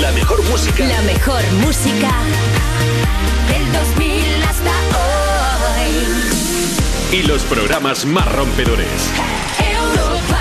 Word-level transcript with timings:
La 0.00 0.12
mejor 0.12 0.40
música. 0.44 0.86
La 0.86 1.02
mejor 1.02 1.42
música 1.60 2.12
del 3.48 3.72
2000 3.72 4.42
hasta 4.44 4.70
hoy. 5.80 7.18
Y 7.18 7.22
los 7.24 7.42
programas 7.42 8.04
más 8.06 8.30
rompedores. 8.32 8.86
Europa. 9.58 10.38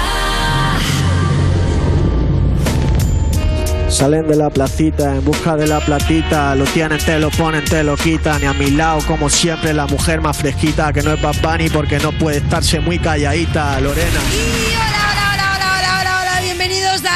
Salen 3.90 4.28
de 4.28 4.36
la 4.36 4.52
placita 4.52 5.16
en 5.16 5.26
busca 5.26 5.56
de 5.56 5.66
la 5.66 5.80
platita, 5.80 6.54
lo 6.54 6.66
tienen, 6.66 7.00
te 7.00 7.18
lo 7.18 7.32
ponen, 7.32 7.66
te 7.66 7.84
lo 7.84 7.98
quitan. 7.98 8.44
Y 8.44 8.46
a 8.46 8.54
mi 8.54 8.70
lado, 8.70 9.00
como 9.08 9.28
siempre, 9.28 9.74
la 9.74 9.88
mujer 9.88 10.22
más 10.22 10.38
fresquita 10.38 10.94
que 10.94 11.02
no 11.02 11.14
es 11.14 11.22
Bad 11.22 11.42
Bunny 11.42 11.70
porque 11.70 11.98
no 11.98 12.12
puede 12.12 12.38
estarse 12.38 12.80
muy 12.80 13.00
calladita, 13.00 13.80
Lorena. 13.80 14.20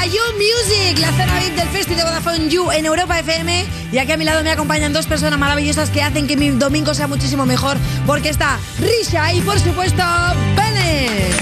A 0.01 0.05
You 0.07 0.21
Music, 0.33 0.97
la 0.99 1.11
zona 1.11 1.39
VIP 1.39 1.55
del 1.55 1.67
Festival 1.67 1.97
de 1.97 2.03
Vodafone 2.03 2.49
You 2.49 2.71
en 2.71 2.85
Europa 2.85 3.19
FM. 3.19 3.65
Y 3.91 3.99
aquí 3.99 4.11
a 4.11 4.17
mi 4.17 4.25
lado 4.25 4.43
me 4.43 4.49
acompañan 4.49 4.93
dos 4.93 5.05
personas 5.05 5.37
maravillosas 5.37 5.91
que 5.91 6.01
hacen 6.01 6.25
que 6.27 6.35
mi 6.35 6.49
domingo 6.49 6.95
sea 6.95 7.05
muchísimo 7.05 7.45
mejor, 7.45 7.77
porque 8.07 8.29
está 8.29 8.57
Risha 8.79 9.31
y 9.31 9.41
por 9.41 9.59
supuesto 9.59 10.03
Bennett. 10.55 11.35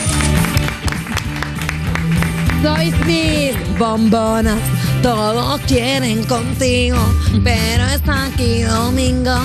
Sois 2.62 2.94
mis 3.06 3.56
bombonas, 3.78 4.60
todos 5.02 5.62
quieren 5.62 6.26
contigo, 6.26 6.98
pero 7.42 7.86
está 7.86 8.26
aquí 8.26 8.64
domingo. 8.64 9.40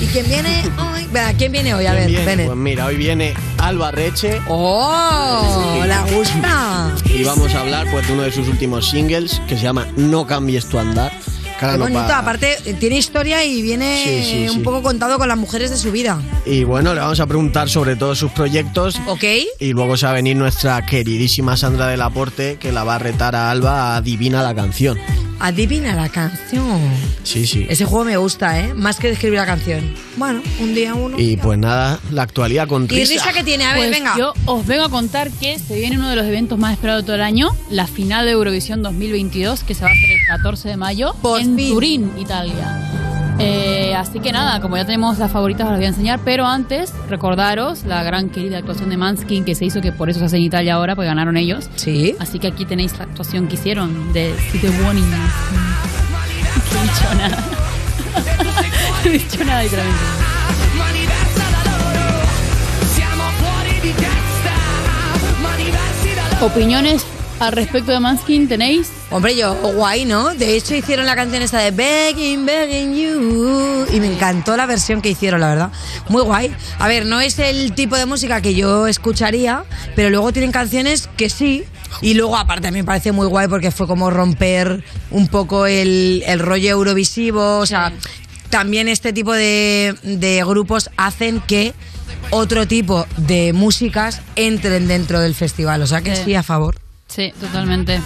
¿Y 0.00 0.06
quién 0.06 0.26
viene 0.26 0.62
hoy? 0.78 1.06
¿quién 1.36 1.52
viene 1.52 1.74
hoy? 1.74 1.84
A 1.84 1.92
ver, 1.92 2.06
¿Quién 2.06 2.24
viene? 2.24 2.44
Pues 2.46 2.56
mira, 2.56 2.86
hoy 2.86 2.96
viene 2.96 3.34
Alba 3.60 3.90
Reche 3.90 4.40
¡Oh! 4.48 5.82
¡La 5.86 6.02
gusta! 6.12 6.94
y 7.04 7.22
vamos 7.24 7.54
a 7.54 7.60
hablar 7.60 7.86
pues 7.90 8.06
de 8.06 8.12
uno 8.14 8.22
de 8.22 8.32
sus 8.32 8.48
últimos 8.48 8.88
singles 8.88 9.40
que 9.48 9.56
se 9.56 9.62
llama 9.64 9.86
No 9.96 10.26
cambies 10.26 10.66
tu 10.66 10.78
andar. 10.78 11.12
Qué 11.58 11.66
nos 11.66 11.78
bonito, 11.78 12.00
aparte 12.14 12.56
eh, 12.64 12.72
tiene 12.72 12.96
historia 12.96 13.44
y 13.44 13.60
viene 13.60 14.02
Sí, 14.02 14.24
sí, 14.24 14.48
un 14.48 14.54
sí. 14.56 14.60
poco 14.60 14.82
contado 14.82 15.18
con 15.18 15.28
las 15.28 15.36
mujeres 15.36 15.70
de 15.70 15.76
su 15.76 15.92
vida. 15.92 16.18
Y 16.46 16.64
bueno, 16.64 16.94
le 16.94 17.00
vamos 17.00 17.20
a 17.20 17.26
preguntar 17.26 17.68
sobre 17.68 17.96
todos 17.96 18.18
sus 18.18 18.32
proyectos. 18.32 18.98
¿Ok? 19.06 19.24
Y 19.58 19.72
luego 19.74 19.98
se 19.98 20.06
va 20.06 20.12
a 20.12 20.14
venir 20.14 20.36
nuestra 20.38 20.86
queridísima 20.86 21.58
Sandra 21.58 21.88
del 21.88 22.00
Aporte 22.00 22.56
que 22.58 22.72
la 22.72 22.82
va 22.84 22.94
a 22.94 22.98
retar 22.98 23.36
a 23.36 23.50
Alba 23.50 23.92
a 23.92 23.96
adivina 23.98 24.42
la 24.42 24.54
canción. 24.54 24.98
Adivina 25.40 25.94
la 25.96 26.08
canción. 26.10 26.78
Sí, 27.22 27.46
sí. 27.46 27.66
Ese 27.68 27.86
juego 27.86 28.04
me 28.04 28.16
gusta, 28.18 28.60
¿eh? 28.60 28.74
Más 28.74 28.98
que 28.98 29.08
describir 29.08 29.38
la 29.38 29.46
canción. 29.46 29.94
Bueno, 30.16 30.42
un 30.60 30.74
día 30.74 30.94
uno. 30.94 31.18
Y 31.18 31.36
pues 31.38 31.58
nada, 31.58 31.98
la 32.10 32.22
actualidad 32.22 32.68
con 32.68 32.84
¿Y 32.84 32.88
Risa. 32.88 33.14
Risa 33.14 33.32
que 33.32 33.42
tiene? 33.42 33.64
A 33.64 33.72
ver, 33.72 33.88
Pues 33.88 33.90
venga. 33.90 34.14
Yo 34.18 34.34
os 34.44 34.66
vengo 34.66 34.84
a 34.84 34.90
contar 34.90 35.30
que 35.30 35.58
se 35.58 35.76
viene 35.78 35.96
uno 35.98 36.10
de 36.10 36.16
los 36.16 36.26
eventos 36.26 36.58
más 36.58 36.74
esperados 36.74 37.02
de 37.02 37.06
todo 37.06 37.16
el 37.16 37.22
año, 37.22 37.50
la 37.70 37.86
final 37.86 38.26
de 38.26 38.32
Eurovisión 38.32 38.82
2022, 38.82 39.64
que 39.64 39.74
se 39.74 39.82
va 39.82 39.88
a 39.88 39.92
hacer 39.92 40.10
el 40.10 40.26
14 40.28 40.68
de 40.68 40.76
mayo 40.76 41.14
Por 41.22 41.40
en 41.40 41.56
fin. 41.56 41.72
Turín, 41.72 42.12
Italia. 42.18 43.09
Eh, 43.40 43.94
así 43.96 44.20
que 44.20 44.32
nada, 44.32 44.60
como 44.60 44.76
ya 44.76 44.84
tenemos 44.84 45.18
las 45.18 45.30
favoritas, 45.30 45.64
os 45.64 45.70
las 45.70 45.78
voy 45.78 45.86
a 45.86 45.88
enseñar. 45.88 46.20
Pero 46.24 46.46
antes, 46.46 46.92
recordaros 47.08 47.84
la 47.84 48.02
gran 48.02 48.28
querida 48.28 48.58
actuación 48.58 48.90
de 48.90 48.96
Manskin 48.96 49.44
que 49.44 49.54
se 49.54 49.64
hizo, 49.64 49.80
que 49.80 49.92
por 49.92 50.10
eso 50.10 50.20
se 50.20 50.26
hace 50.26 50.36
en 50.36 50.42
Italia 50.42 50.74
ahora, 50.74 50.94
porque 50.94 51.08
ganaron 51.08 51.36
ellos. 51.36 51.68
Sí. 51.76 52.14
Así 52.18 52.38
que 52.38 52.48
aquí 52.48 52.64
tenéis 52.64 52.96
la 52.98 53.04
actuación 53.04 53.48
que 53.48 53.54
hicieron 53.54 54.12
de 54.12 54.34
City 54.52 54.68
Warning. 54.82 55.04
No 56.72 56.78
he 56.78 56.82
dicho 56.84 57.14
nada. 57.16 57.44
No 59.04 59.10
he 59.10 59.12
dicho 59.12 59.44
nada, 59.44 59.62
literalmente. 59.62 60.00
Opiniones 66.42 67.04
al 67.38 67.52
respecto 67.52 67.92
de 67.92 68.00
Manskin 68.00 68.48
tenéis. 68.48 68.99
Hombre, 69.12 69.34
yo, 69.36 69.54
guay, 69.54 70.04
¿no? 70.04 70.34
De 70.34 70.56
hecho, 70.56 70.72
hicieron 70.76 71.04
la 71.04 71.16
canción 71.16 71.42
esta 71.42 71.58
de 71.58 71.72
Begging, 71.72 72.46
Begging 72.46 72.94
You. 72.94 73.86
Y 73.92 73.98
me 73.98 74.06
encantó 74.06 74.56
la 74.56 74.66
versión 74.66 75.02
que 75.02 75.08
hicieron, 75.10 75.40
la 75.40 75.48
verdad. 75.48 75.72
Muy 76.08 76.22
guay. 76.22 76.54
A 76.78 76.86
ver, 76.86 77.06
no 77.06 77.20
es 77.20 77.40
el 77.40 77.72
tipo 77.74 77.96
de 77.96 78.06
música 78.06 78.40
que 78.40 78.54
yo 78.54 78.86
escucharía, 78.86 79.64
pero 79.96 80.10
luego 80.10 80.32
tienen 80.32 80.52
canciones 80.52 81.08
que 81.16 81.28
sí. 81.28 81.64
Y 82.02 82.14
luego, 82.14 82.36
aparte, 82.36 82.68
a 82.68 82.70
mí 82.70 82.78
me 82.78 82.84
parece 82.84 83.10
muy 83.10 83.26
guay 83.26 83.48
porque 83.48 83.72
fue 83.72 83.88
como 83.88 84.10
romper 84.10 84.84
un 85.10 85.26
poco 85.26 85.66
el, 85.66 86.22
el 86.26 86.38
rollo 86.38 86.70
eurovisivo. 86.70 87.58
O 87.58 87.66
sea, 87.66 87.92
también 88.48 88.86
este 88.86 89.12
tipo 89.12 89.32
de, 89.32 89.96
de 90.04 90.44
grupos 90.46 90.88
hacen 90.96 91.40
que 91.40 91.74
otro 92.30 92.68
tipo 92.68 93.06
de 93.16 93.52
músicas 93.52 94.20
entren 94.36 94.86
dentro 94.86 95.18
del 95.18 95.34
festival. 95.34 95.82
O 95.82 95.86
sea 95.88 96.00
que 96.00 96.14
Sí. 96.14 96.22
sí, 96.26 96.34
a 96.36 96.44
favor. 96.44 96.76
Sí, 97.08 97.32
totalmente. 97.40 98.00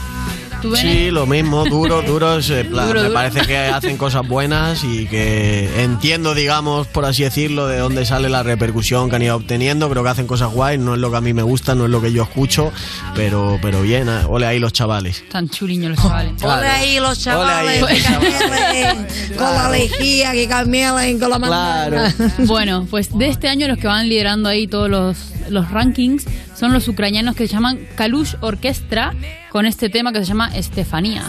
Sí, 0.81 1.11
lo 1.11 1.27
mismo, 1.27 1.65
duro, 1.65 2.03
duros. 2.07 2.47
plan, 2.47 2.87
Duro, 2.89 3.01
me 3.01 3.09
duro. 3.09 3.13
parece 3.15 3.41
que 3.43 3.57
hacen 3.59 3.97
cosas 3.97 4.27
buenas 4.27 4.83
y 4.85 5.07
que 5.07 5.83
entiendo, 5.83 6.35
digamos, 6.35 6.87
por 6.87 7.05
así 7.05 7.23
decirlo, 7.23 7.67
de 7.69 7.79
dónde 7.79 8.05
sale 8.07 8.29
la 8.29 8.43
repercusión 8.43 9.11
que 9.11 9.17
han 9.17 9.23
ido 9.23 9.37
obteniendo. 9.37 9.89
Creo 9.91 10.03
que 10.03 10.09
hacen 10.11 10.27
cosas 10.27 10.51
guays, 10.53 10.81
no 10.81 10.95
es 10.95 11.01
lo 11.01 11.11
que 11.11 11.17
a 11.17 11.21
mí 11.21 11.33
me 11.33 11.43
gusta, 11.43 11.75
no 11.75 11.85
es 11.85 11.91
lo 11.91 12.01
que 12.01 12.13
yo 12.13 12.23
escucho, 12.23 12.73
pero, 13.15 13.59
pero 13.63 13.83
bien, 13.83 14.09
eh, 14.09 14.21
ole 14.29 14.47
ahí 14.47 14.59
los 14.59 14.73
chavales. 14.73 15.25
Tan 15.31 15.49
chuliños 15.49 15.91
los 15.93 16.01
chavales. 16.03 16.33
Claro. 16.41 16.61
Ole 16.61 16.69
ahí 16.69 17.01
los 17.01 17.19
chavales 17.19 17.83
Ole 17.83 17.93
ahí, 17.93 19.07
con 19.37 19.55
la 19.55 19.71
lejía, 19.71 20.33
que 20.33 20.49
camelen 20.49 21.19
con 21.19 21.31
la 21.31 21.39
Claro. 21.39 21.97
mandanga. 21.97 22.35
Bueno, 22.47 22.87
pues 22.91 23.17
de 23.17 23.29
este 23.29 23.49
año 23.49 23.69
los 23.69 23.79
que 23.79 23.87
van 23.87 24.09
liderando 24.09 24.49
ahí 24.49 24.67
todos 24.67 24.89
los, 24.89 25.17
los 25.49 25.71
rankings 25.71 26.25
son 26.65 26.73
los 26.73 26.89
ucranianos 26.89 27.37
que 27.37 27.47
se 27.47 27.53
llaman 27.53 27.79
Kalush 27.95 28.37
Orchestra 28.41 29.13
con 29.51 29.67
este 29.67 29.91
tema 29.91 30.15
que 30.15 30.21
se 30.21 30.25
llama 30.25 30.49
Estefanía. 30.57 31.23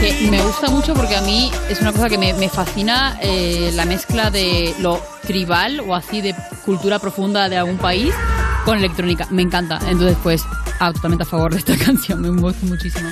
Que 0.00 0.30
me 0.30 0.40
gusta 0.40 0.70
mucho 0.70 0.94
porque 0.94 1.16
a 1.16 1.22
mí 1.22 1.50
es 1.68 1.80
una 1.80 1.90
cosa 1.90 2.08
que 2.08 2.16
me, 2.16 2.32
me 2.34 2.48
fascina 2.48 3.18
eh, 3.20 3.72
la 3.74 3.86
mezcla 3.86 4.30
de 4.30 4.72
lo 4.78 5.02
tribal 5.26 5.80
o 5.80 5.96
así 5.96 6.20
de 6.20 6.32
cultura 6.64 7.00
profunda 7.00 7.48
de 7.48 7.56
algún 7.56 7.78
país 7.78 8.14
con 8.64 8.78
electrónica. 8.78 9.26
Me 9.32 9.42
encanta. 9.42 9.80
Entonces, 9.88 10.16
pues, 10.22 10.44
totalmente 10.78 11.24
a 11.24 11.26
favor 11.26 11.52
de 11.52 11.58
esta 11.58 11.76
canción. 11.84 12.20
Me 12.20 12.28
gusta 12.28 12.64
muchísimo. 12.66 13.08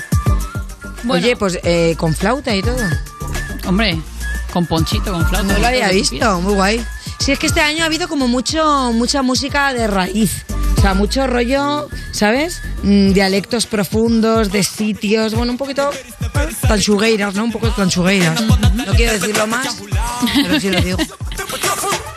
Bueno, 1.05 1.25
Oye, 1.25 1.37
pues 1.37 1.59
eh, 1.63 1.95
con 1.99 2.15
flauta 2.15 2.55
y 2.55 2.63
todo. 2.63 2.77
hombre, 3.67 3.99
con 4.53 4.67
ponchito, 4.67 5.13
con 5.13 5.27
flauta. 5.29 5.53
No 5.53 5.59
lo 5.59 5.67
había 5.67 5.89
visto, 5.91 6.41
muy 6.41 6.55
guay. 6.55 6.85
Sí, 7.19 7.33
es 7.33 7.39
que 7.39 7.47
este 7.47 7.61
año 7.61 7.83
ha 7.83 7.87
habido 7.87 8.09
como 8.09 8.29
mucho, 8.29 8.93
mucha 8.93 9.23
música 9.23 9.73
de 9.73 9.87
raíz. 9.87 10.45
O 10.77 10.81
sea, 10.81 10.93
mucho 10.95 11.27
rollo, 11.27 11.89
¿sabes? 12.13 12.61
Mm, 12.83 13.13
dialectos 13.13 13.65
profundos, 13.67 14.51
de 14.53 14.63
sitios, 14.63 15.35
bueno, 15.35 15.53
un 15.53 15.59
poquito 15.59 15.91
tanchugueiras, 16.69 17.35
¿no? 17.35 17.45
Un 17.45 17.53
poco 17.53 17.71
tanchugueiras. 17.71 18.43
No 18.43 18.93
quiero 18.95 19.13
decirlo 19.13 19.47
más, 19.47 19.81
pero 20.43 20.61
sí 20.61 20.71
lo 20.71 20.81
digo. 20.83 20.99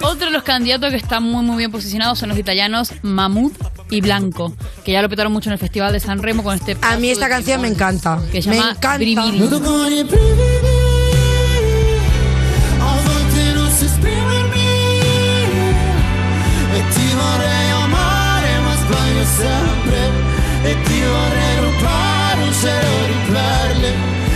Otro 0.01 0.25
de 0.27 0.31
los 0.31 0.43
candidatos 0.43 0.89
que 0.91 0.97
están 0.97 1.23
muy 1.23 1.45
muy 1.45 1.57
bien 1.57 1.71
posicionados 1.71 2.19
son 2.19 2.29
los 2.29 2.37
italianos 2.37 2.93
Mamut 3.03 3.53
y 3.89 4.01
Blanco, 4.01 4.53
que 4.87 4.93
ya 4.93 5.01
lo 5.01 5.09
petaron 5.09 5.33
mucho 5.33 5.49
en 5.49 5.53
el 5.53 5.59
Festival 5.59 5.91
de 5.91 5.99
San 5.99 6.23
Remo 6.23 6.43
con 6.43 6.55
este... 6.55 6.77
A 6.81 6.95
mí 6.95 7.09
esta 7.09 7.27
canción 7.27 7.59
me 7.59 7.67
encanta. 7.67 8.21
Que 8.31 8.41
se 8.41 8.49
me 8.49 8.55
llama 8.55 8.71
encanta. 8.71 8.97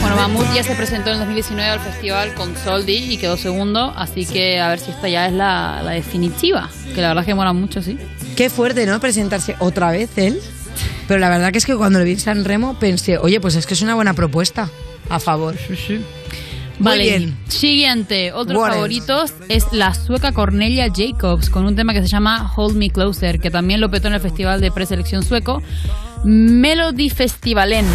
Bueno, 0.01 0.15
Mamut 0.17 0.53
ya 0.53 0.63
se 0.63 0.75
presentó 0.75 1.11
en 1.11 1.13
el 1.13 1.19
2019 1.19 1.69
al 1.71 1.79
festival 1.79 2.33
con 2.33 2.57
Soldi 2.57 3.13
y 3.13 3.17
quedó 3.17 3.37
segundo, 3.37 3.93
así 3.95 4.25
que 4.25 4.59
a 4.59 4.67
ver 4.67 4.79
si 4.79 4.91
esta 4.91 5.07
ya 5.07 5.27
es 5.27 5.33
la, 5.33 5.81
la 5.81 5.91
definitiva, 5.91 6.69
que 6.93 6.99
la 6.99 7.07
verdad 7.07 7.21
es 7.21 7.27
que 7.27 7.35
mola 7.35 7.53
mucho, 7.53 7.81
sí. 7.81 7.97
Qué 8.41 8.49
fuerte, 8.49 8.87
¿no? 8.87 8.99
Presentarse 8.99 9.55
otra 9.59 9.91
vez 9.91 10.09
él. 10.17 10.41
Pero 11.07 11.19
la 11.19 11.29
verdad 11.29 11.51
que 11.51 11.59
es 11.59 11.65
que 11.67 11.75
cuando 11.75 11.99
lo 11.99 12.05
vi 12.05 12.13
en 12.13 12.19
San 12.19 12.43
Remo 12.43 12.73
pensé, 12.79 13.19
oye, 13.19 13.39
pues 13.39 13.55
es 13.55 13.67
que 13.67 13.75
es 13.75 13.83
una 13.83 13.93
buena 13.93 14.15
propuesta. 14.15 14.67
A 15.09 15.19
favor. 15.19 15.53
Muy 15.77 16.03
Vale, 16.79 17.03
bien. 17.03 17.37
siguiente, 17.47 18.33
otros 18.33 18.57
What 18.57 18.69
else? 18.69 18.75
favoritos 18.77 19.33
es 19.47 19.71
la 19.73 19.93
sueca 19.93 20.31
Cornelia 20.31 20.87
Jacobs 20.91 21.51
con 21.51 21.65
un 21.67 21.75
tema 21.75 21.93
que 21.93 22.01
se 22.01 22.07
llama 22.07 22.51
Hold 22.55 22.77
Me 22.77 22.89
Closer, 22.89 23.39
que 23.39 23.51
también 23.51 23.79
lo 23.79 23.91
petó 23.91 24.07
en 24.07 24.15
el 24.15 24.19
festival 24.21 24.59
de 24.59 24.71
preselección 24.71 25.21
sueco 25.23 25.61
Melody 26.23 27.11
Festivalen. 27.11 27.85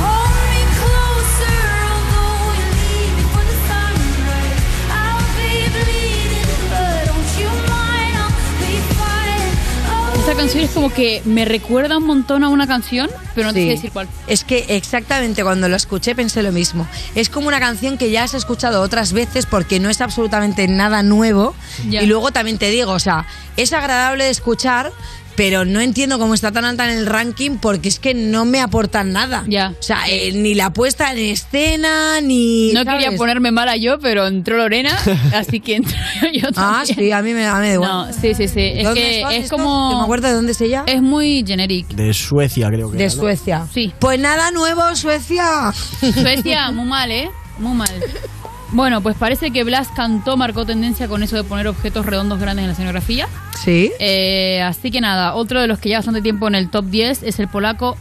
Canción 10.37 10.65
es 10.65 10.71
como 10.71 10.91
que 10.93 11.23
me 11.25 11.45
recuerda 11.45 11.97
un 11.99 12.05
montón 12.07 12.45
a 12.45 12.49
una 12.49 12.67
canción, 12.67 13.09
pero 13.35 13.49
no 13.49 13.53
te 13.55 13.61
Sí. 13.61 13.67
sé 13.67 13.71
decir 13.73 13.91
cuál. 13.93 14.09
Es 14.27 14.45
que 14.45 14.67
exactamente 14.69 15.43
cuando 15.43 15.69
lo 15.69 15.77
escuché 15.77 16.15
pensé 16.15 16.43
lo 16.43 16.53
mismo. 16.53 16.87
Es 17.15 17.29
como 17.31 17.49
una 17.49 17.59
canción 17.61 17.97
que 17.99 18.11
ya 18.11 18.25
has 18.25 18.35
escuchado 18.35 18.83
otras 18.83 19.13
veces 19.13 19.47
porque 19.47 19.81
no 19.81 19.89
es 19.91 20.01
absolutamente 20.01 20.69
nada 20.69 21.03
nuevo. 21.03 21.55
Ya. 21.89 22.03
Y 22.03 22.07
luego 22.07 22.31
también 22.33 22.59
te 22.59 22.71
digo, 22.71 22.93
o 22.93 22.99
sea, 22.99 23.27
es 23.57 23.73
agradable 23.73 24.25
de 24.25 24.31
escuchar, 24.31 24.93
pero 25.37 25.65
no 25.65 25.81
entiendo 25.81 26.19
cómo 26.19 26.35
está 26.35 26.51
tan 26.51 26.65
alta 26.65 26.91
en 26.91 26.99
el 26.99 27.07
ranking 27.07 27.59
porque 27.59 27.89
es 27.89 27.99
que 27.99 28.15
no 28.15 28.45
me 28.45 28.61
aportan 28.61 29.13
nada. 29.13 29.45
Ya. 29.47 29.75
O 29.79 29.83
sea, 29.83 30.09
eh, 30.09 30.33
ni 30.33 30.55
la 30.55 30.73
puesta 30.73 31.13
en 31.13 31.19
escena, 31.19 32.21
ni... 32.21 32.73
No 32.73 32.83
¿sabes? 32.85 33.05
quería 33.05 33.17
ponerme 33.17 33.51
mala 33.51 33.77
yo, 33.77 33.99
pero 33.99 34.27
entró 34.27 34.57
Lorena, 34.57 34.97
así 35.35 35.61
que 35.61 35.77
entro 35.77 35.97
yo 36.33 36.53
también. 36.53 36.55
Ah, 36.57 36.83
sí, 36.85 37.13
a 37.13 37.23
mí 37.23 37.33
me, 37.33 37.43
da 37.43 37.73
igual. 37.73 37.91
No, 37.91 38.13
sí, 38.13 38.35
sí, 38.35 38.49
sí. 38.49 38.73
Es 38.75 38.85
¿Dónde 38.85 39.01
que 39.01 39.37
es 39.37 39.51
como. 39.51 39.91
No 39.93 39.99
me 39.99 40.05
acuerdo 40.05 40.29
de 40.29 40.35
dónde 40.35 40.53
es 40.53 40.61
ella. 40.61 40.85
Es 40.87 41.03
muy 41.03 41.45
generic. 41.47 41.89
De 41.89 42.13
Suecia, 42.15 42.69
creo 42.69 42.91
que 42.91 42.97
De 42.97 43.05
era, 43.05 43.15
¿no? 43.15 43.21
Suecia. 43.21 43.67
Sí. 43.73 43.93
Pues 43.99 44.19
nada 44.19 44.51
nuevo, 44.51 44.95
Suecia. 44.97 45.73
Suecia, 46.01 46.71
muy 46.71 46.87
mal, 46.87 47.11
¿eh? 47.11 47.31
Muy 47.59 47.75
mal. 47.75 47.91
Bueno, 48.73 49.01
pues 49.01 49.17
parece 49.17 49.51
que 49.51 49.65
Blas 49.65 49.89
cantó, 49.95 50.37
marcó 50.37 50.67
tendencia 50.67 51.09
con 51.09 51.23
eso 51.23 51.37
de 51.37 51.45
poner 51.45 51.69
objetos 51.69 52.05
redondos 52.05 52.41
grandes 52.41 52.65
en 52.65 52.67
la 52.69 52.73
escenografía. 52.73 53.29
Sí. 53.63 53.93
Eh, 54.01 54.61
así 54.63 54.91
que 54.91 55.01
nada, 55.01 55.35
otro 55.35 55.61
de 55.61 55.69
los 55.69 55.79
que 55.79 55.89
lleva 55.89 56.01
bastante 56.01 56.23
tiempo 56.23 56.49
en 56.49 56.57
el 56.57 56.69
top 56.69 56.87
10 56.87 57.23
es 57.23 57.39
el 57.39 57.49
polaco 57.49 57.97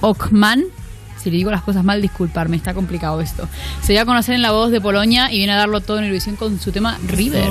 Okman. 0.00 0.64
Si 1.22 1.30
le 1.30 1.36
digo 1.36 1.52
las 1.52 1.62
cosas 1.62 1.84
mal, 1.84 2.02
disculparme, 2.02 2.56
está 2.56 2.74
complicado 2.74 3.20
esto. 3.20 3.48
Se 3.82 3.92
dio 3.92 4.02
a 4.02 4.04
conocer 4.04 4.34
en 4.34 4.42
la 4.42 4.50
voz 4.50 4.72
de 4.72 4.80
Polonia 4.80 5.30
y 5.30 5.38
viene 5.38 5.52
a 5.52 5.56
darlo 5.56 5.80
todo 5.80 5.98
en 5.98 6.04
Eurovisión 6.04 6.34
con 6.34 6.58
su 6.58 6.72
tema 6.72 6.98
River. 7.06 7.44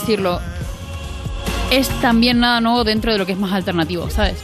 Decirlo. 0.00 0.40
Es 1.70 1.88
también 2.00 2.38
nada 2.40 2.60
nuevo 2.60 2.84
dentro 2.84 3.12
de 3.12 3.18
lo 3.18 3.26
que 3.26 3.32
es 3.32 3.38
más 3.38 3.52
alternativo, 3.52 4.08
¿sabes? 4.10 4.38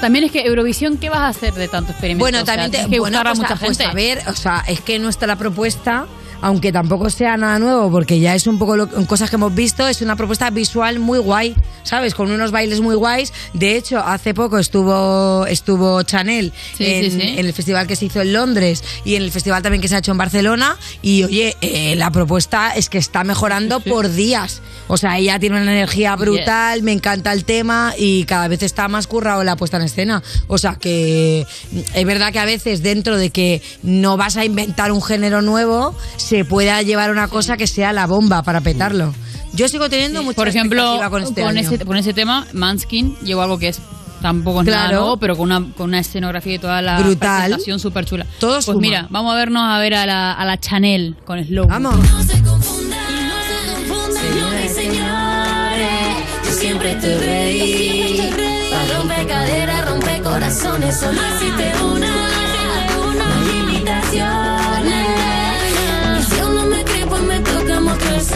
También 0.00 0.24
es 0.24 0.32
que 0.32 0.46
Eurovisión, 0.46 0.96
¿qué 0.96 1.10
vas 1.10 1.20
a 1.20 1.28
hacer 1.28 1.52
de 1.52 1.68
tanto 1.68 1.92
experimento? 1.92 2.24
Bueno, 2.24 2.38
O 2.40 2.44
sea, 2.44 2.56
también 2.56 2.84
te, 2.84 2.90
que 2.90 3.00
bueno, 3.00 3.18
a 3.18 3.22
pues, 3.22 3.38
mucha 3.38 3.56
pues, 3.56 3.76
gente. 3.78 3.84
a 3.84 3.92
ver, 3.92 4.22
o 4.28 4.34
sea, 4.34 4.64
es 4.66 4.80
que 4.80 4.98
nuestra 4.98 5.36
propuesta, 5.36 6.06
aunque 6.42 6.72
tampoco 6.72 7.10
sea 7.10 7.36
nada 7.36 7.58
nuevo, 7.58 7.90
porque 7.90 8.18
ya 8.20 8.34
es 8.34 8.46
un 8.46 8.58
poco 8.58 8.76
lo- 8.76 8.88
cosas 9.06 9.30
que 9.30 9.36
hemos 9.36 9.54
visto, 9.54 9.86
es 9.88 10.00
una 10.02 10.16
propuesta 10.16 10.50
visual 10.50 10.98
muy 10.98 11.18
guay, 11.18 11.54
¿sabes? 11.82 12.14
Con 12.14 12.30
unos 12.30 12.50
bailes 12.50 12.80
muy 12.80 12.94
guays. 12.94 13.32
De 13.54 13.76
hecho, 13.76 13.98
hace 13.98 14.34
poco 14.34 14.58
estuvo 14.58 15.46
estuvo 15.46 16.02
Chanel 16.02 16.52
Sí, 16.76 16.84
en, 16.86 17.10
sí, 17.10 17.20
sí. 17.20 17.34
en 17.38 17.46
el 17.46 17.52
festival 17.52 17.86
que 17.86 17.96
se 17.96 18.06
hizo 18.06 18.20
en 18.20 18.32
Londres 18.32 18.82
y 19.04 19.14
en 19.16 19.22
el 19.22 19.30
festival 19.32 19.62
también 19.62 19.82
que 19.82 19.88
se 19.88 19.96
ha 19.96 19.98
hecho 19.98 20.12
en 20.12 20.18
Barcelona. 20.18 20.76
Y 21.02 21.24
oye, 21.24 21.56
eh, 21.60 21.94
la 21.96 22.10
propuesta 22.10 22.70
es 22.74 22.88
que 22.88 22.98
está 22.98 23.24
mejorando 23.24 23.80
por 23.80 24.10
días. 24.10 24.62
O 24.88 24.96
sea, 24.96 25.18
ella 25.18 25.38
tiene 25.38 25.60
una 25.60 25.70
energía 25.72 26.16
brutal, 26.16 26.82
me 26.82 26.92
encanta 26.92 27.32
el 27.32 27.44
tema 27.44 27.94
y 27.96 28.24
cada 28.24 28.48
vez 28.48 28.62
está 28.62 28.88
más 28.88 29.06
currado 29.06 29.44
la 29.44 29.56
puesta 29.56 29.76
en 29.76 29.84
escena. 29.84 30.22
O 30.48 30.58
sea 30.58 30.74
que 30.74 31.46
es 31.94 32.04
verdad 32.06 32.32
que 32.32 32.38
a 32.40 32.44
veces 32.44 32.82
dentro 32.82 33.16
de 33.16 33.30
que 33.30 33.62
no 33.82 34.16
vas 34.16 34.36
a 34.36 34.44
inventar 34.44 34.90
un 34.92 35.02
género 35.02 35.42
nuevo, 35.42 35.94
se 36.30 36.44
pueda 36.44 36.80
llevar 36.82 37.10
una 37.10 37.26
cosa 37.26 37.56
que 37.56 37.66
sea 37.66 37.92
la 37.92 38.06
bomba 38.06 38.44
para 38.44 38.60
petarlo. 38.60 39.12
Yo 39.52 39.68
sigo 39.68 39.88
teniendo 39.90 40.22
mucha 40.22 40.36
Por 40.36 40.46
ejemplo, 40.46 41.00
con 41.10 41.22
este 41.24 41.42
con, 41.42 41.58
ese, 41.58 41.84
con 41.84 41.96
ese 41.96 42.12
tema, 42.14 42.46
Manskin 42.52 43.16
llegó 43.24 43.42
algo 43.42 43.58
que 43.58 43.66
es 43.66 43.80
tampoco 44.22 44.60
es 44.60 44.66
nada 44.68 44.82
Claro. 44.86 44.96
nuevo, 45.00 45.16
pero 45.16 45.36
con 45.36 45.50
una, 45.50 45.72
con 45.76 45.88
una 45.88 45.98
escenografía 45.98 46.54
y 46.54 46.58
toda 46.60 46.80
la 46.82 47.00
Brutal. 47.00 47.40
presentación 47.46 47.80
súper 47.80 48.04
chula. 48.04 48.26
Todo 48.38 48.52
pues 48.52 48.64
suma. 48.66 48.80
mira, 48.80 49.06
vamos 49.10 49.32
a 49.32 49.36
vernos 49.36 49.64
a 49.64 49.76
ver 49.80 49.94
a 49.94 50.06
la, 50.06 50.32
a 50.32 50.44
la 50.44 50.60
Chanel 50.60 51.16
con 51.24 51.44
Slow. 51.44 51.66
Vamos. 51.66 51.96
No 51.96 52.22
se 52.22 52.40
confundan, 52.44 53.28
no 53.28 53.34
se 53.48 53.72
confundan, 53.88 54.22
señores 54.22 54.70
y 54.70 54.74
señores. 54.74 56.16
Yo 56.46 56.52
siempre 56.52 56.92
estoy 56.92 57.14
ready. 57.14 58.30
Para 58.70 58.98
romper 58.98 59.26
caderas, 59.26 59.90
romper 59.90 60.22
corazones. 60.22 60.96
Solo 60.96 61.20
existe 61.34 61.72
una, 61.84 61.99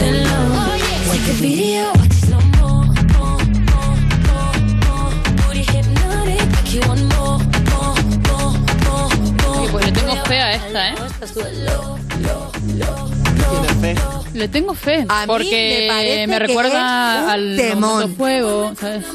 mostrárselo. 0.05 0.45
Take 1.11 1.29
a 1.29 1.33
video, 1.33 1.91
watch 1.93 2.05
it 2.05 2.13
slow 2.25 2.41
mo, 2.59 2.83
mo, 3.17 3.37
mo, 3.69 3.81
mo, 4.27 4.39
mo. 4.85 4.97
Booty 5.47 5.63
hypnotic, 5.63 6.45
make 6.51 6.73
you 6.73 6.81
want 6.87 7.03
more, 7.15 7.39
more, 7.71 7.95
more, 8.27 8.53
more, 8.85 9.09
more. 9.41 9.59
Oye, 9.59 9.69
pues 9.71 9.85
le 9.85 9.91
tengo 9.91 10.15
fe 10.25 10.39
a 10.39 10.53
esta, 10.53 10.89
¿eh? 10.89 10.95
¿Tiene 13.49 13.95
fe? 13.95 14.24
Le 14.35 14.49
tengo 14.49 14.73
fe. 14.73 15.05
A 15.07 15.21
mí 15.21 15.27
porque 15.27 15.79
me 15.81 15.87
parece 15.87 16.27
me 16.27 16.33
que 16.33 16.39
recuerda 16.39 17.31
al 17.31 17.55
temón. 17.55 18.15
Fuego, 18.15 18.73
¿sabes? 18.79 19.05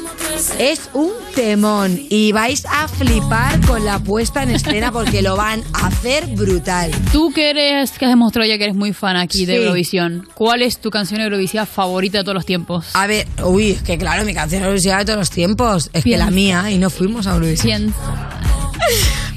Es 0.57 0.89
un 0.93 1.11
temón 1.35 1.99
y 2.09 2.31
vais 2.31 2.65
a 2.65 2.87
flipar 2.87 3.63
con 3.67 3.85
la 3.85 3.99
puesta 3.99 4.41
en 4.41 4.49
escena 4.49 4.91
porque 4.91 5.21
lo 5.21 5.35
van 5.35 5.63
a 5.73 5.87
hacer 5.87 6.25
brutal. 6.35 6.89
Tú 7.11 7.31
que 7.31 7.51
eres, 7.51 7.91
que 7.91 8.05
has 8.05 8.11
demostrado 8.11 8.47
ya 8.49 8.57
que 8.57 8.63
eres 8.63 8.75
muy 8.75 8.93
fan 8.93 9.15
aquí 9.15 9.45
de 9.45 9.53
Sí. 9.53 9.59
Eurovisión, 9.59 10.27
¿cuál 10.33 10.63
es 10.63 10.79
tu 10.79 10.89
canción 10.89 11.21
Eurovisiva 11.21 11.67
favorita 11.67 12.17
de 12.19 12.23
todos 12.23 12.35
los 12.35 12.45
tiempos? 12.47 12.87
A 12.95 13.05
ver, 13.05 13.27
uy, 13.43 13.71
es 13.71 13.83
que 13.83 13.99
claro, 13.99 14.25
mi 14.25 14.33
canción 14.33 14.63
Eurovisiva 14.63 14.97
de 14.97 15.05
todos 15.05 15.19
los 15.19 15.29
tiempos. 15.29 15.89
Es 15.93 16.03
que 16.03 16.17
la 16.17 16.31
mía 16.31 16.71
y 16.71 16.79
no 16.79 16.89
fuimos 16.89 17.27
a 17.27 17.35
Eurovisión. 17.35 17.93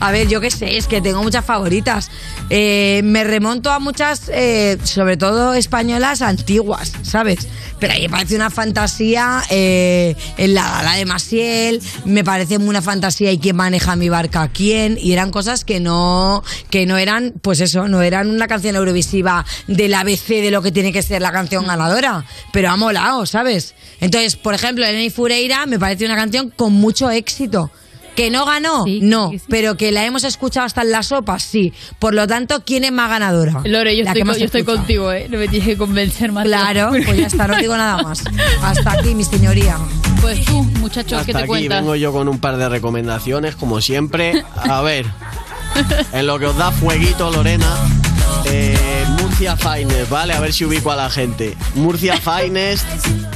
A 0.00 0.11
ver, 0.11 0.29
yo 0.29 0.41
qué 0.41 0.50
sé, 0.50 0.76
es 0.76 0.87
que 0.87 1.00
tengo 1.00 1.23
muchas 1.23 1.44
favoritas. 1.44 2.11
Eh, 2.50 3.00
me 3.05 3.25
remonto 3.25 3.70
a 3.70 3.79
muchas, 3.79 4.31
eh, 4.32 4.79
sobre 4.85 5.17
todo 5.17 5.55
españolas 5.55 6.20
antiguas, 6.20 6.93
¿sabes? 7.02 7.49
Pero 7.79 7.94
ahí 7.94 8.02
me 8.02 8.11
parece 8.11 8.37
una 8.37 8.50
fantasía 8.50 9.43
eh, 9.50 10.14
en 10.37 10.55
la 10.55 10.94
de 10.96 11.06
Masiel, 11.06 11.81
me 12.05 12.23
parece 12.23 12.58
una 12.58 12.82
fantasía 12.82 13.32
y 13.32 13.38
quién 13.38 13.56
maneja 13.56 13.96
mi 13.96 14.08
barca 14.08 14.49
quién, 14.52 14.99
y 15.00 15.12
eran 15.12 15.31
cosas 15.31 15.64
que 15.64 15.81
no, 15.81 16.43
que 16.70 16.87
no 16.87 16.99
eran, 16.99 17.32
pues 17.43 17.61
eso, 17.61 17.88
no 17.88 18.02
eran 18.02 18.31
una 18.31 18.46
canción 18.46 18.76
eurovisiva 18.76 19.44
del 19.67 19.94
ABC 19.94 20.29
de 20.29 20.50
lo 20.50 20.62
que 20.62 20.73
tiene 20.73 20.93
que 20.93 21.02
ser 21.02 21.23
la 21.23 21.32
canción 21.32 21.67
ganadora, 21.67 22.25
pero 22.52 22.70
ha 22.70 22.76
molado, 22.76 23.26
¿sabes? 23.26 23.75
Entonces, 24.00 24.37
por 24.37 24.55
ejemplo, 24.55 24.85
Eleni 24.85 25.11
Fureira 25.11 25.67
me 25.67 25.79
parece 25.79 26.05
una 26.05 26.17
canción 26.17 26.50
con 26.50 26.73
mucho 26.73 27.11
éxito. 27.11 27.70
¿Que 28.14 28.31
no 28.31 28.44
ganó? 28.46 28.84
Sí, 28.84 29.00
no, 29.02 29.31
sí. 29.31 29.40
pero 29.49 29.76
que 29.76 29.90
la 29.93 30.05
hemos 30.05 30.25
escuchado 30.25 30.66
hasta 30.66 30.82
en 30.82 30.90
la 30.93 31.02
sopa, 31.02 31.38
sí. 31.38 31.72
Por 31.99 32.14
lo 32.14 32.26
tanto, 32.26 32.62
¿quién 32.64 32.84
es 32.84 32.93
más 32.93 33.11
ganadora? 33.11 33.61
Lore, 33.64 33.96
yo, 33.96 34.05
La 34.05 34.12
estoy, 34.12 34.61
yo 34.61 34.64
contigo, 34.66 35.11
¿eh? 35.12 35.26
No 35.28 35.38
me 35.38 35.49
tienes 35.49 35.66
que 35.69 35.76
convencer 35.76 36.31
más. 36.31 36.44
Claro, 36.44 36.90
pues 37.05 37.16
ya 37.19 37.26
está, 37.26 37.46
no 37.48 37.56
digo 37.56 37.77
nada 37.77 38.03
más. 38.03 38.22
Hasta 38.62 38.93
aquí, 38.93 39.15
mi 39.15 39.24
señoría. 39.24 39.77
Pues 40.20 40.44
tú, 40.44 40.62
muchacho, 40.81 41.17
Hasta 41.17 41.27
¿qué 41.27 41.32
te 41.32 41.38
aquí 41.38 41.48
cuentas? 41.48 41.81
vengo 41.81 41.96
yo 41.96 42.12
con 42.12 42.29
un 42.29 42.38
par 42.38 42.56
de 42.56 42.69
recomendaciones, 42.69 43.56
como 43.56 43.81
siempre. 43.81 44.44
A 44.56 44.81
ver, 44.82 45.06
en 46.12 46.27
lo 46.27 46.38
que 46.38 46.46
os 46.46 46.56
da 46.56 46.70
fueguito, 46.70 47.31
Lorena. 47.31 47.67
eh, 48.46 48.77
Murcia 49.34 49.56
Finest, 49.56 50.10
¿vale? 50.10 50.32
A 50.32 50.38
ver 50.38 50.53
si 50.53 50.64
ubico 50.64 50.93
a 50.93 50.96
la 50.96 51.10
gente. 51.10 51.56
Murcia 51.74 52.17
Finest 52.20 52.86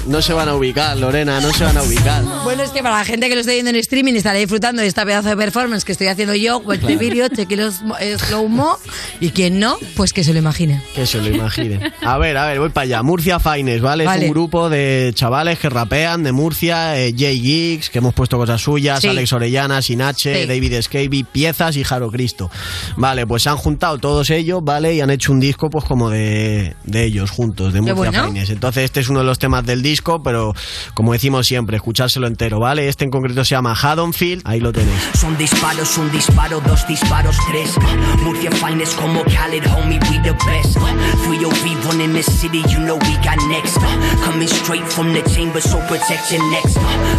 no 0.07 0.23
se 0.23 0.33
van 0.33 0.49
a 0.49 0.55
ubicar, 0.55 0.97
Lorena, 0.97 1.41
no 1.41 1.53
se 1.53 1.65
van 1.65 1.77
a 1.77 1.83
ubicar. 1.83 2.23
Bueno, 2.45 2.63
es 2.63 2.71
que 2.71 2.85
para 2.85 2.99
la 2.99 3.05
gente 3.05 3.29
que 3.29 3.35
lo 3.35 3.41
esté 3.41 3.55
viendo 3.55 3.71
en 3.71 3.77
streaming 3.77 4.15
y 4.15 4.19
estará 4.19 4.39
disfrutando 4.39 4.81
de 4.81 4.87
esta 4.87 5.05
pedazo 5.05 5.29
de 5.31 5.37
performance 5.37 5.85
que 5.85 5.91
estoy 5.91 6.07
haciendo 6.07 6.37
yo, 6.37 6.63
este 6.73 6.95
vídeo, 6.97 7.27
cheque 7.29 7.57
los 7.57 7.81
eh, 7.99 8.17
slow 8.17 8.49
mo, 8.49 8.79
y 9.19 9.31
quien 9.31 9.59
no, 9.59 9.77
pues 9.97 10.13
que 10.13 10.23
se 10.23 10.33
lo 10.33 10.39
imagine. 10.39 10.81
Que 10.95 11.05
se 11.05 11.19
lo 11.21 11.29
imagine. 11.35 11.93
A 12.03 12.17
ver, 12.17 12.37
a 12.37 12.47
ver, 12.47 12.61
voy 12.61 12.69
para 12.71 12.85
allá. 12.85 13.03
Murcia 13.03 13.41
Finest, 13.41 13.81
¿vale? 13.83 14.05
Vale. 14.05 14.23
Es 14.23 14.29
un 14.29 14.35
grupo 14.35 14.71
de 14.71 15.11
chavales 15.17 15.59
que 15.59 15.69
rapean 15.69 16.23
de 16.23 16.31
Murcia, 16.31 16.97
eh, 16.97 17.13
Jay 17.19 17.41
Giggs, 17.41 17.91
que 17.91 17.99
hemos 17.99 18.15
puesto 18.15 18.39
cosas 18.39 18.63
suyas, 18.63 19.01
Sí. 19.01 19.09
Alex 19.09 19.33
Orellana, 19.33 19.83
Sinache, 19.83 20.43
Sí. 20.43 20.47
David 20.47 20.81
Scavy, 20.81 21.25
Piezas 21.25 21.77
y 21.77 21.83
Jaro 21.83 22.09
Cristo. 22.09 22.51
Vale, 22.97 23.27
pues 23.27 23.43
se 23.43 23.49
han 23.49 23.57
juntado 23.57 23.99
todos 23.99 24.31
ellos, 24.31 24.61
¿vale? 24.63 24.95
Y 24.95 25.01
han 25.01 25.11
hecho 25.11 25.33
un 25.33 25.41
disco, 25.41 25.69
pues 25.69 25.88
como 25.89 26.11
de, 26.11 26.77
de 26.85 27.05
ellos 27.05 27.31
juntos, 27.31 27.73
de 27.73 27.81
Murcia 27.81 27.95
bueno. 27.97 28.27
Finest. 28.27 28.53
Entonces, 28.53 28.85
este 28.85 29.01
es 29.01 29.09
uno 29.09 29.21
de 29.21 29.25
los 29.25 29.39
temas 29.39 29.67
del 29.67 29.83
disco, 29.83 30.23
pero 30.23 30.55
como 30.95 31.13
decimos 31.13 31.47
siempre, 31.47 31.77
escuchárselo 31.77 32.27
entero, 32.27 32.61
¿vale? 32.61 32.89
Este 32.89 33.05
en 33.05 33.11
concreto 33.11 33.45
se 33.45 33.57
llama 33.57 33.75
Haddonfield, 33.75 34.43
ahí 34.45 34.61
lo 34.61 34.73
tenéis. 34.73 35.01
Son 35.15 35.37
disparos, 35.37 35.99
un 35.99 36.11
disparo, 36.13 36.61
dos 36.61 36.87
disparos, 36.87 37.37
tres. 37.51 37.75
Murcia 38.23 38.51
Finest 38.53 38.97
como 38.97 39.25
Khaled, 39.25 39.67
homie, 39.67 39.99
we 40.11 40.21
the 40.23 40.33
best. 40.47 40.79
Fui 41.25 41.39
yo 41.41 41.49
vivo 41.65 41.89
on 41.89 42.01
in 42.01 42.13
the 42.13 42.23
city, 42.23 42.63
you 42.69 42.79
know 42.79 42.97
we 42.97 43.15
got 43.25 43.39
next. 43.49 43.79
Coming 44.25 44.49
straight 44.49 44.87
from 44.87 45.13
the 45.13 45.23
chamber, 45.35 45.61
so 45.61 45.81
protect 45.89 46.31
your 46.31 46.43
necks. 46.51 46.75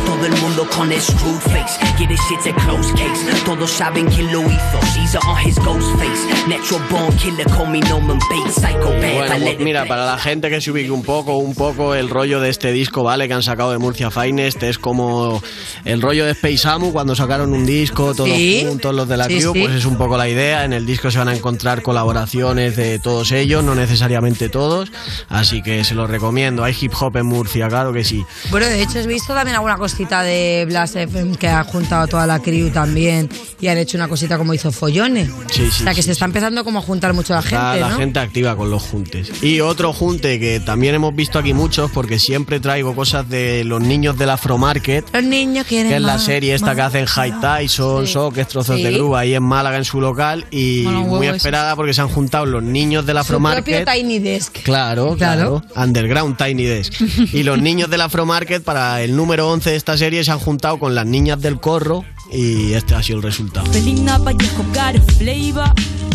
Todo 0.05 0.25
el 0.25 0.35
mundo 0.41 0.67
con 0.69 0.91
el 0.91 1.01
screw 1.01 1.39
face. 1.51 1.77
Yeah, 1.97 2.07
this 2.07 2.21
shit's 2.27 2.45
a 2.45 2.53
close 2.53 2.91
case. 2.93 3.21
Todos 3.45 3.71
saben 3.71 4.07
quién 4.07 4.31
lo 4.31 4.41
hizo. 4.41 4.79
Caesar 4.93 5.21
on 5.27 5.37
his 5.37 5.57
ghost 5.59 5.89
face. 5.97 6.21
Natural 6.47 6.81
born 6.89 7.11
killer, 7.17 7.45
call 7.45 7.65
me 7.65 7.79
Norman 7.81 8.19
Bates. 8.29 8.58
Bueno, 8.63 9.35
pues 9.41 9.59
mira, 9.59 9.85
para 9.85 10.05
la 10.05 10.17
gente 10.17 10.49
que 10.49 10.59
se 10.61 10.71
ubique 10.71 10.91
un 10.91 11.03
poco, 11.03 11.37
un 11.37 11.55
poco 11.55 11.95
el 11.95 12.09
rollo 12.09 12.39
de 12.39 12.49
este 12.49 12.71
disco, 12.71 13.03
¿vale? 13.03 13.27
Que 13.27 13.33
han 13.33 13.43
sacado 13.43 13.71
de 13.71 13.77
Murcia 13.77 14.11
Finest 14.11 14.61
es 14.63 14.77
como 14.77 15.41
el 15.85 16.01
rollo 16.01 16.25
de 16.25 16.31
Space 16.31 16.67
Amu 16.67 16.91
cuando 16.91 17.15
sacaron 17.15 17.53
un 17.53 17.65
disco 17.65 18.13
todos 18.13 18.29
Sí. 18.29 18.65
juntos 18.67 18.93
los 18.93 19.07
de 19.07 19.17
la 19.17 19.25
Sí, 19.25 19.37
crew, 19.39 19.53
sí. 19.53 19.59
pues 19.61 19.73
es 19.75 19.85
un 19.85 19.97
poco 19.97 20.17
la 20.17 20.27
idea. 20.29 20.65
En 20.65 20.73
el 20.73 20.85
disco 20.85 21.09
se 21.11 21.17
van 21.19 21.29
a 21.29 21.35
encontrar 21.35 21.81
colaboraciones 21.81 22.75
de 22.75 22.99
todos 22.99 23.31
ellos, 23.31 23.63
no 23.63 23.75
necesariamente 23.75 24.49
todos, 24.49 24.91
así 25.29 25.61
que 25.61 25.83
se 25.83 25.95
los 25.95 26.09
recomiendo. 26.09 26.63
Hay 26.63 26.75
hip 26.79 26.93
hop 26.99 27.15
en 27.17 27.25
Murcia, 27.25 27.67
claro 27.67 27.93
que 27.93 28.03
sí. 28.03 28.23
Bueno, 28.51 28.65
de 28.67 28.81
hecho, 28.81 28.99
he 28.99 29.07
visto 29.07 29.33
también 29.33 29.55
alguna 29.55 29.77
cosita 29.77 30.21
de 30.23 30.65
Blast 30.67 30.95
FM 30.95 31.37
que 31.37 31.47
ha 31.47 31.63
juntado 31.63 32.03
a 32.03 32.07
toda 32.07 32.27
la 32.27 32.39
crew 32.39 32.69
también 32.71 33.29
y 33.59 33.67
han 33.67 33.77
hecho 33.77 33.97
una 33.97 34.07
cosita 34.07 34.37
como 34.37 34.53
hizo 34.53 34.71
Follone. 34.71 35.25
Sí, 35.51 35.69
sí, 35.71 35.81
o 35.81 35.83
sea, 35.83 35.93
que 35.93 36.01
sí, 36.01 36.07
se 36.07 36.11
está 36.13 36.25
empezando 36.25 36.63
como 36.63 36.79
a 36.79 36.81
juntar 36.81 37.13
mucho 37.13 37.33
la 37.33 37.41
gente, 37.41 37.55
Está 37.55 37.75
la 37.77 37.89
¿no? 37.89 37.97
gente 37.97 38.19
activa 38.19 38.48
con 38.55 38.69
los 38.69 38.83
juntes. 38.83 39.43
Y 39.43 39.59
otro 39.61 39.93
junte 39.93 40.39
que 40.39 40.59
también 40.59 40.95
hemos 40.95 41.15
visto 41.15 41.39
aquí 41.39 41.53
muchos, 41.53 41.89
porque 41.91 42.19
siempre 42.19 42.59
traigo 42.59 42.95
cosas 42.95 43.27
de 43.29 43.63
los 43.63 43.81
niños 43.81 44.17
del 44.17 44.29
Afro 44.29 44.57
Market. 44.57 45.05
Los 45.13 45.23
niños 45.23 45.65
quieren 45.67 45.89
que 45.89 45.95
es 45.97 46.01
la 46.01 46.13
más, 46.13 46.23
serie 46.23 46.53
esta 46.53 46.67
más. 46.67 46.75
que 46.75 46.81
hacen 46.81 47.05
High 47.05 47.33
Tyson, 47.41 48.07
Sí. 48.07 48.13
Soques, 48.13 48.47
Trozos 48.47 48.77
Sí. 48.77 48.83
de 48.83 48.91
Grúa 48.91 49.19
ahí 49.21 49.33
en 49.35 49.43
Málaga 49.43 49.77
en 49.77 49.85
su 49.85 49.99
local 50.01 50.45
y 50.51 50.83
muy 50.87 51.27
eso. 51.27 51.35
esperada 51.35 51.75
porque 51.75 51.93
se 51.93 52.01
han 52.01 52.09
juntado 52.09 52.45
los 52.45 52.63
niños 52.63 53.05
del 53.05 53.17
Afro 53.17 53.37
Su 53.37 53.43
propio 53.43 53.75
Market. 53.75 53.89
Tiny 53.93 54.19
Desk. 54.19 54.53
Claro, 54.63 55.15
Claro. 55.17 55.61
claro, 55.61 55.83
Underground 55.83 56.37
Tiny 56.37 56.63
Desk. 56.63 56.93
Y 57.33 57.43
los 57.43 57.59
niños 57.59 57.89
del 57.89 58.01
Afro 58.01 58.25
Market 58.25 58.63
para 58.63 59.01
el 59.01 59.15
número 59.15 59.49
11 59.49 59.71
de 59.71 59.75
esta 59.75 59.97
serie 59.97 60.23
se 60.23 60.31
han 60.31 60.39
juntado 60.39 60.79
con 60.79 60.95
las 60.95 61.05
niñas 61.05 61.41
del 61.41 61.59
Corro 61.59 62.03
y 62.31 62.73
este 62.73 62.95
ha 62.95 63.03
sido 63.03 63.17
el 63.17 63.23
resultado. 63.23 63.65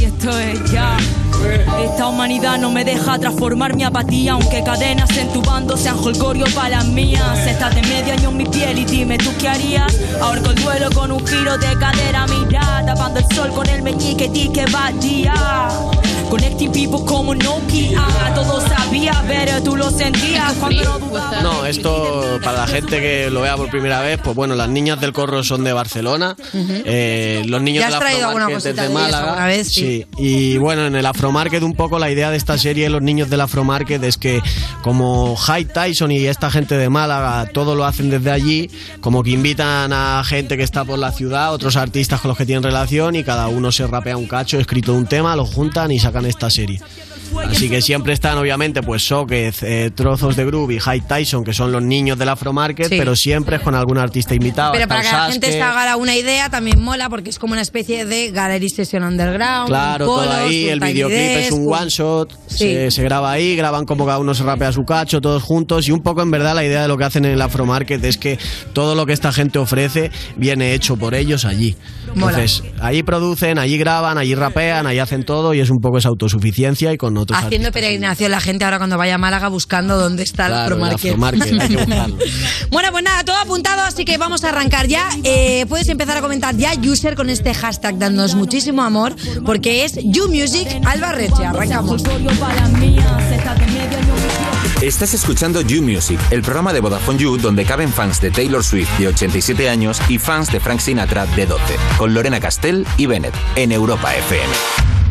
Y 0.01 0.05
esto 0.05 0.39
es 0.39 0.73
ya. 0.73 0.97
Esta 1.81 2.07
humanidad 2.09 2.59
no 2.59 2.71
me 2.71 2.85
deja 2.85 3.19
transformar 3.19 3.77
mi 3.77 3.85
apatía, 3.85 4.33
aunque 4.33 4.63
cadenas 4.65 5.11
en 5.17 5.33
tu 5.33 5.43
bando 5.43 5.77
sean 5.77 5.97
jolgorio 5.97 6.47
para 6.55 6.71
las 6.71 6.87
mías. 6.87 7.47
Estás 7.47 7.75
de 7.75 7.83
medio 7.83 8.15
año 8.15 8.31
en 8.31 8.37
mi 8.37 8.47
piel 8.47 8.79
y 8.79 8.85
dime 8.85 9.19
tú 9.19 9.31
qué 9.39 9.49
harías. 9.49 9.95
Ahorco 10.21 10.51
el 10.51 10.57
duelo 10.63 10.91
con 10.93 11.13
un 11.13 11.27
giro 11.27 11.57
de 11.59 11.79
cadera, 11.79 12.27
mira, 12.27 12.83
tapando 12.87 13.21
el 13.21 13.27
sol 13.35 13.51
con 13.55 13.69
el 13.69 13.83
meñique, 13.83 14.29
di 14.29 14.49
que 14.49 14.65
va 14.67 14.91
día. 15.01 15.35
Connecting 16.31 16.73
people 16.73 17.05
como 17.07 17.35
Nokia, 17.35 18.03
todo 18.35 18.61
sabía, 18.67 19.23
pero 19.29 19.63
tú 19.63 19.77
lo 19.77 19.91
sentías 19.91 20.55
cuando 20.55 20.99
no 21.43 21.67
esto 21.67 22.41
para 22.43 22.61
la 22.61 22.67
gente 22.67 23.01
que 23.01 23.31
lo 23.31 23.43
vea 23.43 23.57
por 23.57 23.71
primera 23.71 24.01
vez, 24.01 24.19
pues 24.23 24.35
bueno, 24.35 24.55
las 24.55 24.69
niñas 24.69 25.01
del 25.01 25.13
Corro 25.13 25.45
son 25.45 25.63
de 25.63 25.73
Barcelona, 25.73 26.35
eh, 26.53 27.43
los 27.47 27.63
niños 27.63 27.83
Ya 27.83 27.87
del 27.87 27.95
has 27.95 28.01
traído 28.01 28.27
alguna 28.27 28.47
cosita 28.49 28.83
de 28.83 28.89
de 28.89 28.95
Málaga. 28.95 29.47
vez, 29.47 29.69
sí. 29.69 30.07
y 30.17 30.57
bueno, 30.57 30.87
en 30.87 30.97
el 30.97 31.07
Afro 31.07 31.31
Market 31.35 31.65
un 31.65 31.75
poco 31.75 31.99
la 31.99 32.13
idea 32.13 32.31
de 32.31 32.37
esta 32.37 32.57
serie 32.57 32.89
los 32.89 33.03
niños 33.03 33.29
del 33.29 33.41
Afro 33.41 33.65
Market 33.65 34.01
es 34.05 34.17
que 34.17 34.41
como 34.83 35.35
High 35.35 35.65
Tyson 35.65 36.13
y 36.13 36.27
esta 36.27 36.49
gente 36.49 36.79
de 36.79 36.89
Málaga 36.89 37.47
todo 37.53 37.75
lo 37.75 37.85
hacen 37.85 38.09
desde 38.09 38.31
allí, 38.31 38.71
como 39.01 39.25
que 39.25 39.31
invitan 39.31 39.93
a 39.93 40.23
gente 40.25 40.57
que 40.57 40.63
está 40.63 40.85
por 40.85 40.97
la 40.97 41.11
ciudad, 41.11 41.53
otros 41.53 41.75
artistas 41.75 42.21
con 42.21 42.29
los 42.29 42.39
que 42.39 42.47
tienen 42.47 42.63
relación 42.63 43.17
y 43.17 43.25
cada 43.25 43.49
uno 43.49 43.73
se 43.73 43.85
rapea 43.85 44.17
un 44.17 44.29
cacho 44.29 44.61
escrito 44.61 44.95
un 44.95 45.07
tema, 45.07 45.35
lo 45.35 45.45
juntan 45.45 45.91
y 45.91 45.99
sacan 45.99 46.25
esta 46.25 46.51
serie. 46.51 46.81
Así 47.49 47.69
que 47.69 47.81
siempre 47.83 48.13
están, 48.13 48.39
obviamente, 48.39 48.83
pues 48.83 49.03
Soquez, 49.07 49.63
eh, 49.63 49.91
Trozos 49.95 50.37
de 50.37 50.45
Groove 50.45 50.73
y 50.75 50.79
High 50.79 51.03
Tyson, 51.07 51.45
que 51.45 51.53
son 51.53 51.73
los 51.73 51.83
niños 51.83 52.19
del 52.19 52.29
Afro 52.29 52.53
Market, 52.53 52.89
Sí. 52.89 52.97
pero 52.99 53.15
siempre 53.17 53.57
es 53.57 53.63
con 53.63 53.75
algún 53.75 53.99
artista 53.99 54.35
invitado. 54.35 54.73
Pero 54.73 54.89
para 54.89 55.03
que 55.03 55.09
la 55.13 55.31
gente 55.31 55.53
se 55.53 55.61
haga 55.63 55.97
una 55.97 56.15
idea 56.17 56.49
también 56.51 56.81
mola 56.81 57.09
porque 57.09 57.31
es 57.31 57.39
como 57.39 57.53
una 57.53 57.63
especie 57.63 58.05
de 58.05 58.31
gallery 58.31 58.69
session 58.69 59.03
underground. 59.05 59.69
Claro, 59.69 60.07
todo 60.07 60.31
ahí, 60.33 60.69
el 60.69 60.81
videoclip 60.81 61.19
es 61.19 61.53
un 61.53 61.73
one 61.73 61.89
shot, 61.89 62.33
Sí. 62.47 62.59
se, 62.59 62.91
se 62.91 63.03
graba 63.03 63.31
ahí, 63.33 63.57
graban 63.57 63.85
como 63.85 64.07
cada 64.07 64.19
uno 64.19 64.35
se 64.35 64.43
rapea 64.45 64.73
su 64.73 64.83
cacho, 64.83 65.21
todos 65.21 65.43
juntos, 65.43 65.89
y 65.89 65.93
un 65.93 66.01
poco 66.03 66.23
en 66.23 66.31
verdad 66.31 66.55
la 66.55 66.65
idea 66.65 66.83
de 66.83 66.89
lo 66.89 66.97
que 66.97 67.05
hacen 67.05 67.25
en 67.25 67.33
el 67.33 67.43
Afro 67.43 67.67
Market 67.67 68.03
es 68.05 68.19
que 68.19 68.39
todo 68.73 68.95
lo 68.95 69.07
que 69.07 69.13
esta 69.13 69.33
gente 69.33 69.59
ofrece 69.59 70.11
viene 70.37 70.75
hecho 70.75 70.97
por 70.97 71.15
ellos 71.15 71.45
allí. 71.45 71.77
Mola. 72.15 72.33
Entonces, 72.39 72.63
allí 72.81 73.03
producen, 73.03 73.59
allí 73.59 73.77
graban, 73.79 74.19
allí 74.19 74.35
rapean, 74.35 74.87
allí 74.87 74.99
hacen 74.99 75.25
todo 75.25 75.55
y 75.55 75.61
es 75.61 75.71
un 75.71 75.79
poco 75.81 75.99
esa 75.99 76.09
autosuficiencia 76.11 76.93
y 76.93 76.97
con 76.97 77.14
otros 77.17 77.39
Haciendo 77.39 77.73
peregrinación 77.73 78.31
la 78.31 78.41
gente 78.41 78.65
ahora 78.65 78.79
cuando 78.79 78.97
vaya 78.99 79.17
a 79.17 79.19
Málaga 79.19 79.49
buscando 79.49 79.97
dónde 79.99 80.23
está 80.23 80.47
el 80.47 80.53
Claro, 80.53 80.75
el 80.77 80.81
Market. 80.81 81.11
Afro 81.11 81.19
Market, 81.19 81.61
hay 81.61 81.69
que 81.69 81.77
buscarlo. 81.77 82.19
Bueno, 82.71 82.89
pues 82.91 83.05
nada, 83.05 83.25
todo 83.25 83.37
apuntado, 83.37 83.83
así 83.83 84.05
que 84.05 84.19
vamos 84.19 84.43
a 84.45 84.49
arrancar 84.49 84.87
ya. 84.87 85.09
Eh, 85.23 85.67
puedes 85.69 85.89
empezar 85.89 86.17
a 86.17 86.21
comentar 86.21 86.57
ya, 86.57 86.73
user, 86.75 87.15
con 87.15 87.31
este 87.31 87.55
hashtag, 87.55 87.99
dándonos 87.99 88.35
muchísimo 88.35 88.83
amor, 88.83 89.15
porque 89.45 89.85
es 89.85 89.99
YouMusic 90.03 90.69
Alba 90.85 91.13
Reche. 91.13 91.45
Arrancamos. 91.45 92.03
Estás 94.83 95.15
escuchando 95.15 95.61
You 95.63 95.83
Music, 95.83 96.21
el 96.31 96.43
programa 96.43 96.73
de 96.73 96.81
Vodafone 96.81 97.19
You 97.19 97.39
donde 97.39 97.65
caben 97.65 97.91
fans 97.93 98.21
de 98.21 98.31
Taylor 98.31 98.63
Swift 98.63 98.91
de 98.99 99.09
87 99.09 99.69
años 99.69 100.01
y 100.09 100.19
fans 100.19 100.51
de 100.53 100.61
Frank 100.61 100.81
Sinatra 100.81 101.27
de 101.27 101.47
12, 101.47 101.63
con 101.97 102.13
Lorena 102.13 102.41
Castell 102.41 102.87
y 102.97 103.07
Bennett 103.07 103.35
en 103.57 103.73
Europa 103.73 104.15
FM. 104.15 105.04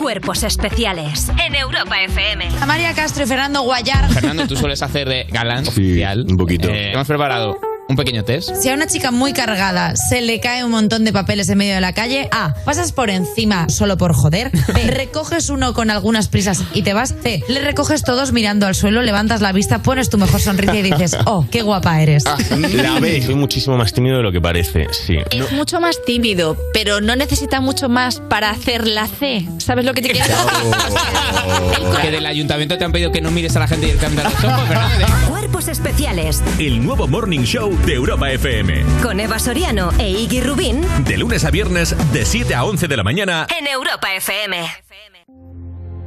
Cuerpos 0.00 0.44
especiales 0.44 1.30
en 1.46 1.54
Europa 1.54 2.00
FM. 2.00 2.48
María 2.66 2.94
Castro 2.94 3.24
y 3.24 3.26
Fernando 3.26 3.60
Guayar. 3.60 4.10
Fernando, 4.10 4.46
tú 4.46 4.56
sueles 4.56 4.80
hacer 4.80 5.06
de 5.06 5.26
galán 5.28 5.68
oficial. 5.68 6.24
un 6.26 6.38
poquito. 6.38 6.70
Eh, 6.70 6.92
hemos 6.94 7.06
preparado 7.06 7.60
un 7.90 7.96
pequeño 7.96 8.24
test. 8.24 8.54
Si 8.54 8.68
a 8.68 8.74
una 8.74 8.86
chica 8.86 9.10
muy 9.10 9.32
cargada 9.32 9.96
se 9.96 10.20
le 10.20 10.40
cae 10.40 10.64
un 10.64 10.70
montón 10.70 11.04
de 11.04 11.12
papeles 11.12 11.48
en 11.48 11.58
medio 11.58 11.74
de 11.74 11.80
la 11.80 11.92
calle, 11.92 12.28
A. 12.30 12.54
Pasas 12.64 12.92
por 12.92 13.10
encima 13.10 13.68
solo 13.68 13.96
por 13.96 14.14
joder. 14.14 14.50
B. 14.72 14.82
Recoges 14.86 15.50
uno 15.50 15.74
con 15.74 15.90
algunas 15.90 16.28
prisas 16.28 16.62
y 16.72 16.82
te 16.82 16.94
vas. 16.94 17.14
C. 17.22 17.42
Le 17.48 17.60
recoges 17.60 18.02
todos 18.02 18.32
mirando 18.32 18.66
al 18.66 18.74
suelo, 18.74 19.02
levantas 19.02 19.40
la 19.40 19.52
vista, 19.52 19.82
pones 19.82 20.08
tu 20.08 20.18
mejor 20.18 20.40
sonrisa 20.40 20.76
y 20.76 20.82
dices, 20.82 21.16
oh, 21.26 21.44
qué 21.50 21.62
guapa 21.62 22.00
eres. 22.00 22.24
La 22.24 23.00
B, 23.00 23.20
soy 23.26 23.34
muchísimo 23.34 23.76
más 23.76 23.92
tímido 23.92 24.18
de 24.18 24.22
lo 24.22 24.30
que 24.30 24.40
parece, 24.40 24.86
sí. 24.92 25.16
Es 25.30 25.52
mucho 25.52 25.80
más 25.80 26.02
tímido, 26.04 26.56
pero 26.72 27.00
no 27.00 27.16
necesita 27.16 27.60
mucho 27.60 27.88
más 27.88 28.20
para 28.20 28.50
hacer 28.50 28.86
la 28.86 29.08
C. 29.08 29.46
¿Sabes 29.58 29.84
lo 29.84 29.92
que 29.94 30.02
te 30.02 30.10
quiero 30.10 30.26
decir? 30.26 30.36
Que 32.02 32.10
del 32.10 32.24
ayuntamiento 32.24 32.78
te 32.78 32.84
han 32.84 32.92
pedido 32.92 33.10
que 33.10 33.20
no 33.20 33.30
mires 33.30 33.56
a 33.56 33.60
la 33.60 33.68
gente 33.68 33.86
directamente 33.86 34.22
a 34.22 34.30
los 34.30 34.44
ojos. 34.44 35.28
Cuerpos 35.28 35.68
especiales 35.68 36.42
El 36.58 36.84
nuevo 36.84 37.06
Morning 37.08 37.40
Show 37.40 37.76
de 37.86 37.94
Europa 37.94 38.30
FM. 38.30 38.84
con 39.02 39.20
Eva 39.20 39.38
Soriano 39.38 39.90
e 39.98 40.10
Iggy 40.10 40.40
Rubín 40.42 40.80
De 41.04 41.16
lunes 41.16 41.44
a 41.44 41.50
viernes, 41.50 41.96
de 42.12 42.24
7 42.24 42.54
a 42.54 42.64
11 42.64 42.88
de 42.88 42.96
la 42.96 43.02
mañana. 43.02 43.46
en 43.58 43.66
Europa 43.66 44.08
FM. 44.14 44.56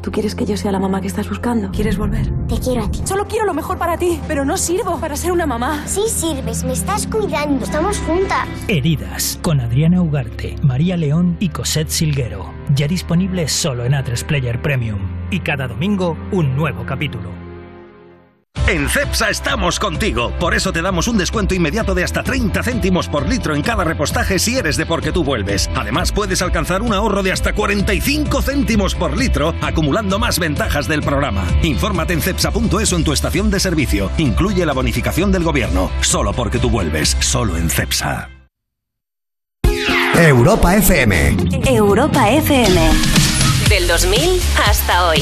¿Tú 0.02 0.12
quieres 0.12 0.36
que 0.36 0.46
yo 0.46 0.58
sea 0.58 0.74
la 0.74 0.80
mamá 0.80 1.00
que 1.00 1.08
estás 1.08 1.30
buscando? 1.30 1.72
¿Quieres 1.72 1.98
volver? 1.98 2.28
Te 2.50 2.60
quiero 2.60 2.84
a 2.84 2.92
ti. 2.92 3.00
Solo 3.06 3.26
quiero 3.26 3.46
lo 3.46 3.54
mejor 3.54 3.78
para 3.78 3.98
ti, 3.98 4.20
pero 4.28 4.44
no 4.44 4.58
sirvo 4.58 5.00
para 5.00 5.16
ser 5.16 5.32
una 5.32 5.46
mamá. 5.46 5.82
Sí 5.88 6.02
sirves, 6.10 6.66
me 6.66 6.74
estás 6.74 7.08
cuidando. 7.08 7.64
Estamos 7.64 8.00
juntas. 8.00 8.46
Heridas, 8.68 9.40
con 9.42 9.62
Adriana 9.62 10.02
Ugarte, 10.02 10.58
María 10.62 10.98
León 10.98 11.38
y 11.40 11.50
Cosette 11.50 11.90
Silguero. 11.90 12.54
Ya 12.76 12.90
disponible 12.90 13.48
solo 13.48 13.86
en 13.86 13.94
A3 13.94 14.26
Player 14.26 14.62
Premium. 14.62 15.00
Y 15.32 15.40
cada 15.40 15.70
domingo, 15.70 16.18
un 16.34 16.58
nuevo 16.58 16.86
capítulo. 16.86 17.30
En 18.68 18.88
CEPSA 18.88 19.30
estamos 19.30 19.78
contigo. 19.78 20.32
Por 20.40 20.54
eso 20.54 20.72
te 20.72 20.82
damos 20.82 21.08
un 21.10 21.18
descuento 21.18 21.54
inmediato 21.54 21.94
de 21.94 22.04
hasta 22.04 22.24
30 22.24 22.64
céntimos 22.64 23.10
por 23.10 23.28
litro 23.28 23.56
en 23.56 23.62
cada 23.62 23.84
repostaje 23.84 24.40
si 24.40 24.58
eres 24.58 24.78
de 24.78 24.86
porque 24.86 25.12
tú 25.12 25.24
vuelves. 25.24 25.70
Además, 25.76 26.14
puedes 26.14 26.42
alcanzar 26.42 26.82
un 26.82 26.94
ahorro 26.94 27.24
de 27.24 27.34
hasta 27.34 27.54
45 27.54 28.42
céntimos 28.42 28.96
por 28.96 29.18
litro, 29.18 29.54
acumulando 29.62 30.18
más 30.18 30.40
ventajas 30.40 30.88
del 30.88 31.02
programa. 31.02 31.46
Infórmate 31.62 32.14
en 32.14 32.22
cepsa.es 32.22 32.94
o 32.94 32.96
en 32.96 33.04
tu 33.04 33.12
estación 33.12 33.52
de 33.52 33.60
servicio. 33.60 34.10
Incluye 34.18 34.66
la 34.66 34.74
bonificación 34.74 35.32
del 35.32 35.44
gobierno. 35.44 35.92
Solo 36.02 36.32
porque 36.32 36.58
tú 36.58 36.70
vuelves. 36.70 37.18
Solo 37.20 37.58
en 37.58 37.70
CEPSA. 37.70 38.30
Europa 40.16 40.76
FM. 40.76 41.36
Europa 41.66 42.30
FM. 42.30 42.82
Del 43.68 43.88
2000 43.88 44.42
hasta 44.68 45.08
hoy. 45.08 45.22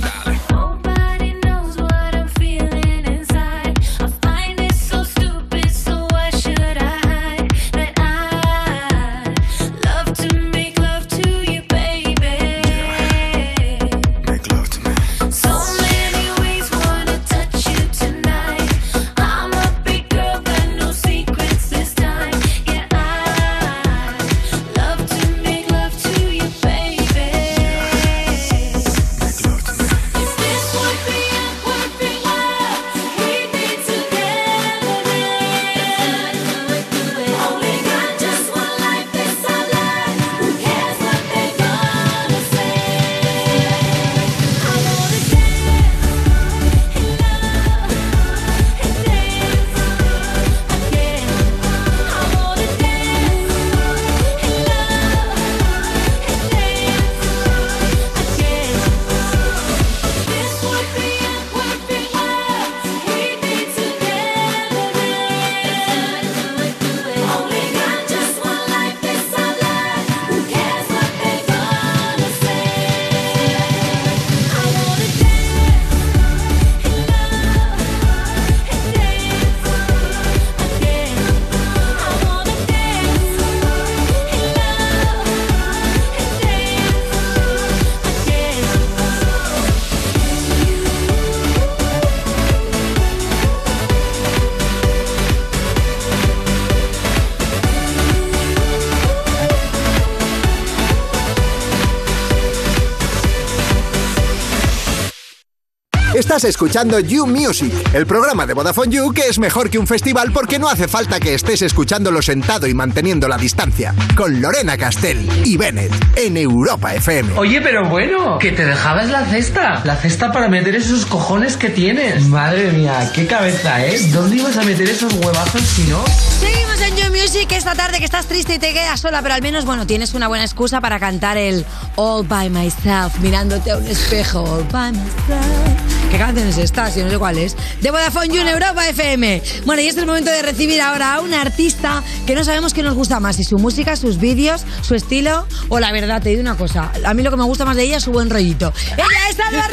Estás 106.41 106.55
escuchando 106.55 106.99
You 106.99 107.27
Music, 107.27 107.71
el 107.93 108.07
programa 108.07 108.47
de 108.47 108.55
Vodafone 108.55 108.91
You 108.91 109.13
que 109.13 109.27
es 109.27 109.37
mejor 109.37 109.69
que 109.69 109.77
un 109.77 109.85
festival 109.85 110.31
porque 110.31 110.57
no 110.57 110.69
hace 110.69 110.87
falta 110.87 111.19
que 111.19 111.35
estés 111.35 111.61
escuchándolo 111.61 112.19
sentado 112.23 112.65
y 112.65 112.73
manteniendo 112.73 113.27
la 113.27 113.37
distancia. 113.37 113.93
Con 114.15 114.41
Lorena 114.41 114.75
Castell 114.75 115.29
y 115.45 115.55
Bennett 115.55 115.93
en 116.15 116.37
Europa 116.37 116.95
FM. 116.95 117.37
Oye, 117.37 117.61
pero 117.61 117.87
bueno, 117.87 118.39
que 118.39 118.51
te 118.53 118.65
dejabas 118.65 119.11
la 119.11 119.23
cesta. 119.25 119.81
La 119.83 119.95
cesta 119.97 120.31
para 120.31 120.47
meter 120.47 120.75
esos 120.75 121.05
cojones 121.05 121.57
que 121.57 121.69
tienes. 121.69 122.25
Madre 122.25 122.71
mía, 122.71 123.11
qué 123.13 123.27
cabeza, 123.27 123.85
¿eh? 123.85 123.99
¿Dónde 124.11 124.37
ibas 124.37 124.57
a 124.57 124.63
meter 124.63 124.89
esos 124.89 125.13
huevazos 125.13 125.61
si 125.61 125.83
no? 125.83 126.03
Seguimos 126.39 126.81
en 126.81 126.95
You 126.95 127.15
Music 127.15 127.51
esta 127.51 127.75
tarde 127.75 127.99
que 127.99 128.05
estás 128.05 128.25
triste 128.25 128.55
y 128.55 128.57
te 128.57 128.73
quedas 128.73 128.99
sola, 128.99 129.21
pero 129.21 129.35
al 129.35 129.43
menos, 129.43 129.63
bueno, 129.63 129.85
tienes 129.85 130.15
una 130.15 130.27
buena 130.27 130.43
excusa 130.43 130.81
para 130.81 130.99
cantar 130.99 131.37
el 131.37 131.67
All 131.97 132.25
by 132.25 132.49
Myself, 132.49 133.19
mirándote 133.19 133.69
a 133.69 133.77
un 133.77 133.85
espejo. 133.85 134.41
All 134.41 134.67
by 134.71 134.91
Myself. 134.91 135.90
¿Qué 136.11 136.17
canción 136.17 136.45
es 136.45 136.57
esta? 136.57 136.89
No 136.89 137.09
sé 137.09 137.17
cuál 137.17 137.37
es. 137.37 137.55
De 137.79 137.89
Vodafone 137.89 138.27
You 138.27 138.41
Europa 138.41 138.85
FM. 138.89 139.41
Bueno, 139.65 139.81
y 139.81 139.87
es 139.87 139.95
el 139.95 140.05
momento 140.05 140.29
de 140.29 140.41
recibir 140.41 140.81
ahora 140.81 141.15
a 141.15 141.21
un 141.21 141.33
artista 141.33 142.03
que 142.27 142.35
no 142.35 142.43
sabemos 142.43 142.73
qué 142.73 142.83
nos 142.83 142.95
gusta 142.95 143.21
más, 143.21 143.37
si 143.37 143.45
su 143.45 143.57
música, 143.57 143.95
sus 143.95 144.17
vídeos, 144.17 144.65
su 144.81 144.93
estilo 144.93 145.47
o 145.69 145.79
la 145.79 145.93
verdad. 145.93 146.21
Te 146.21 146.29
digo 146.29 146.41
una 146.41 146.57
cosa, 146.57 146.91
a 147.05 147.13
mí 147.13 147.23
lo 147.23 147.31
que 147.31 147.37
me 147.37 147.45
gusta 147.45 147.63
más 147.63 147.77
de 147.77 147.83
ella 147.83 147.97
es 147.97 148.03
su 148.03 148.11
buen 148.11 148.29
rollito. 148.29 148.73
¡Ella 148.97 149.29
es 149.29 149.39
Alba 149.39 149.69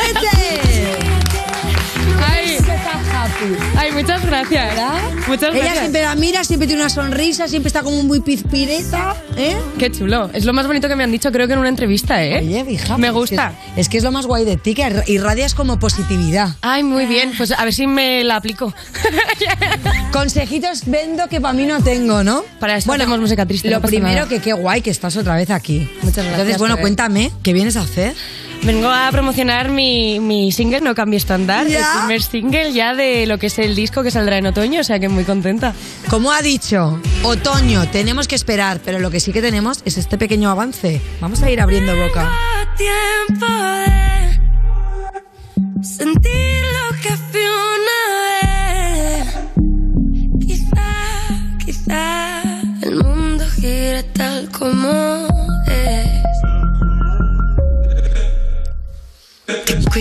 Ay, 3.76 3.92
muchas 3.92 4.24
gracias. 4.24 4.74
Muchas 5.28 5.50
Ella 5.54 5.58
gracias. 5.62 5.78
siempre 5.78 6.02
la 6.02 6.14
mira, 6.16 6.44
siempre 6.44 6.66
tiene 6.66 6.82
una 6.82 6.90
sonrisa, 6.90 7.46
siempre 7.48 7.68
está 7.68 7.82
como 7.82 8.02
muy 8.02 8.20
pizpireta, 8.20 9.14
¿eh? 9.36 9.56
Qué 9.78 9.90
chulo. 9.92 10.30
Es 10.32 10.44
lo 10.44 10.52
más 10.52 10.66
bonito 10.66 10.88
que 10.88 10.96
me 10.96 11.04
han 11.04 11.12
dicho, 11.12 11.30
creo 11.30 11.46
que 11.46 11.52
en 11.52 11.58
una 11.60 11.68
entrevista, 11.68 12.22
¿eh? 12.24 12.38
Oye, 12.38 12.64
fija, 12.64 12.98
Me 12.98 13.10
gusta. 13.10 13.52
Es 13.70 13.74
que, 13.74 13.80
es 13.80 13.88
que 13.88 13.98
es 13.98 14.04
lo 14.04 14.10
más 14.12 14.26
guay 14.26 14.44
de 14.44 14.56
ti, 14.56 14.74
que 14.74 15.02
irradias 15.06 15.54
como 15.54 15.78
positividad. 15.78 16.56
Ay, 16.62 16.82
muy 16.82 17.06
bien. 17.06 17.32
Pues 17.36 17.52
a 17.52 17.64
ver 17.64 17.72
si 17.74 17.86
me 17.86 18.24
la 18.24 18.36
aplico. 18.36 18.74
Consejitos 20.12 20.82
vendo 20.86 21.28
que 21.28 21.40
para 21.40 21.54
mí 21.54 21.66
no 21.66 21.80
tengo, 21.82 22.24
¿no? 22.24 22.42
Para 22.58 22.76
eso 22.76 22.92
hacemos 22.92 23.20
música 23.20 23.46
triste, 23.46 23.70
Lo 23.70 23.80
no 23.80 23.86
primero 23.86 24.14
nada. 24.16 24.28
que 24.28 24.40
qué 24.40 24.52
guay 24.52 24.80
que 24.82 24.90
estás 24.90 25.16
otra 25.16 25.36
vez 25.36 25.50
aquí. 25.50 25.78
Muchas 26.02 26.16
gracias, 26.24 26.30
Entonces, 26.32 26.58
bueno, 26.58 26.74
Bebé. 26.74 26.82
cuéntame, 26.82 27.30
¿qué 27.42 27.52
vienes 27.52 27.76
a 27.76 27.82
hacer? 27.82 28.14
Vengo 28.62 28.88
a 28.88 29.08
promocionar 29.10 29.70
mi, 29.70 30.20
mi 30.20 30.52
single 30.52 30.80
No 30.80 30.94
Cambies 30.94 31.24
tu 31.24 31.32
Andar, 31.32 31.66
Ya. 31.68 31.78
el 31.78 31.98
primer 32.00 32.22
single 32.22 32.72
ya 32.72 32.94
de 32.94 33.26
lo 33.26 33.38
que 33.38 33.46
es 33.46 33.58
el 33.58 33.74
disco 33.74 34.02
que 34.02 34.10
saldrá 34.10 34.36
en 34.36 34.46
otoño, 34.46 34.80
o 34.80 34.84
sea 34.84 34.98
que 34.98 35.08
muy 35.08 35.24
contenta. 35.24 35.74
Como 36.10 36.32
ha 36.32 36.42
dicho, 36.42 37.00
otoño, 37.22 37.88
tenemos 37.90 38.28
que 38.28 38.34
esperar, 38.34 38.80
pero 38.84 38.98
lo 38.98 39.10
que 39.10 39.20
sí 39.20 39.32
que 39.32 39.40
tenemos 39.40 39.80
es 39.84 39.96
este 39.96 40.18
pequeño 40.18 40.50
avance. 40.50 41.00
Vamos 41.20 41.42
a 41.42 41.50
ir 41.50 41.60
abriendo 41.60 41.96
boca. 41.96 42.30
tiempo 42.76 43.46
de 43.46 44.40
sentir 45.84 46.62
lo 46.62 46.96
que 47.00 47.16
fui 47.30 47.40
una 47.78 48.00
vez. 49.22 49.34
Quizá, 50.46 50.86
quizá 51.64 52.42
el 52.82 52.96
mundo 53.04 53.44
gire 53.60 54.02
tal 54.14 54.48
como 54.50 55.27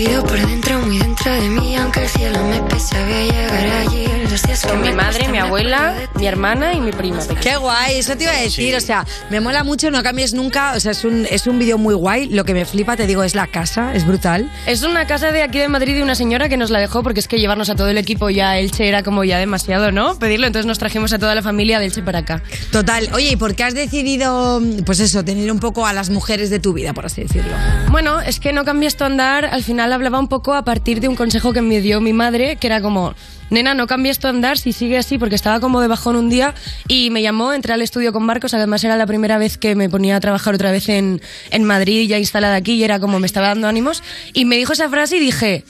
por 0.06 0.38
dentro, 0.46 0.78
muy 0.80 0.98
dentro 0.98 1.32
de 1.32 1.48
mí, 1.48 1.76
aunque 1.76 2.02
el 2.02 2.08
cielo 2.08 2.44
me 2.44 2.60
pese, 2.62 3.02
voy 3.02 3.12
a 3.12 3.24
llegar 3.24 3.66
allí. 3.80 4.17
Que 4.62 4.68
Con 4.68 4.82
mi 4.82 4.88
me 4.88 4.94
madre, 4.94 5.28
mi 5.28 5.38
abuela, 5.38 5.94
mi 6.16 6.26
hermana 6.26 6.72
y 6.72 6.80
mi 6.80 6.90
prima. 6.90 7.18
Qué 7.40 7.56
guay, 7.56 7.98
eso 7.98 8.16
te 8.16 8.24
iba 8.24 8.32
a 8.32 8.40
decir, 8.40 8.74
o 8.74 8.80
sea, 8.80 9.06
me 9.30 9.40
mola 9.40 9.62
mucho, 9.62 9.90
no 9.90 10.02
cambies 10.02 10.34
nunca, 10.34 10.72
o 10.74 10.80
sea, 10.80 10.92
es 10.92 11.04
un, 11.04 11.26
es 11.30 11.46
un 11.46 11.58
vídeo 11.58 11.78
muy 11.78 11.94
guay, 11.94 12.28
lo 12.28 12.44
que 12.44 12.54
me 12.54 12.64
flipa, 12.64 12.96
te 12.96 13.06
digo, 13.06 13.22
es 13.22 13.36
la 13.36 13.46
casa, 13.46 13.94
es 13.94 14.04
brutal. 14.04 14.50
Es 14.66 14.82
una 14.82 15.06
casa 15.06 15.30
de 15.30 15.42
aquí 15.42 15.58
de 15.58 15.68
Madrid 15.68 15.94
de 15.94 16.02
una 16.02 16.16
señora 16.16 16.48
que 16.48 16.56
nos 16.56 16.70
la 16.70 16.80
dejó 16.80 17.04
porque 17.04 17.20
es 17.20 17.28
que 17.28 17.38
llevarnos 17.38 17.70
a 17.70 17.76
todo 17.76 17.88
el 17.88 17.98
equipo 17.98 18.30
ya 18.30 18.50
a 18.50 18.58
Elche 18.58 18.88
era 18.88 19.04
como 19.04 19.22
ya 19.22 19.38
demasiado, 19.38 19.92
¿no? 19.92 20.18
Pedirlo, 20.18 20.48
entonces 20.48 20.66
nos 20.66 20.78
trajimos 20.78 21.12
a 21.12 21.20
toda 21.20 21.36
la 21.36 21.42
familia 21.42 21.78
de 21.78 21.86
Elche 21.86 22.02
para 22.02 22.20
acá. 22.20 22.42
Total, 22.72 23.08
oye, 23.12 23.30
¿y 23.30 23.36
por 23.36 23.54
qué 23.54 23.62
has 23.62 23.74
decidido, 23.74 24.60
pues 24.84 24.98
eso, 24.98 25.24
tener 25.24 25.52
un 25.52 25.60
poco 25.60 25.86
a 25.86 25.92
las 25.92 26.10
mujeres 26.10 26.50
de 26.50 26.58
tu 26.58 26.72
vida, 26.72 26.94
por 26.94 27.06
así 27.06 27.22
decirlo? 27.22 27.52
Bueno, 27.90 28.20
es 28.20 28.40
que 28.40 28.52
no 28.52 28.64
cambies 28.64 28.96
tu 28.96 29.04
andar, 29.04 29.44
al 29.44 29.62
final 29.62 29.92
hablaba 29.92 30.18
un 30.18 30.28
poco 30.28 30.54
a 30.54 30.64
partir 30.64 31.00
de 31.00 31.06
un 31.06 31.14
consejo 31.14 31.52
que 31.52 31.62
me 31.62 31.80
dio 31.80 32.00
mi 32.00 32.12
madre, 32.12 32.56
que 32.56 32.66
era 32.66 32.80
como, 32.80 33.14
nena, 33.50 33.74
no 33.74 33.86
cambies 33.86 34.18
tu 34.18 34.28
andar 34.28 34.58
si 34.58 34.72
sigue 34.72 34.98
así, 34.98 35.18
porque 35.18 35.34
estaba 35.34 35.60
como 35.60 35.80
de 35.80 35.88
bajón 35.88 36.16
un 36.16 36.28
día 36.28 36.54
y 36.86 37.10
me 37.10 37.22
llamó, 37.22 37.52
entré 37.52 37.72
al 37.72 37.82
estudio 37.82 38.12
con 38.12 38.24
Marcos, 38.24 38.54
además 38.54 38.84
era 38.84 38.96
la 38.96 39.06
primera 39.06 39.38
vez 39.38 39.58
que 39.58 39.74
me 39.74 39.88
ponía 39.88 40.16
a 40.16 40.20
trabajar 40.20 40.54
otra 40.54 40.70
vez 40.70 40.88
en, 40.88 41.20
en 41.50 41.64
Madrid, 41.64 42.08
ya 42.08 42.18
instalada 42.18 42.56
aquí, 42.56 42.74
y 42.74 42.84
era 42.84 43.00
como 43.00 43.18
me 43.20 43.26
estaba 43.26 43.48
dando 43.48 43.68
ánimos, 43.68 44.02
y 44.32 44.44
me 44.44 44.56
dijo 44.56 44.72
esa 44.72 44.88
frase 44.88 45.16
y 45.16 45.20
dije, 45.20 45.64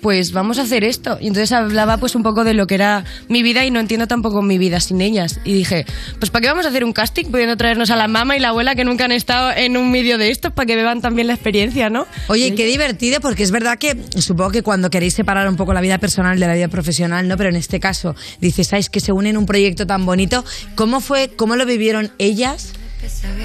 pues 0.00 0.32
vamos 0.32 0.58
a 0.58 0.62
hacer 0.62 0.84
esto. 0.84 1.18
Y 1.20 1.28
entonces 1.28 1.52
hablaba 1.52 1.96
pues 1.96 2.14
un 2.14 2.22
poco 2.22 2.44
de 2.44 2.54
lo 2.54 2.66
que 2.66 2.74
era 2.74 3.04
mi 3.28 3.42
vida 3.42 3.64
y 3.64 3.70
no 3.70 3.80
entiendo 3.80 4.06
tampoco 4.06 4.42
mi 4.42 4.58
vida 4.58 4.80
sin 4.80 5.00
ellas. 5.00 5.40
Y 5.44 5.54
dije, 5.54 5.86
pues 6.18 6.30
¿para 6.30 6.42
qué 6.42 6.48
vamos 6.48 6.66
a 6.66 6.68
hacer 6.68 6.84
un 6.84 6.92
casting 6.92 7.26
pudiendo 7.26 7.56
traernos 7.56 7.90
a 7.90 7.96
la 7.96 8.08
mamá 8.08 8.36
y 8.36 8.40
la 8.40 8.48
abuela 8.48 8.74
que 8.74 8.84
nunca 8.84 9.04
han 9.04 9.12
estado 9.12 9.52
en 9.52 9.76
un 9.76 9.90
vídeo 9.92 10.18
de 10.18 10.30
estos 10.30 10.52
para 10.52 10.66
que 10.66 10.76
beban 10.76 11.00
también 11.00 11.26
la 11.26 11.34
experiencia, 11.34 11.90
¿no? 11.90 12.06
Oye, 12.28 12.54
qué 12.54 12.66
divertido, 12.66 13.20
porque 13.20 13.42
es 13.42 13.50
verdad 13.50 13.78
que 13.78 13.96
supongo 14.18 14.50
que 14.50 14.62
cuando 14.62 14.90
queréis 14.90 15.14
separar 15.14 15.48
un 15.48 15.56
poco 15.56 15.72
la 15.72 15.80
vida 15.80 15.98
personal 15.98 16.38
de 16.38 16.46
la 16.46 16.54
vida 16.54 16.68
profesional, 16.68 17.28
¿no? 17.28 17.36
Pero 17.36 17.50
en 17.50 17.56
este 17.56 17.80
caso, 17.80 18.14
dices, 18.40 18.68
¿sabes? 18.68 18.90
Que 18.90 19.00
se 19.00 19.12
unen 19.12 19.28
en 19.28 19.36
un 19.36 19.46
proyecto 19.46 19.86
tan 19.86 20.06
bonito. 20.06 20.44
¿Cómo 20.74 21.00
fue, 21.00 21.30
cómo 21.36 21.56
lo 21.56 21.66
vivieron 21.66 22.10
ellas? 22.18 22.72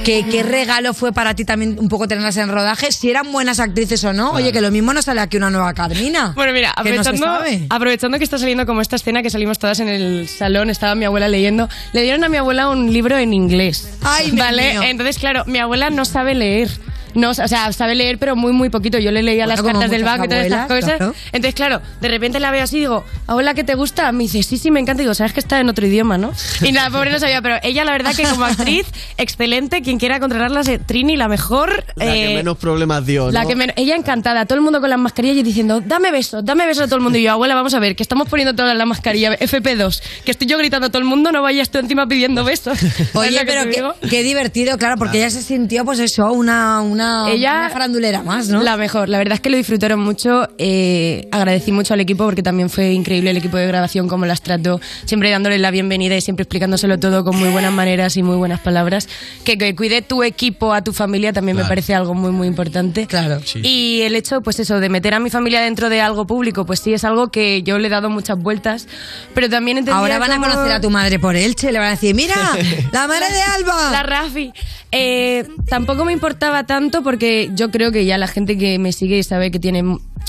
¿Qué, 0.04 0.26
¿Qué 0.30 0.44
regalo 0.44 0.94
fue 0.94 1.14
para 1.14 1.36
ti 1.36 1.46
también 1.46 1.78
un 1.80 1.88
poco 1.88 2.08
tenerlas 2.08 2.38
en 2.38 2.50
rodaje? 2.50 2.92
Si 2.92 3.10
eran 3.10 3.32
buenas 3.32 3.60
actrices 3.60 4.04
o 4.04 4.14
no. 4.14 4.32
Oye, 4.32 4.52
que 4.52 4.62
lo 4.62 4.72
mismo 4.72 4.94
no 4.94 5.02
sale 5.02 5.22
aquí 5.22 5.38
una 5.38 5.50
nueva 5.50 5.74
Carmina. 5.74 6.34
Bueno, 6.36 6.54
mira, 6.54 6.74
Que 6.84 6.92
no 6.92 7.02
aprovechando, 7.02 7.66
aprovechando 7.70 8.18
que 8.18 8.24
está 8.24 8.38
saliendo 8.38 8.66
como 8.66 8.82
esta 8.82 8.96
escena 8.96 9.22
que 9.22 9.30
salimos 9.30 9.60
todas 9.60 9.80
en 9.80 9.88
el 9.88 10.28
salón, 10.28 10.70
estaba 10.70 10.96
mi 10.96 11.06
abuela 11.06 11.28
leyendo, 11.28 11.70
le 11.94 12.02
dieron 12.02 12.24
a 12.24 12.30
mi 12.30 12.38
abuela 12.38 12.70
un 12.70 12.92
libro 12.92 13.18
en 13.18 13.34
inglés. 13.34 13.98
Ay, 14.02 14.32
¿Vale? 14.32 14.74
mío. 14.74 14.84
Entonces, 14.84 15.18
claro, 15.20 15.44
mi 15.46 15.60
abuela 15.60 15.90
no 15.90 16.06
sabe 16.06 16.36
leer. 16.36 16.70
No, 17.16 17.30
o 17.32 17.34
sea, 17.34 17.72
sabe 17.74 17.96
leer, 17.96 18.18
pero 18.18 18.36
muy, 18.36 18.52
muy 18.54 18.70
poquito. 18.70 18.98
Yo 18.98 19.12
le 19.12 19.24
leía 19.24 19.46
Bueno, 19.46 19.62
las 19.62 19.72
cartas 19.74 19.92
del 19.92 20.04
banco 20.04 20.26
y 20.26 20.28
todas 20.28 20.46
estas 20.46 20.68
cosas. 20.68 20.98
claro. 20.98 21.16
Entonces, 21.32 21.56
claro, 21.56 21.82
de 22.02 22.08
repente 22.08 22.40
la 22.40 22.52
veo 22.52 22.64
así 22.64 22.78
y 22.78 22.80
digo, 22.82 23.04
abuela, 23.28 23.54
¿qué 23.54 23.64
te 23.64 23.76
gusta? 23.76 24.12
Me 24.12 24.24
dice, 24.24 24.44
sí, 24.44 24.58
sí, 24.58 24.72
me 24.72 24.80
encanta. 24.80 25.02
Y 25.02 25.06
digo, 25.06 25.14
sabes 25.14 25.34
que 25.34 25.40
está 25.40 25.60
en 25.60 25.70
otro 25.70 25.86
idioma, 25.86 26.18
¿no? 26.18 26.32
Y 26.62 26.72
la 26.72 26.90
pobre 26.90 27.12
no 27.12 27.20
sabía, 27.20 27.42
pero 27.42 27.58
ella, 27.64 27.84
la 27.86 27.92
verdad, 27.92 28.16
que 28.16 28.24
como 28.24 28.46
actriz, 28.46 28.86
excelente. 29.18 29.82
Quien 29.82 30.00
quiera 30.00 30.20
contratarla, 30.20 30.62
es 30.62 30.86
Trini, 30.86 31.16
la 31.16 31.28
mejor. 31.28 31.84
La 31.96 32.06
que 32.06 32.32
eh, 32.32 32.36
menos 32.36 32.58
problemas 32.58 33.06
dio, 33.06 33.26
¿no? 33.26 33.32
la 33.32 33.46
que 33.46 33.56
men- 33.56 33.74
ella 33.76 33.96
encantada, 33.96 34.46
todo 34.46 34.56
el 34.58 34.62
mundo 34.64 34.82
con 34.82 34.90
las 34.90 35.00
mascarillas 35.00 35.38
y 35.38 35.44
diciendo, 35.44 35.82
dame 35.86 36.12
besos, 36.12 36.44
dame 36.44 36.66
besos 36.66 36.84
a 36.84 36.86
todo 36.88 36.98
el 36.98 37.02
mundo. 37.04 37.18
Y 37.18 37.24
yo, 37.24 37.32
abuela, 37.32 37.56
vamos 37.56 37.74
a 37.74 37.80
ver, 37.80 37.96
que 37.96 38.04
estamos 38.04 38.28
poniendo 38.28 38.56
toda 38.56 38.74
la 38.74 38.86
mascarilla 38.86 39.38
FP2, 39.38 40.02
que 40.26 40.32
estoy 40.32 40.48
yo 40.48 40.58
gritando 40.58 40.88
a 40.88 40.90
todo 40.90 41.00
el 41.00 41.06
mundo, 41.06 41.32
no 41.32 41.42
vayas 41.42 41.70
tú 41.70 41.78
encima 41.78 42.08
pidiendo 42.08 42.44
besos. 42.44 42.78
¿Sabes 42.80 43.10
Oye, 43.16 43.42
pero 43.46 43.70
qué, 43.70 44.10
qué 44.10 44.24
divertido, 44.24 44.78
claro, 44.78 44.96
porque 44.98 45.18
ella 45.20 45.30
se 45.30 45.42
sintió, 45.42 45.86
pues 45.86 46.00
eso, 46.00 46.32
una, 46.32 46.82
una, 46.82 47.03
Ella- 47.28 47.60
una 47.60 47.70
farandulera 47.70 48.24
más, 48.24 48.48
¿no? 48.50 48.62
La 48.64 48.78
mejor, 48.78 49.10
la 49.10 49.18
verdad 49.18 49.36
es 49.36 49.42
que 49.42 49.50
lo 49.50 49.58
disfrutaron 49.58 50.00
mucho. 50.00 50.48
eh, 50.58 51.28
agradecí 51.32 51.72
mucho 51.72 51.94
al 51.94 52.00
equipo 52.00 52.24
porque 52.26 52.44
también 52.44 52.70
fue 52.70 52.92
increíble 52.94 53.32
el 53.32 53.38
equipo 53.38 53.58
de 53.58 53.68
grabación, 53.68 54.08
como 54.08 54.26
las 54.26 54.42
trató, 54.42 54.80
siempre 55.06 55.30
dándole 55.32 55.58
la 55.60 55.72
bienvenida 55.72 56.16
y 56.16 56.22
siempre 56.22 56.44
explicándoselo 56.44 57.00
todo 57.00 57.24
con 57.24 57.36
muy 57.38 57.50
buenas 57.50 57.74
maneras 57.74 58.16
y 58.18 58.24
muy 58.24 58.36
buenas 58.38 58.60
palabras. 58.60 59.08
Que, 59.44 59.58
que 59.58 59.76
cuide 59.76 60.02
tu 60.02 60.24
equipo 60.24 60.74
a 60.74 60.82
tu 60.84 60.94
familia 60.94 61.34
también 61.34 61.56
me 61.56 61.62
Claro. 61.64 61.70
parece 61.72 61.94
algo 61.96 62.14
muy, 62.14 62.32
muy 62.32 62.48
importante. 62.48 63.08
Claro. 63.08 63.40
Y 63.56 64.02
el 64.02 64.16
hecho, 64.16 64.42
pues 64.42 64.60
eso, 64.60 64.80
de 64.80 64.90
meter 64.90 65.14
a 65.14 65.20
mi 65.20 65.30
familia 65.30 65.62
dentro 65.62 65.90
de 65.90 66.02
algo 66.02 66.26
público, 66.28 66.66
pues 66.66 66.80
sí 66.80 66.94
es 66.94 67.04
algo 67.04 67.30
que 67.30 67.64
yo 67.64 67.78
le 67.80 67.88
he 67.88 67.92
dado 67.92 68.10
muchas 68.10 68.38
vueltas, 68.40 68.88
pero 69.34 69.50
también 69.50 69.78
entendía 69.78 70.00
Ahora 70.00 70.20
van 70.20 70.32
a 70.32 70.36
cómo- 70.36 70.48
conocer 70.48 70.72
a 70.74 70.82
tu 70.82 70.90
madre 70.90 71.20
por 71.20 71.36
Elche, 71.36 71.72
le 71.72 71.80
van 71.80 71.88
a 71.88 71.92
decir, 71.92 72.14
mira, 72.16 72.36
la 72.92 73.08
madre 73.08 73.26
de 73.32 73.42
Alba. 73.42 73.92
La 73.92 74.04
Rafi. 74.04 74.52
Eh, 74.96 75.48
tampoco 75.68 76.06
me 76.06 76.14
importaba 76.14 76.66
tanto 76.66 76.93
porque 77.02 77.50
yo 77.56 77.72
creo 77.72 77.92
que 77.92 78.06
ya 78.06 78.18
la 78.18 78.28
gente 78.28 78.58
que 78.58 78.78
me 78.78 78.92
sigue 78.92 79.24
sabe 79.24 79.50
que 79.50 79.60
tiene 79.60 79.84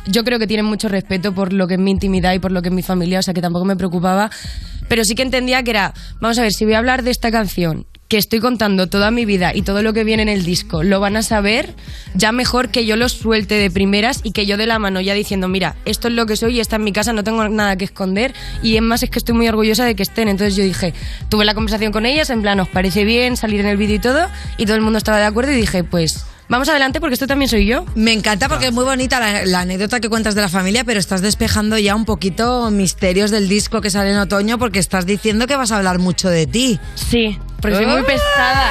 yo 0.07 0.25
creo 0.25 0.39
que 0.39 0.47
tienen 0.47 0.67
mucho 0.67 0.89
respeto 0.89 1.35
por 1.35 1.53
lo 1.53 1.67
que 1.67 1.75
es 1.75 1.81
mi 1.81 1.91
intimidad 1.91 2.35
y 2.35 2.39
por 2.39 2.53
lo 2.53 2.63
que 2.63 2.69
es 2.69 2.75
mi 2.75 2.83
familia, 2.83 3.19
o 3.19 3.23
sea 3.23 3.35
que 3.35 3.41
tampoco 3.41 3.65
me 3.65 3.77
preocupaba, 3.77 4.31
pero 4.89 5.05
sí 5.05 5.15
que 5.15 5.23
entendía 5.23 5.63
que 5.63 5.71
era, 5.71 5.95
vamos 6.21 6.39
a 6.39 6.43
ver, 6.43 6.53
si 6.53 6.65
voy 6.65 6.75
a 6.75 6.79
hablar 6.79 7.03
de 7.03 7.11
esta 7.11 7.31
canción 7.31 7.87
que 8.09 8.19
estoy 8.19 8.39
contando 8.39 8.87
toda 8.87 9.11
mi 9.11 9.25
vida 9.25 9.55
y 9.55 9.63
todo 9.63 9.83
lo 9.83 9.95
que 9.95 10.05
viene 10.05 10.23
en 10.23 10.29
el 10.29 10.45
disco, 10.45 10.83
lo 10.83 11.01
van 11.01 11.17
a 11.17 11.23
saber, 11.23 11.75
ya 12.15 12.33
mejor 12.33 12.69
que 12.69 12.85
yo 12.85 12.97
lo 12.97 13.09
suelte 13.09 13.55
de 13.55 13.71
primeras 13.71 14.21
y 14.23 14.33
que 14.33 14.45
yo 14.45 14.59
de 14.59 14.67
la 14.67 14.79
mano 14.79 15.01
ya 15.01 15.15
diciendo, 15.15 15.49
mira, 15.49 15.75
esto 15.87 16.09
es 16.09 16.15
lo 16.15 16.27
que 16.27 16.37
soy 16.37 16.59
y 16.59 16.61
está 16.61 16.77
en 16.77 16.85
mi 16.85 16.93
casa, 16.93 17.15
no 17.15 17.25
tengo 17.25 17.49
nada 17.49 17.77
que 17.77 17.87
esconder 17.87 18.35
y 18.63 18.77
es 18.77 18.83
más 18.83 19.03
es 19.03 19.11
que 19.11 19.19
estoy 19.19 19.35
muy 19.35 19.49
orgullosa 19.49 19.87
de 19.87 19.97
que 19.97 20.03
estén. 20.03 20.29
Entonces 20.29 20.55
yo 20.55 20.63
dije, 20.63 20.93
tuve 21.31 21.47
la 21.47 21.55
conversación 21.55 21.93
con 21.93 22.05
ellas, 22.05 22.29
en 22.29 22.43
plan, 22.43 22.61
¿os 22.61 22.69
parece 22.69 23.05
bien 23.05 23.39
salir 23.39 23.61
en 23.61 23.67
el 23.67 23.79
vídeo 23.79 23.97
y 23.97 24.01
todo? 24.01 24.29
Y 24.59 24.67
todo 24.67 24.77
el 24.77 24.83
mundo 24.83 24.99
estaba 24.99 25.19
de 25.19 25.25
acuerdo 25.25 25.53
y 25.53 25.57
dije, 25.57 25.83
pues 25.83 26.27
vamos 26.49 26.69
adelante 26.69 27.01
porque 27.01 27.15
esto 27.15 27.27
también 27.27 27.49
soy 27.49 27.67
yo. 27.67 27.85
Me 27.95 28.13
encanta 28.13 28.49
porque 28.49 28.67
es 28.67 28.73
muy 28.73 28.85
bonita 28.85 29.21
la, 29.21 29.45
la 29.47 29.61
anécdota 29.61 30.01
que 30.01 30.09
cuentas 30.09 30.35
de 30.35 30.43
la 30.43 30.49
familia, 30.49 30.85
pero 30.85 31.01
estás 31.01 31.23
despejando 31.23 31.79
ya 31.79 31.95
un 31.95 32.05
poquito 32.05 32.71
misterios 32.71 33.31
del 33.31 33.49
disco 33.49 33.81
que 33.81 33.91
sale 33.91 34.11
en 34.11 34.19
otoño 34.19 34.59
porque 34.59 34.79
estás 34.79 35.07
diciendo 35.07 35.47
que 35.47 35.57
vas 35.57 35.73
a 35.73 35.77
hablar 35.77 35.99
mucho 35.99 36.29
de 36.29 36.47
ti. 36.47 36.79
Sí, 36.95 37.39
porque 37.61 37.77
soy 37.77 37.87
muy 37.87 38.03
pesada. 38.03 38.71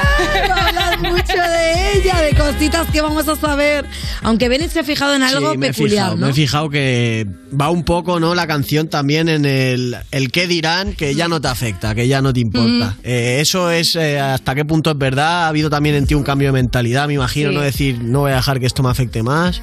Hablar 0.94 1.12
mucho 1.12 1.32
de 1.34 1.98
ella, 1.98 2.20
de 2.20 2.34
cositas 2.34 2.88
que 2.90 3.00
vamos 3.00 3.28
a 3.28 3.36
saber. 3.36 3.86
Aunque 4.22 4.48
Bennett 4.48 4.70
se 4.70 4.80
ha 4.80 4.84
fijado 4.84 5.14
en 5.14 5.22
algo 5.22 5.52
Sí, 5.52 5.58
me 5.58 5.66
he 5.66 5.70
peculiar, 5.70 5.90
fijado, 6.04 6.16
¿no? 6.16 6.26
me 6.26 6.32
he 6.32 6.34
fijado 6.34 6.70
que 6.70 7.26
va 7.60 7.70
un 7.70 7.84
poco, 7.84 8.20
¿no? 8.20 8.34
La 8.34 8.46
canción 8.46 8.88
también 8.88 9.28
en 9.28 9.44
el, 9.44 9.96
el 10.10 10.30
qué 10.32 10.46
dirán, 10.46 10.94
que 10.94 11.14
ya 11.14 11.28
no 11.28 11.40
te 11.40 11.48
afecta, 11.48 11.94
que 11.94 12.08
ya 12.08 12.20
no 12.22 12.32
te 12.32 12.40
importa. 12.40 12.96
Eh, 13.02 13.38
eso 13.40 13.70
es 13.70 13.96
eh, 13.96 14.18
hasta 14.18 14.54
qué 14.54 14.64
punto 14.64 14.90
es 14.90 14.98
verdad. 14.98 15.44
Ha 15.44 15.48
habido 15.48 15.70
también 15.70 15.94
en 15.94 16.06
ti 16.06 16.14
un 16.14 16.22
cambio 16.22 16.48
de 16.48 16.52
mentalidad, 16.52 17.06
me 17.06 17.14
imagino, 17.14 17.50
Sí. 17.50 17.54
no 17.54 17.60
decir, 17.60 17.98
no 18.02 18.20
voy 18.20 18.32
a 18.32 18.36
dejar 18.36 18.60
que 18.60 18.66
esto 18.66 18.82
me 18.82 18.90
afecte 18.90 19.22
más. 19.22 19.60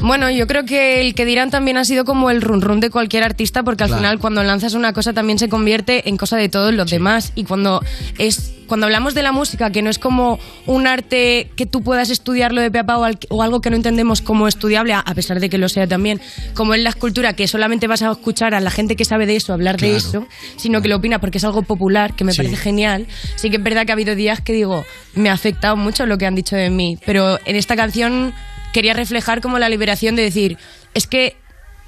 Bueno, 0.00 0.30
yo 0.30 0.46
creo 0.48 0.64
que 0.64 1.00
el 1.00 1.14
que 1.14 1.24
dirán 1.24 1.50
también 1.50 1.76
ha 1.76 1.84
sido 1.84 2.04
como 2.04 2.30
el 2.30 2.42
run 2.42 2.60
run 2.60 2.80
de 2.80 2.90
cualquier 2.90 3.22
artista, 3.22 3.62
porque 3.62 3.84
al 3.84 3.88
Claro. 3.90 4.02
final 4.02 4.18
cuando 4.18 4.42
lanzas 4.42 4.74
una 4.74 4.92
cosa 4.92 5.12
también 5.12 5.38
se 5.38 5.48
convierte 5.48 6.08
en 6.08 6.16
cosa 6.16 6.36
de 6.36 6.48
todos 6.48 6.74
los 6.74 6.90
demás. 6.90 7.32
Y 7.36 7.44
cuando 7.44 7.82
es 8.18 8.52
cuando 8.72 8.86
hablamos 8.86 9.12
de 9.12 9.22
la 9.22 9.32
música, 9.32 9.68
que 9.70 9.82
no 9.82 9.90
es 9.90 9.98
como 9.98 10.38
un 10.64 10.86
arte 10.86 11.50
que 11.56 11.66
tú 11.66 11.82
puedas 11.82 12.08
estudiarlo 12.08 12.62
de 12.62 12.70
pe 12.70 12.78
a 12.78 12.84
pa 12.86 12.96
o, 12.96 13.04
al- 13.04 13.18
o 13.28 13.42
algo 13.42 13.60
que 13.60 13.68
no 13.68 13.76
entendemos 13.76 14.22
como 14.22 14.48
estudiable, 14.48 14.94
a- 14.94 15.04
pesar 15.14 15.40
de 15.40 15.50
que 15.50 15.58
lo 15.58 15.68
sea 15.68 15.86
también, 15.86 16.22
como 16.54 16.72
es 16.72 16.80
la 16.80 16.88
escultura, 16.88 17.34
que 17.34 17.46
solamente 17.48 17.86
vas 17.86 18.00
a 18.00 18.10
escuchar 18.10 18.54
a 18.54 18.60
la 18.60 18.70
gente 18.70 18.96
que 18.96 19.04
sabe 19.04 19.26
de 19.26 19.36
eso 19.36 19.52
hablar 19.52 19.76
de 19.76 19.94
eso, 19.94 20.26
sino 20.56 20.80
que 20.80 20.88
lo 20.88 20.96
opina 20.96 21.18
porque 21.20 21.36
es 21.36 21.44
algo 21.44 21.60
popular, 21.64 22.16
que 22.16 22.24
me 22.24 22.32
Sí. 22.32 22.38
parece 22.38 22.56
genial. 22.56 23.06
Sí 23.36 23.50
que 23.50 23.56
es 23.58 23.62
verdad 23.62 23.84
que 23.84 23.92
ha 23.92 23.94
habido 23.94 24.14
días 24.14 24.40
que 24.40 24.54
digo, 24.54 24.86
me 25.14 25.28
ha 25.28 25.34
afectado 25.34 25.76
mucho 25.76 26.06
lo 26.06 26.16
que 26.16 26.24
han 26.24 26.34
dicho 26.34 26.56
de 26.56 26.70
mí, 26.70 26.96
pero 27.04 27.38
en 27.44 27.56
esta 27.56 27.76
canción 27.76 28.32
quería 28.72 28.94
reflejar 28.94 29.42
como 29.42 29.58
la 29.58 29.68
liberación 29.68 30.16
de 30.16 30.22
decir, 30.22 30.56
es 30.94 31.06
que 31.06 31.36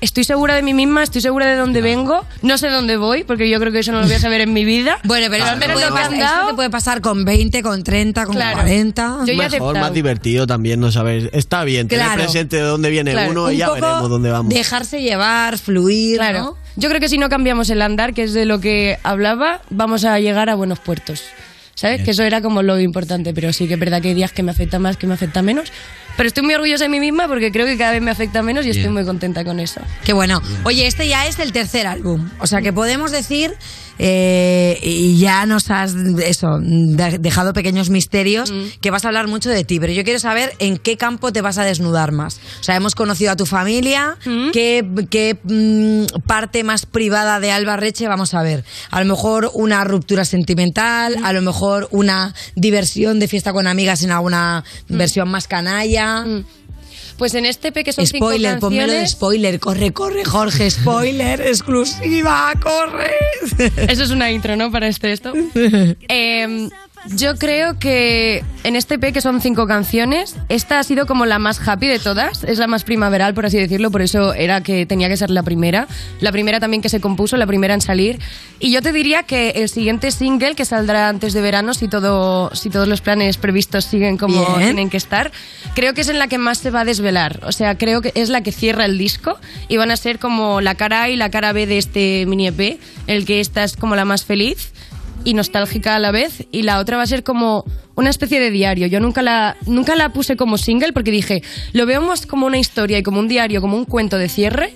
estoy 0.04 0.24
segura 0.24 0.54
de 0.54 0.62
mí 0.62 0.72
misma, 0.74 1.02
estoy 1.02 1.20
segura 1.20 1.46
de 1.46 1.56
dónde 1.56 1.80
vengo, 1.80 2.24
no 2.42 2.58
sé 2.58 2.68
dónde 2.68 2.96
voy, 2.96 3.24
porque 3.24 3.48
yo 3.50 3.58
creo 3.58 3.72
que 3.72 3.80
eso 3.80 3.90
no 3.92 4.00
lo 4.00 4.06
voy 4.06 4.14
a 4.14 4.18
saber 4.20 4.40
en 4.42 4.52
mi 4.52 4.64
vida. 4.64 4.98
Bueno, 5.04 5.26
pero 5.30 5.44
al 5.44 5.58
menos 5.58 5.74
puede 5.74 5.88
lo 5.90 5.94
que 5.94 6.02
han 6.02 6.18
dado- 6.18 6.48
te 6.48 6.54
puede 6.54 6.70
pasar 6.70 7.00
con 7.00 7.24
20, 7.24 7.62
con 7.62 7.82
30, 7.82 8.26
con 8.26 8.34
Claro. 8.36 8.56
40. 8.58 9.18
Yo 9.26 9.32
ya 9.32 9.48
Mejor, 9.48 9.78
más 9.78 9.92
divertido 9.92 10.46
también 10.46 10.80
no 10.80 10.90
saber. 10.92 11.30
Está 11.32 11.64
bien, 11.64 11.88
tener 11.88 12.04
Claro. 12.06 12.22
presente 12.22 12.56
de 12.56 12.62
dónde 12.62 12.90
viene 12.90 13.12
Claro. 13.12 13.30
uno 13.30 13.50
y 13.50 13.54
Un 13.54 13.58
ya 13.58 13.66
poco 13.66 13.80
veremos 13.80 14.08
dónde 14.10 14.30
vamos. 14.30 14.54
Dejarse 14.54 15.02
llevar, 15.02 15.58
fluir, 15.58 16.16
Claro. 16.18 16.38
¿no? 16.40 16.56
Yo 16.76 16.88
creo 16.88 17.00
que 17.00 17.08
si 17.08 17.18
no 17.18 17.28
cambiamos 17.28 17.70
el 17.70 17.80
andar, 17.82 18.14
que 18.14 18.24
es 18.24 18.32
de 18.34 18.44
lo 18.44 18.60
que 18.60 18.98
hablaba, 19.02 19.60
vamos 19.70 20.04
a 20.04 20.18
llegar 20.20 20.50
a 20.50 20.54
buenos 20.54 20.78
puertos. 20.80 21.22
¿Sabes? 21.76 22.02
Que 22.04 22.12
eso 22.12 22.22
era 22.22 22.40
como 22.40 22.62
lo 22.62 22.78
importante, 22.78 23.34
pero 23.34 23.52
sí 23.52 23.66
que 23.66 23.74
es 23.74 23.80
verdad 23.80 24.00
que 24.00 24.08
hay 24.08 24.14
días 24.14 24.32
que 24.32 24.44
me 24.44 24.52
afecta 24.52 24.78
más, 24.78 24.96
que 24.96 25.08
me 25.08 25.14
afecta 25.14 25.42
menos. 25.42 25.72
Pero 26.16 26.28
estoy 26.28 26.44
muy 26.44 26.54
orgullosa 26.54 26.84
de 26.84 26.90
mí 26.90 27.00
misma 27.00 27.26
porque 27.28 27.50
creo 27.50 27.66
que 27.66 27.76
cada 27.76 27.92
vez 27.92 28.02
me 28.02 28.10
afecta 28.10 28.42
menos 28.42 28.64
y 28.66 28.70
estoy 28.70 28.88
muy 28.88 29.04
contenta 29.04 29.44
con 29.44 29.58
eso. 29.60 29.80
Qué 30.04 30.12
bueno. 30.12 30.40
Oye, 30.64 30.86
este 30.86 31.08
ya 31.08 31.26
es 31.26 31.38
el 31.38 31.52
tercer 31.52 31.86
álbum. 31.86 32.30
O 32.38 32.46
sea 32.46 32.62
que 32.62 32.72
podemos 32.72 33.10
decir, 33.10 33.54
eh, 33.98 34.78
y 34.82 35.18
ya 35.18 35.46
nos 35.46 35.70
has 35.70 35.94
eso, 35.94 36.58
de- 36.60 37.18
dejado 37.18 37.52
pequeños 37.52 37.90
misterios, 37.90 38.52
que 38.80 38.90
vas 38.90 39.04
a 39.04 39.08
hablar 39.08 39.26
mucho 39.28 39.50
de 39.50 39.64
ti. 39.64 39.78
Pero 39.80 39.92
yo 39.92 40.04
quiero 40.04 40.18
saber 40.18 40.52
en 40.58 40.76
qué 40.78 40.96
campo 40.96 41.32
te 41.32 41.40
vas 41.40 41.58
a 41.58 41.64
desnudar 41.64 42.12
más. 42.12 42.40
O 42.60 42.62
sea, 42.62 42.76
hemos 42.76 42.94
conocido 42.94 43.32
a 43.32 43.36
tu 43.36 43.46
familia, 43.46 44.16
qué, 44.52 44.84
qué, 45.10 45.38
mm, 45.44 46.20
parte 46.26 46.64
más 46.64 46.86
privada 46.86 47.40
de 47.40 47.50
Alba 47.50 47.76
Reche 47.76 48.08
vamos 48.08 48.34
a 48.34 48.42
ver. 48.42 48.64
A 48.90 49.00
lo 49.02 49.06
mejor 49.06 49.50
una 49.54 49.84
ruptura 49.84 50.24
sentimental, 50.24 51.16
a 51.24 51.32
lo 51.32 51.42
mejor 51.42 51.88
una 51.90 52.34
diversión 52.56 53.20
de 53.20 53.28
fiesta 53.28 53.52
con 53.52 53.66
amigas 53.66 54.02
en 54.02 54.10
alguna 54.12 54.64
versión 54.88 55.28
más 55.30 55.46
canalla. 55.48 56.24
Pues 57.16 57.34
en 57.34 57.46
este 57.46 57.68
EP 57.68 57.84
que 57.84 57.92
son 57.92 58.06
Spoiler, 58.06 58.54
cinco 58.54 58.70
de 58.70 59.06
spoiler. 59.06 59.60
Corre, 59.60 59.92
corre, 59.92 60.24
Jorge. 60.24 60.70
Spoiler, 60.70 61.40
exclusiva, 61.46 62.52
corre. 62.60 63.12
Eso 63.88 64.02
es 64.02 64.10
una 64.10 64.30
intro, 64.30 64.56
¿no? 64.56 64.70
Para 64.70 64.88
este 64.88 65.12
esto. 65.12 65.32
Eh, 66.08 66.68
yo 67.08 67.36
creo 67.36 67.78
que 67.78 68.42
en 68.62 68.76
este 68.76 68.94
EP, 68.94 69.12
que 69.12 69.20
son 69.20 69.40
cinco 69.40 69.66
canciones, 69.66 70.36
esta 70.48 70.78
ha 70.78 70.82
sido 70.82 71.06
como 71.06 71.26
la 71.26 71.38
más 71.38 71.66
happy 71.66 71.86
de 71.86 71.98
todas. 71.98 72.44
Es 72.44 72.58
la 72.58 72.66
más 72.66 72.84
primaveral, 72.84 73.34
por 73.34 73.46
así 73.46 73.58
decirlo. 73.58 73.90
Por 73.90 74.02
eso 74.02 74.32
era 74.34 74.62
que 74.62 74.86
tenía 74.86 75.08
que 75.08 75.16
ser 75.16 75.30
la 75.30 75.42
primera. 75.42 75.86
La 76.20 76.32
primera 76.32 76.60
también 76.60 76.82
que 76.82 76.88
se 76.88 77.00
compuso, 77.00 77.36
la 77.36 77.46
primera 77.46 77.74
en 77.74 77.80
salir. 77.80 78.20
Y 78.58 78.72
yo 78.72 78.80
te 78.80 78.92
diría 78.92 79.22
que 79.24 79.50
el 79.50 79.68
siguiente 79.68 80.10
single, 80.10 80.54
que 80.54 80.64
saldrá 80.64 81.08
antes 81.08 81.34
de 81.34 81.42
verano, 81.42 81.74
si, 81.74 81.88
todo, 81.88 82.54
si 82.54 82.70
todos 82.70 82.88
los 82.88 83.00
planes 83.00 83.36
previstos 83.36 83.84
siguen 83.84 84.16
como 84.16 84.40
Bien. 84.56 84.68
tienen 84.68 84.90
que 84.90 84.96
estar, 84.96 85.30
creo 85.74 85.92
que 85.92 86.00
es 86.00 86.08
en 86.08 86.18
la 86.18 86.28
que 86.28 86.38
más 86.38 86.58
se 86.58 86.70
va 86.70 86.80
a 86.80 86.84
desvelar. 86.84 87.40
O 87.44 87.52
sea, 87.52 87.76
creo 87.76 88.00
que 88.00 88.12
es 88.14 88.30
la 88.30 88.42
que 88.42 88.52
cierra 88.52 88.86
el 88.86 88.96
disco 88.96 89.38
y 89.68 89.76
van 89.76 89.90
a 89.90 89.96
ser 89.96 90.18
como 90.18 90.60
la 90.60 90.74
cara 90.74 91.02
A 91.02 91.08
y 91.10 91.16
la 91.16 91.30
cara 91.30 91.52
B 91.52 91.66
de 91.66 91.78
este 91.78 92.24
mini 92.26 92.48
EP, 92.48 92.80
el 93.06 93.26
que 93.26 93.40
esta 93.40 93.64
es 93.64 93.76
como 93.76 93.94
la 93.94 94.04
más 94.04 94.24
feliz 94.24 94.72
y 95.24 95.34
nostálgica 95.34 95.96
a 95.96 95.98
la 95.98 96.10
vez 96.10 96.46
y 96.52 96.62
la 96.62 96.78
otra 96.78 96.96
va 96.96 97.02
a 97.02 97.06
ser 97.06 97.24
como 97.24 97.64
una 97.94 98.10
especie 98.10 98.40
de 98.40 98.50
diario. 98.50 98.86
Yo 98.86 99.00
nunca 99.00 99.22
la 99.22 99.56
nunca 99.66 99.96
la 99.96 100.12
puse 100.12 100.36
como 100.36 100.58
single 100.58 100.92
porque 100.92 101.10
dije, 101.10 101.42
lo 101.72 101.86
veo 101.86 102.00
más 102.02 102.26
como 102.26 102.46
una 102.46 102.58
historia 102.58 102.98
y 102.98 103.02
como 103.02 103.20
un 103.20 103.28
diario, 103.28 103.60
como 103.60 103.76
un 103.76 103.84
cuento 103.84 104.18
de 104.18 104.28
cierre. 104.28 104.74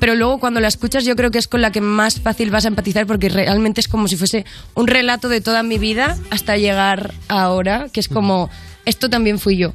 Pero 0.00 0.14
luego 0.14 0.38
cuando 0.38 0.60
la 0.60 0.68
escuchas 0.68 1.04
yo 1.04 1.16
creo 1.16 1.30
que 1.30 1.38
es 1.38 1.48
con 1.48 1.60
la 1.60 1.72
que 1.72 1.80
más 1.80 2.20
fácil 2.20 2.50
vas 2.50 2.64
a 2.64 2.68
empatizar 2.68 3.06
porque 3.06 3.28
realmente 3.28 3.80
es 3.80 3.88
como 3.88 4.06
si 4.06 4.16
fuese 4.16 4.44
un 4.74 4.86
relato 4.86 5.28
de 5.28 5.40
toda 5.40 5.62
mi 5.62 5.78
vida 5.78 6.16
hasta 6.30 6.56
llegar 6.56 7.14
a 7.28 7.42
ahora, 7.42 7.88
que 7.92 8.00
es 8.00 8.08
como, 8.08 8.48
esto 8.84 9.10
también 9.10 9.38
fui 9.38 9.56
yo. 9.56 9.74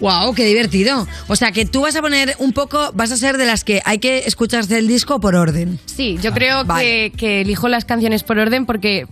Wow, 0.00 0.34
qué 0.34 0.44
divertido. 0.44 1.06
O 1.26 1.36
sea 1.36 1.52
que 1.52 1.64
tú 1.64 1.82
vas 1.82 1.96
a 1.96 2.02
poner 2.02 2.34
un 2.38 2.52
poco, 2.52 2.92
vas 2.92 3.10
a 3.12 3.16
ser 3.16 3.38
de 3.38 3.46
las 3.46 3.64
que 3.64 3.80
hay 3.84 3.98
que 3.98 4.18
escucharse 4.26 4.78
el 4.78 4.88
disco 4.88 5.20
por 5.20 5.34
orden. 5.34 5.78
Sí, 5.86 6.18
yo 6.22 6.32
creo 6.32 6.64
que, 6.66 7.12
que 7.16 7.40
elijo 7.40 7.68
las 7.68 7.84
canciones 7.84 8.22
por 8.22 8.38
orden 8.38 8.66
porque 8.66 9.06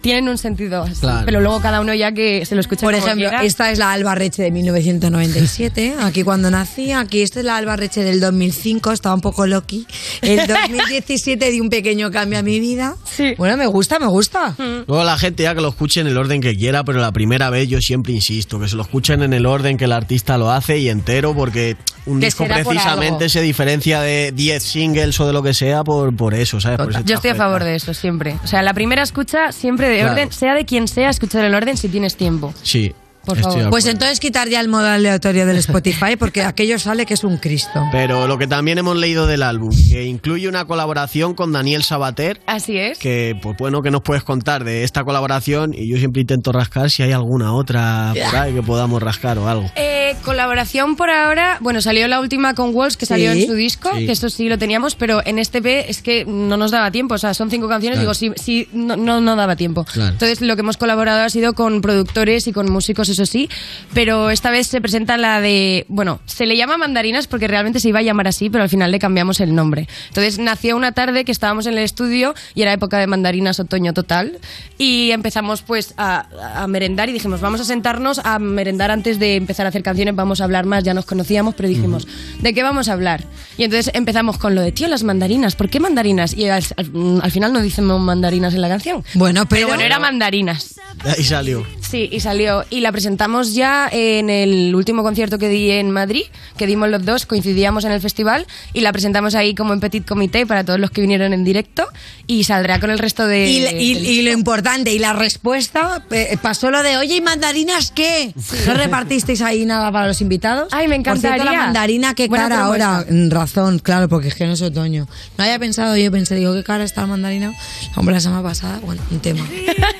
tienen 0.00 0.28
un 0.28 0.38
sentido 0.38 0.82
así, 0.82 1.00
Claro. 1.00 1.22
pero 1.26 1.40
luego 1.40 1.60
cada 1.60 1.80
uno 1.80 1.92
ya 1.94 2.12
que 2.12 2.44
se 2.46 2.54
lo 2.54 2.60
escucha 2.60 2.82
Por 2.82 2.94
como 2.94 3.04
ejemplo, 3.06 3.28
quiera. 3.28 3.44
esta 3.44 3.70
es 3.70 3.78
la 3.78 3.92
Alba 3.92 4.14
Reche 4.14 4.42
de 4.42 4.50
1997, 4.50 5.94
aquí 6.02 6.22
cuando 6.22 6.50
nací, 6.50 6.92
aquí 6.92 7.22
esta 7.22 7.40
es 7.40 7.44
la 7.46 7.56
Alba 7.56 7.76
Reche 7.76 8.02
del 8.02 8.20
2005, 8.20 8.92
estaba 8.92 9.14
un 9.14 9.20
poco 9.20 9.46
loqui. 9.46 9.86
El 10.22 10.46
2017 10.46 11.50
di 11.50 11.60
un 11.60 11.68
pequeño 11.68 12.10
cambio 12.10 12.38
a 12.38 12.42
mi 12.42 12.60
vida. 12.60 12.96
Bueno, 13.36 13.56
me 13.56 13.66
gusta, 13.66 13.98
me 13.98 14.06
gusta. 14.06 14.54
Luego 14.58 15.04
la 15.04 15.18
gente 15.18 15.42
ya 15.42 15.54
que 15.54 15.60
lo 15.60 15.68
escuche 15.68 16.00
en 16.00 16.06
el 16.06 16.16
orden 16.16 16.40
que 16.40 16.54
quiera, 16.56 16.84
pero 16.84 17.00
la 17.00 17.12
primera 17.12 17.50
vez 17.50 17.68
yo 17.68 17.80
siempre 17.80 18.12
insisto, 18.12 18.58
que 18.58 18.68
se 18.68 18.76
lo 18.76 18.82
escuchen 18.82 19.22
en 19.22 19.32
el 19.32 19.46
orden 19.46 19.76
que 19.76 19.84
el 19.84 19.92
artista 19.92 20.38
lo 20.38 20.50
hace 20.50 20.78
y 20.78 20.88
entero, 20.88 21.34
porque 21.34 21.76
un 22.06 22.18
Que 22.20 22.26
disco 22.26 22.44
precisamente 22.46 23.28
se 23.28 23.42
diferencia 23.42 24.00
de 24.00 24.32
10 24.34 24.62
singles 24.62 25.20
o 25.20 25.26
de 25.26 25.32
lo 25.32 25.42
que 25.42 25.52
sea 25.54 25.84
por, 25.84 26.14
por 26.16 26.34
eso, 26.34 26.60
¿sabes? 26.60 26.78
Por 26.78 27.04
Yo 27.04 27.14
estoy 27.16 27.30
a 27.30 27.34
favor 27.34 27.62
de 27.64 27.74
eso, 27.74 27.92
siempre. 27.94 28.36
O 28.42 28.46
sea, 28.46 28.62
la 28.62 28.72
primera 28.74 29.02
escucha 29.02 29.52
siempre 29.52 29.79
de 29.88 29.98
Claro. 29.98 30.12
orden, 30.12 30.32
sea 30.32 30.54
de 30.54 30.64
quien 30.64 30.88
sea, 30.88 31.10
escuchar 31.10 31.44
el 31.44 31.54
orden 31.54 31.76
si 31.76 31.88
tienes 31.88 32.16
tiempo. 32.16 32.52
Sí. 32.62 32.94
Por 33.24 33.36
estoy 33.38 33.52
favor. 33.54 33.70
Pues 33.70 33.86
entonces 33.86 34.18
quitar 34.20 34.48
ya 34.48 34.60
el 34.60 34.68
modo 34.68 34.86
aleatorio 34.86 35.46
del 35.46 35.56
Spotify 35.58 36.16
porque 36.18 36.42
aquello 36.42 36.78
sale 36.78 37.06
que 37.06 37.14
es 37.14 37.24
un 37.24 37.36
Cristo. 37.36 37.82
Pero 37.92 38.26
lo 38.26 38.38
que 38.38 38.46
también 38.46 38.78
hemos 38.78 38.96
leído 38.96 39.26
del 39.26 39.42
álbum, 39.42 39.70
que 39.90 40.04
incluye 40.04 40.48
una 40.48 40.64
colaboración 40.64 41.34
con 41.34 41.52
Daniel 41.52 41.82
Sabater, 41.82 42.40
Así 42.46 42.78
es. 42.78 42.98
que 42.98 43.34
pues 43.42 43.56
bueno, 43.58 43.82
que 43.82 43.90
nos 43.90 44.02
puedes 44.02 44.22
contar 44.24 44.64
de 44.64 44.84
esta 44.84 45.04
colaboración 45.04 45.72
y 45.74 45.88
yo 45.90 45.98
siempre 45.98 46.22
intento 46.22 46.50
rascar 46.52 46.90
si 46.90 47.02
hay 47.02 47.12
alguna 47.12 47.52
otra 47.54 48.12
por 48.30 48.36
ahí 48.36 48.54
que 48.54 48.62
podamos 48.62 49.02
rascar 49.02 49.38
o 49.38 49.48
algo. 49.48 49.70
Eh, 49.76 50.16
colaboración 50.24 50.96
por 50.96 51.10
ahora, 51.10 51.58
bueno, 51.60 51.80
salió 51.82 52.08
la 52.08 52.20
última 52.20 52.54
con 52.54 52.74
Walls 52.74 52.96
que 52.96 53.06
salió 53.06 53.32
Sí. 53.32 53.42
en 53.42 53.46
su 53.48 53.54
disco, 53.54 53.90
Sí. 53.96 54.06
que 54.06 54.12
eso 54.12 54.28
sí 54.30 54.48
lo 54.48 54.58
teníamos, 54.58 54.94
pero 54.94 55.20
en 55.24 55.38
este 55.38 55.60
P 55.62 55.90
es 55.90 56.00
que 56.02 56.24
no 56.24 56.56
nos 56.56 56.70
daba 56.70 56.90
tiempo, 56.90 57.14
o 57.14 57.18
sea, 57.18 57.34
son 57.34 57.50
cinco 57.50 57.68
canciones, 57.68 57.98
Claro. 58.00 58.12
digo, 58.14 58.34
sí, 58.36 58.42
sí 58.42 58.68
no, 58.72 58.96
no, 58.96 59.20
no 59.20 59.36
daba 59.36 59.56
tiempo. 59.56 59.84
Claro. 59.84 60.12
Entonces 60.12 60.40
lo 60.40 60.56
que 60.56 60.60
hemos 60.60 60.76
colaborado 60.78 61.22
ha 61.22 61.28
sido 61.28 61.52
con 61.52 61.80
productores 61.82 62.46
y 62.46 62.52
con 62.52 62.70
músicos, 62.70 63.09
eso 63.10 63.26
sí, 63.26 63.48
pero 63.94 64.30
esta 64.30 64.50
vez 64.50 64.66
se 64.68 64.80
presenta 64.80 65.16
la 65.16 65.40
de, 65.40 65.84
bueno, 65.88 66.20
se 66.26 66.46
le 66.46 66.56
llama 66.56 66.78
Mandarinas 66.78 67.26
porque 67.26 67.48
realmente 67.48 67.80
se 67.80 67.88
iba 67.88 67.98
a 67.98 68.02
llamar 68.02 68.28
así, 68.28 68.48
pero 68.50 68.62
al 68.64 68.70
final 68.70 68.90
le 68.90 68.98
cambiamos 68.98 69.40
el 69.40 69.54
nombre. 69.54 69.88
Entonces 70.08 70.38
nació 70.38 70.76
una 70.76 70.92
tarde 70.92 71.24
que 71.24 71.32
estábamos 71.32 71.66
en 71.66 71.74
el 71.74 71.80
estudio 71.84 72.34
y 72.54 72.62
era 72.62 72.72
época 72.72 72.98
de 72.98 73.06
mandarinas 73.06 73.60
otoño 73.60 73.92
total 73.92 74.38
y 74.78 75.10
empezamos 75.10 75.62
pues 75.62 75.94
a, 75.96 76.26
a 76.62 76.66
merendar 76.66 77.08
y 77.08 77.12
dijimos, 77.12 77.40
vamos 77.40 77.60
a 77.60 77.64
sentarnos 77.64 78.20
a 78.24 78.38
merendar 78.38 78.90
antes 78.90 79.18
de 79.18 79.36
empezar 79.36 79.66
a 79.66 79.70
hacer 79.70 79.82
canciones, 79.82 80.14
vamos 80.14 80.40
a 80.40 80.44
hablar 80.44 80.66
más, 80.66 80.84
ya 80.84 80.94
nos 80.94 81.04
conocíamos, 81.06 81.54
pero 81.54 81.68
dijimos, 81.68 82.06
¿de 82.40 82.54
qué 82.54 82.62
vamos 82.62 82.88
a 82.88 82.92
hablar? 82.92 83.24
Y 83.58 83.64
entonces 83.64 83.92
empezamos 83.94 84.38
con 84.38 84.54
lo 84.54 84.62
de, 84.62 84.72
tío, 84.72 84.88
las 84.88 85.02
mandarinas, 85.02 85.54
¿por 85.56 85.68
qué 85.68 85.80
mandarinas? 85.80 86.34
Y 86.34 86.48
al, 86.48 86.62
al- 86.76 87.20
al 87.22 87.30
final 87.30 87.52
no 87.52 87.60
decimos 87.60 88.00
mandarinas 88.00 88.54
en 88.54 88.60
la 88.60 88.68
canción. 88.68 89.04
Bueno, 89.14 89.46
pero... 89.46 89.66
bueno, 89.68 89.82
era 89.82 89.98
mandarinas. 89.98 90.76
De 91.04 91.10
ahí 91.10 91.24
salió. 91.24 91.66
Sí, 91.80 92.08
y 92.12 92.20
salió. 92.20 92.64
Y 92.70 92.80
la 92.80 92.92
presentamos 93.00 93.54
ya 93.54 93.88
en 93.90 94.28
el 94.28 94.74
último 94.74 95.02
concierto 95.02 95.38
que 95.38 95.48
di 95.48 95.70
en 95.70 95.90
Madrid, 95.90 96.24
que 96.58 96.66
dimos 96.66 96.90
los 96.90 97.02
dos, 97.02 97.24
coincidíamos 97.24 97.86
en 97.86 97.92
el 97.92 98.00
festival, 98.02 98.46
y 98.74 98.80
la 98.82 98.92
presentamos 98.92 99.34
ahí 99.34 99.54
como 99.54 99.72
en 99.72 99.80
petit 99.80 100.06
comité 100.06 100.44
para 100.44 100.64
todos 100.64 100.78
los 100.78 100.90
que 100.90 101.00
vinieron 101.00 101.32
en 101.32 101.42
directo, 101.42 101.86
y 102.26 102.44
saldrá 102.44 102.78
con 102.78 102.90
el 102.90 102.98
resto 102.98 103.26
de... 103.26 103.48
Y, 103.48 103.64
y- 103.78 103.96
y 104.18 104.22
lo 104.22 104.32
importante, 104.32 104.92
y 104.92 104.98
la 104.98 105.14
respuesta, 105.14 106.04
eh, 106.10 106.36
pasó 106.42 106.70
lo 106.70 106.82
de, 106.82 106.98
oye, 106.98 107.16
¿y 107.16 107.20
mandarinas 107.22 107.90
qué? 107.90 108.34
¿No 108.66 108.74
repartisteis 108.74 109.40
ahí 109.40 109.64
nada 109.64 109.90
para 109.90 110.06
los 110.06 110.20
invitados? 110.20 110.68
Ay, 110.72 110.86
me 110.86 110.96
Por 111.00 111.16
cierto, 111.18 111.28
encantaría. 111.28 111.58
la 111.58 111.64
mandarina, 111.64 112.14
qué 112.14 112.28
Buena 112.28 112.44
cara 112.50 112.56
propuesta. 112.64 112.96
ahora. 112.98 113.06
Mm, 113.10 113.30
Razón, 113.30 113.78
claro, 113.78 114.10
porque 114.10 114.28
es 114.28 114.34
que 114.34 114.44
no 114.44 114.52
es 114.52 114.60
otoño. 114.60 115.08
No 115.38 115.44
había 115.44 115.58
pensado, 115.58 115.96
yo 115.96 116.12
pensé, 116.12 116.34
digo, 116.34 116.52
qué 116.52 116.62
cara 116.64 116.84
está 116.84 117.00
la 117.00 117.06
mandarina. 117.06 117.54
Hombre, 117.96 118.14
la 118.16 118.20
semana 118.20 118.42
pasada, 118.42 118.78
bueno, 118.84 119.00
un 119.10 119.20
tema. 119.20 119.40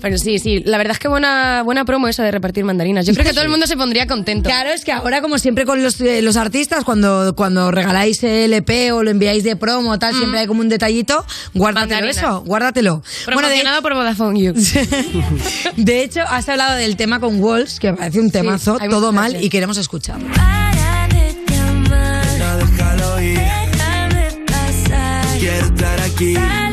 Pero 0.00 0.18
sí, 0.18 0.38
sí, 0.38 0.62
la 0.64 0.78
verdad 0.78 0.92
es 0.92 0.98
que 0.98 1.08
buena, 1.08 1.62
buena 1.62 1.84
promo 1.84 2.08
esa 2.08 2.22
de 2.22 2.30
repartir 2.30 2.64
mandarinas. 2.64 3.06
Yo 3.06 3.14
creo 3.14 3.26
que 3.26 3.32
todo 3.32 3.44
el 3.44 3.50
mundo 3.50 3.66
se 3.66 3.76
pondría 3.76 4.06
contento. 4.06 4.48
Claro, 4.48 4.70
es 4.70 4.84
que 4.84 4.92
ahora, 4.92 5.20
como 5.20 5.38
siempre 5.38 5.64
con 5.64 5.82
los, 5.82 6.00
eh, 6.00 6.22
los 6.22 6.36
artistas, 6.36 6.84
cuando, 6.84 7.34
cuando 7.36 7.70
regaláis 7.70 8.22
el 8.24 8.52
EP 8.52 8.92
o 8.92 9.02
lo 9.02 9.10
enviáis 9.10 9.44
de 9.44 9.56
promo 9.56 9.92
o 9.92 9.98
tal, 9.98 10.14
siempre 10.14 10.40
hay 10.40 10.46
como 10.46 10.60
un 10.60 10.68
detallito, 10.68 11.24
guárdatelo 11.54 11.94
Mandarinas. 11.94 12.16
eso, 12.16 12.40
guárdatelo. 12.42 13.02
Promocionado 13.24 13.82
por 13.82 13.94
Vodafone 13.94 14.40
You. 14.40 14.54
De 15.76 16.02
hecho, 16.02 16.20
has 16.22 16.48
hablado 16.48 16.76
del 16.76 16.96
tema 16.96 17.20
con 17.20 17.40
Walls, 17.42 17.78
que 17.80 17.92
parece 17.92 18.20
un 18.20 18.30
temazo, 18.30 18.78
hay 18.80 18.88
todo 18.88 19.12
mal, 19.12 19.32
sí. 19.32 19.38
y 19.46 19.48
queremos 19.50 19.78
escucharlo. 19.78 20.28
déjalo 22.58 23.20
ir. 23.20 23.40
Quiero 25.38 25.66
estar 25.66 26.00
aquí. 26.00 26.63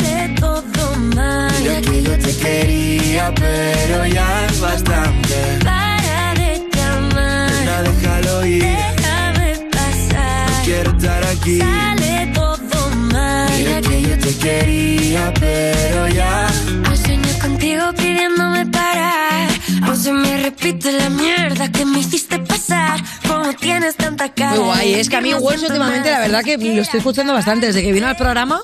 Quería, 2.42 3.34
pero 3.36 4.06
ya 4.06 4.48
es 4.48 4.60
bastante. 4.60 5.36
Para 5.64 6.34
de 6.36 6.68
llamar. 6.74 7.52
Nena, 7.52 7.82
déjalo 7.84 8.46
ir. 8.46 8.64
Déjame 8.64 9.70
pasar. 9.72 10.64
Quiero 10.66 10.92
estar 10.92 11.24
aquí. 11.26 11.60
Sale 11.60 12.32
todo 12.34 12.90
mal. 13.14 13.50
Mira 13.58 13.82
que 13.82 14.02
yo 14.02 14.18
te 14.18 14.38
quería, 14.38 15.34
pero 15.40 16.08
ya. 16.08 16.48
Hoy 16.90 16.98
sueño 16.98 17.40
contigo 17.42 17.84
pidiéndome 17.94 18.66
parar. 18.68 19.50
O 19.90 19.96
se 19.96 20.12
me 20.12 20.44
repite 20.44 20.92
la 20.92 21.10
mierda 21.10 21.72
que 21.72 21.86
me 21.86 22.00
hiciste 22.00 22.40
pasar. 22.40 23.00
Como 23.28 23.54
tienes 23.54 23.96
tanta 23.96 24.30
cara. 24.30 24.56
Muy 24.56 24.66
guay, 24.66 24.94
es 24.96 25.10
que 25.10 25.18
a 25.18 25.22
mí 25.22 25.34
Walls 25.34 25.64
últimamente 25.64 26.10
la 26.10 26.20
verdad 26.20 26.44
que 26.44 26.58
lo 26.58 26.82
estoy 26.82 27.00
escuchando 27.00 27.34
bastante 27.34 27.68
desde 27.68 27.84
que 27.84 27.92
vino 27.92 28.08
al 28.08 28.18
programa. 28.18 28.62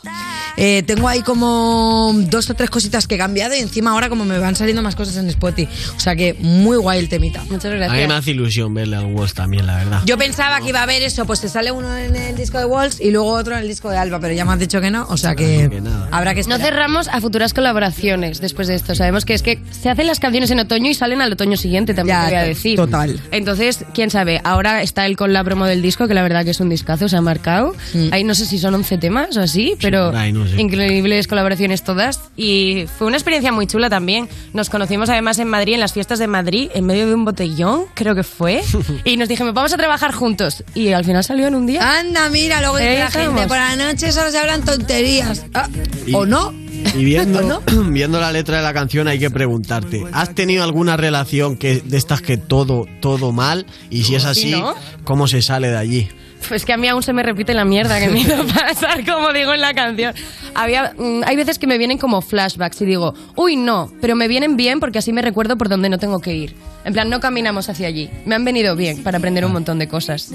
Eh, 0.58 0.84
tengo 0.84 1.08
ahí 1.08 1.22
como 1.22 2.12
dos 2.16 2.50
o 2.50 2.54
tres 2.54 2.70
cositas 2.70 3.08
que 3.08 3.16
he 3.16 3.18
cambiado 3.18 3.56
y 3.56 3.60
encima 3.60 3.92
ahora 3.92 4.10
como 4.10 4.26
me 4.26 4.38
van 4.40 4.56
saliendo 4.56 4.82
más 4.82 4.96
cosas 4.96 5.18
en 5.18 5.28
Spotify. 5.30 5.70
O 5.96 6.00
sea 6.00 6.16
que 6.16 6.34
muy 6.40 6.78
guay 6.78 7.00
el 7.00 7.10
temita. 7.10 7.44
Muchas 7.50 7.66
A 7.66 7.94
mí 7.94 8.08
me 8.08 8.14
hace 8.14 8.32
ilusión 8.32 8.74
verle 8.74 8.96
al 8.98 9.06
Walls 9.06 9.34
también, 9.34 9.66
la 9.66 9.78
verdad. 9.78 10.02
Yo 10.06 10.18
pensaba 10.18 10.60
que 10.62 10.70
iba 10.70 10.80
a 10.80 10.84
haber 10.84 11.02
eso, 11.04 11.26
pues 11.26 11.42
te 11.42 11.50
sale 11.50 11.72
uno 11.72 11.96
en 11.96 12.16
el 12.16 12.36
disco 12.36 12.58
de 12.60 12.66
Walls 12.66 13.00
y 13.00 13.12
luego 13.12 13.30
otro 13.32 13.56
en 13.56 13.62
el 13.62 13.68
disco 13.68 13.90
de 13.90 13.98
Alba, 13.98 14.20
pero 14.20 14.34
ya 14.34 14.46
me 14.46 14.54
has 14.54 14.60
dicho 14.60 14.82
que 14.82 14.92
no, 14.92 15.06
o 15.10 15.18
sea 15.18 15.36
que 15.36 15.70
habrá 16.12 16.34
que 16.34 16.42
No 16.44 16.56
esperar. 16.56 16.62
cerramos 16.62 17.08
a 17.08 17.22
futuras 17.22 17.54
colaboraciones 17.54 18.42
después 18.42 18.68
de 18.68 18.76
esto. 18.76 18.96
Sabemos 18.96 19.26
que 19.26 19.34
es 19.34 19.44
que 19.44 19.60
se 19.72 19.90
hacen 19.90 20.08
las 20.08 20.20
canciones 20.20 20.52
en 20.52 20.60
otoño 20.60 20.90
y 20.90 20.94
salen 20.94 21.22
al 21.22 21.32
otoño 21.34 21.58
siguiente, 21.58 21.94
también 21.94 22.18
Ya, 22.18 22.26
te 22.26 22.32
voy 22.36 22.44
a 22.44 22.48
decir. 22.48 22.76
total. 22.76 23.20
Entonces, 23.32 23.86
quién 23.94 24.10
sabe. 24.10 24.42
Ahora 24.44 24.82
está 24.82 25.06
él 25.06 25.16
con 25.18 25.34
la 25.34 25.44
promo 25.44 25.66
del 25.66 25.82
disco, 25.82 26.08
que 26.08 26.14
la 26.14 26.24
verdad 26.24 26.44
que 26.44 26.52
es 26.52 26.60
un 26.60 26.70
discazo, 26.70 27.08
se 27.08 27.16
ha 27.18 27.22
marcado. 27.22 27.76
Ahí 28.12 28.24
no 28.24 28.34
sé 28.36 28.46
si 28.46 28.58
son 28.60 28.74
11 28.76 28.98
temas 28.98 29.38
o 29.38 29.42
así, 29.42 29.76
pero 29.82 30.12
Ay, 30.16 30.32
no 30.50 30.56
sé. 30.56 30.62
increíbles 30.62 31.28
colaboraciones 31.28 31.84
todas. 31.84 32.22
Y 32.36 32.86
fue 32.98 33.08
una 33.08 33.18
experiencia 33.18 33.52
muy 33.52 33.68
chula 33.68 33.90
también. 33.90 34.30
Nos 34.54 34.70
conocimos 34.70 35.10
además 35.10 35.40
en 35.40 35.48
Madrid, 35.48 35.76
en 35.76 35.80
las 35.80 35.94
fiestas 35.94 36.20
de 36.20 36.28
Madrid, 36.28 36.70
en 36.74 36.86
medio 36.86 37.08
de 37.08 37.16
un 37.16 37.26
botellón, 37.26 37.86
creo 37.94 38.16
que 38.16 38.24
fue. 38.24 38.62
y 39.04 39.18
nos 39.18 39.30
dijimos, 39.30 39.54
vamos 39.54 39.74
a 39.74 39.78
trabajar 39.78 40.14
juntos. 40.14 40.64
Y 40.74 40.92
al 40.94 41.06
final 41.06 41.24
salió 41.24 41.48
en 41.48 41.56
un 41.56 41.68
día. 41.68 42.00
Anda, 42.00 42.30
mira, 42.30 42.62
luego 42.62 42.78
dice 42.78 43.00
la 43.00 43.12
gente, 43.12 43.48
por 43.48 43.58
la 43.58 43.76
noche 43.76 44.12
solo 44.12 44.32
se 44.32 44.38
hablan 44.38 44.64
tonterías. 44.64 45.46
Ah, 45.54 45.68
¿O 46.14 46.26
no? 46.26 46.54
Y 46.96 47.04
viendo, 47.04 47.62
viendo 47.90 48.20
la 48.20 48.32
letra 48.32 48.58
de 48.58 48.64
la 48.64 48.74
canción 48.74 49.08
hay 49.08 49.20
que 49.20 49.30
preguntarte, 49.30 50.04
¿has 50.12 50.34
tenido 50.36 50.64
alguna 50.64 50.98
relación 50.98 51.58
que 51.58 51.82
de 51.82 51.98
estas 51.98 52.22
que 52.22 52.38
todo, 52.38 52.86
todo 53.00 53.32
mal? 53.32 53.66
Y 53.90 54.04
si 54.04 54.16
es 54.16 54.26
así, 54.26 54.52
¿no? 54.52 54.76
¿cómo 55.04 55.28
se 55.28 55.42
sale 55.42 55.70
de 55.70 55.78
allí? 55.78 56.10
Pues 56.48 56.66
que 56.66 56.74
a 56.74 56.78
mí 56.78 56.88
aún 56.88 57.04
se 57.04 57.14
me 57.14 57.24
repite 57.24 57.54
la 57.54 57.66
mierda 57.66 58.00
que 58.00 58.10
me 58.10 58.20
hizo 58.22 58.46
pasar, 58.48 59.06
como 59.06 59.34
digo 59.34 59.54
en 59.54 59.62
la 59.62 59.74
canción. 59.74 60.14
Había, 60.56 60.94
mm, 60.98 61.24
hay 61.26 61.36
veces 61.36 61.60
que 61.60 61.68
me 61.68 61.78
vienen 61.78 61.98
como 61.98 62.22
flashbacks 62.22 62.82
y 62.82 62.86
digo, 62.86 63.14
uy, 63.36 63.56
no, 63.56 63.92
pero 64.02 64.16
me 64.16 64.28
vienen 64.28 64.56
bien 64.56 64.80
porque 64.80 65.00
así 65.00 65.12
me 65.14 65.22
recuerdo 65.22 65.58
por 65.58 65.70
dónde 65.70 65.90
no 65.90 65.98
tengo 65.98 66.20
que 66.20 66.34
ir. 66.34 66.56
En 66.88 66.94
plan, 66.94 67.10
no 67.10 67.20
caminamos 67.20 67.68
hacia 67.68 67.88
allí. 67.90 68.10
Me 68.26 68.34
han 68.36 68.46
venido 68.46 68.74
bien 68.78 69.04
para 69.04 69.18
aprender 69.18 69.44
un 69.44 69.52
montón 69.52 69.78
de 69.78 69.90
cosas. 69.90 70.30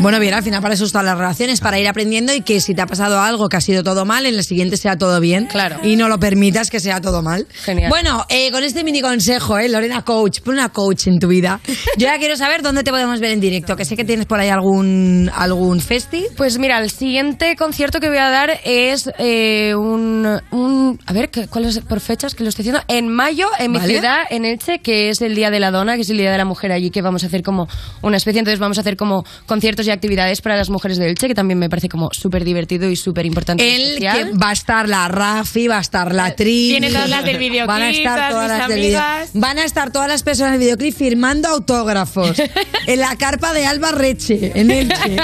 Bueno, 0.00 0.20
bien, 0.20 0.34
al 0.34 0.42
final 0.42 0.60
para 0.60 0.74
eso 0.74 0.84
están 0.84 1.06
las 1.06 1.16
relaciones, 1.16 1.60
para 1.60 1.78
ir 1.78 1.88
aprendiendo 1.88 2.34
y 2.34 2.42
que 2.42 2.60
si 2.60 2.74
te 2.74 2.82
ha 2.82 2.86
pasado 2.86 3.18
algo 3.20 3.48
que 3.48 3.56
ha 3.56 3.60
sido 3.62 3.82
todo 3.82 4.04
mal, 4.04 4.26
en 4.26 4.34
el 4.34 4.44
siguiente 4.44 4.76
sea 4.76 4.96
todo 4.98 5.18
bien. 5.18 5.46
Claro. 5.46 5.78
Y 5.82 5.96
no 5.96 6.08
lo 6.10 6.20
permitas 6.20 6.68
que 6.70 6.78
sea 6.78 7.00
todo 7.00 7.22
mal. 7.22 7.46
Genial. 7.64 7.88
Bueno, 7.88 8.26
eh, 8.28 8.50
con 8.52 8.64
este 8.64 8.84
mini 8.84 9.00
consejo, 9.00 9.58
eh, 9.58 9.70
Lorena 9.70 10.02
Coach, 10.02 10.40
pon 10.42 10.54
una 10.54 10.68
coach 10.68 11.06
en 11.06 11.18
tu 11.18 11.28
vida. 11.28 11.60
Yo 11.96 12.06
ya 12.06 12.18
quiero 12.18 12.36
saber 12.36 12.60
dónde 12.60 12.84
te 12.84 12.90
podemos 12.90 13.18
ver 13.18 13.30
en 13.30 13.40
directo, 13.40 13.74
que 13.74 13.86
sé 13.86 13.96
que 13.96 14.04
tienes 14.04 14.26
por 14.26 14.38
ahí 14.38 14.50
algún, 14.50 15.30
algún 15.34 15.80
festi. 15.80 16.26
Pues 16.36 16.58
mira, 16.58 16.78
el 16.80 16.90
siguiente 16.90 17.56
concierto 17.56 17.98
que 17.98 18.08
voy 18.10 18.18
a 18.18 18.28
dar 18.28 18.60
es 18.62 19.10
eh, 19.18 19.72
un, 19.74 20.38
un- 20.50 21.00
A 21.06 21.12
ver, 21.14 21.30
¿qué- 21.30 21.48
¿cuál 21.48 21.64
es 21.64 21.80
por 21.80 22.00
fechas 22.00 22.34
que 22.34 22.42
lo 22.42 22.50
estoy 22.50 22.64
diciendo? 22.64 22.84
En 22.88 23.08
mayo, 23.08 23.48
en 23.58 23.72
mi 23.72 23.78
Vale. 23.78 23.94
ciudad, 23.94 24.18
en 24.28 24.44
Elche, 24.44 24.80
que 24.80 25.08
es 25.08 25.22
el 25.22 25.34
Día 25.34 25.50
de 25.50 25.60
la 25.60 25.70
Que 25.84 26.02
es 26.02 26.10
el 26.10 26.18
Día 26.18 26.32
de 26.32 26.38
la 26.38 26.44
Mujer 26.44 26.72
allí, 26.72 26.90
que 26.90 27.02
vamos 27.02 27.24
a 27.24 27.26
hacer 27.26 27.42
como 27.42 27.68
una 28.02 28.16
especie. 28.16 28.40
Entonces 28.40 28.58
vamos 28.58 28.78
a 28.78 28.82
hacer 28.82 28.96
como 28.96 29.24
conciertos 29.46 29.86
y 29.86 29.90
actividades 29.90 30.40
para 30.40 30.56
las 30.56 30.70
mujeres 30.70 30.98
de 30.98 31.08
Elche, 31.08 31.28
que 31.28 31.34
también 31.34 31.58
me 31.58 31.68
parece 31.68 31.88
como 31.88 32.10
súper 32.12 32.44
divertido 32.44 32.90
y 32.90 32.96
súper 32.96 33.26
importante. 33.26 33.76
El 33.76 33.98
que 33.98 34.32
va 34.36 34.50
a 34.50 34.52
estar 34.52 34.88
la 34.88 35.08
Rafi, 35.08 35.68
va 35.68 35.78
a 35.78 35.80
estar 35.80 36.14
la 36.14 36.34
Tri. 36.34 36.70
Vienen 36.70 36.92
todas 36.92 37.08
las 37.08 37.24
del 37.24 37.38
videoclip, 37.38 37.66
Van 37.68 37.82
a 37.82 37.90
estar 37.90 38.30
todas 38.30 38.48
las 38.48 38.68
del 38.68 38.80
video-. 38.80 39.00
Van 39.34 39.58
a 39.58 39.64
estar 39.64 39.92
todas 39.92 40.08
las 40.08 40.22
personas 40.22 40.52
del 40.52 40.60
videoclip 40.60 40.94
firmando 40.94 41.48
autógrafos. 41.48 42.38
en 42.86 43.00
la 43.00 43.16
carpa 43.16 43.52
de 43.52 43.66
Alba 43.66 43.92
Reche, 43.92 44.52
en 44.54 44.70
Elche. 44.70 45.16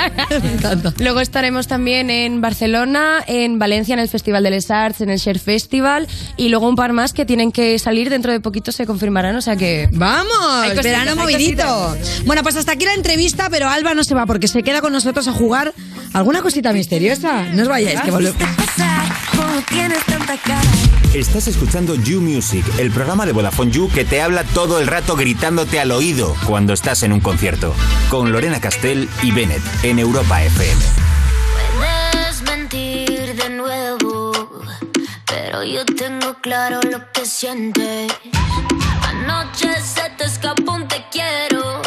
Luego 0.99 1.21
estaremos 1.21 1.67
también 1.67 2.11
en 2.11 2.41
Barcelona, 2.41 3.23
en 3.27 3.59
Valencia, 3.59 3.95
en 3.95 4.01
el 4.01 4.09
Festival 4.09 4.43
de 4.43 4.51
Les 4.51 4.71
Arts, 4.71 5.01
en 5.01 5.11
el 5.11 5.19
Share 5.19 5.39
Festival 5.39 6.07
y 6.37 6.49
luego 6.49 6.69
un 6.69 6.77
par 6.77 6.93
más 6.93 7.13
que 7.13 7.25
tienen 7.25 7.53
que 7.53 7.79
salir 7.79 8.11
dentro 8.11 8.33
de 8.33 8.41
poquito 8.41 8.73
se 8.73 8.87
confirmarán, 8.87 9.37
o 9.37 9.41
sea 9.41 9.57
que... 9.57 9.89
Vamos, 9.93 10.29
cositas, 10.45 10.85
verano 10.85 11.17
movidito. 11.17 11.97
Bueno, 12.25 12.43
pues 12.43 12.57
hasta 12.57 12.73
aquí 12.73 12.85
la 12.85 12.95
entrevista, 12.95 13.49
pero 13.51 13.69
Alba 13.69 13.95
no 13.95 14.05
se 14.05 14.15
va 14.15 14.27
porque 14.27 14.49
se 14.49 14.63
queda 14.63 14.81
con 14.81 14.93
nosotros 14.93 15.27
a 15.29 15.33
jugar 15.33 15.75
alguna 16.13 16.43
cosita 16.43 16.73
misteriosa. 16.73 17.43
No 17.53 17.63
os 17.63 17.69
vayáis, 17.69 18.01
que 18.01 18.11
volvemos. 18.11 18.43
Como 19.37 19.61
tienes 19.69 20.05
tanta 20.05 20.37
cara. 20.39 20.63
Estás 21.15 21.47
escuchando 21.47 21.95
You 21.95 22.21
Music, 22.21 22.65
el 22.79 22.91
programa 22.91 23.25
de 23.25 23.33
Vodafone 23.33 23.71
You 23.71 23.89
que 23.89 24.05
te 24.05 24.21
habla 24.21 24.43
todo 24.43 24.81
el 24.81 24.89
rato 24.89 25.15
gritándote 25.15 25.79
al 25.79 25.93
oído 25.93 26.35
cuando 26.47 26.73
estás 26.73 27.05
en 27.05 27.13
un 27.13 27.21
concierto. 27.21 27.73
Con 28.11 28.33
Lorena 28.33 28.61
Castell 28.61 29.09
y 29.23 29.31
Bennett 29.31 29.63
en 29.85 30.01
Europa 30.01 30.43
FM. 30.43 30.83
Puedes 31.77 32.43
mentir 32.43 33.37
de 33.37 33.51
nuevo, 33.51 34.33
pero 35.27 35.63
yo 35.63 35.85
tengo 35.85 36.35
claro 36.41 36.81
lo 36.91 37.13
que 37.13 37.27
sientes. 37.27 38.13
Anoche 39.27 39.81
se 39.81 40.11
te 40.19 40.25
escapó 40.25 40.73
un 40.73 40.87
te 40.87 41.03
quiero. 41.11 41.81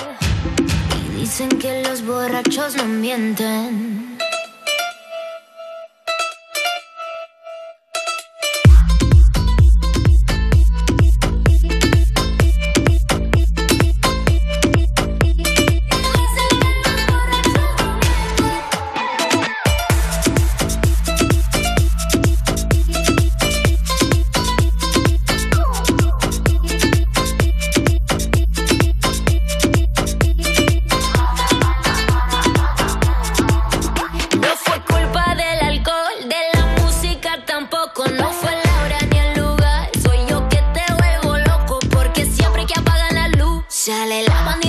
Y 0.95 1.19
dicen 1.19 1.49
que 1.49 1.83
los 1.83 2.03
borrachos 2.03 2.75
no 2.75 2.85
mienten. 2.85 4.16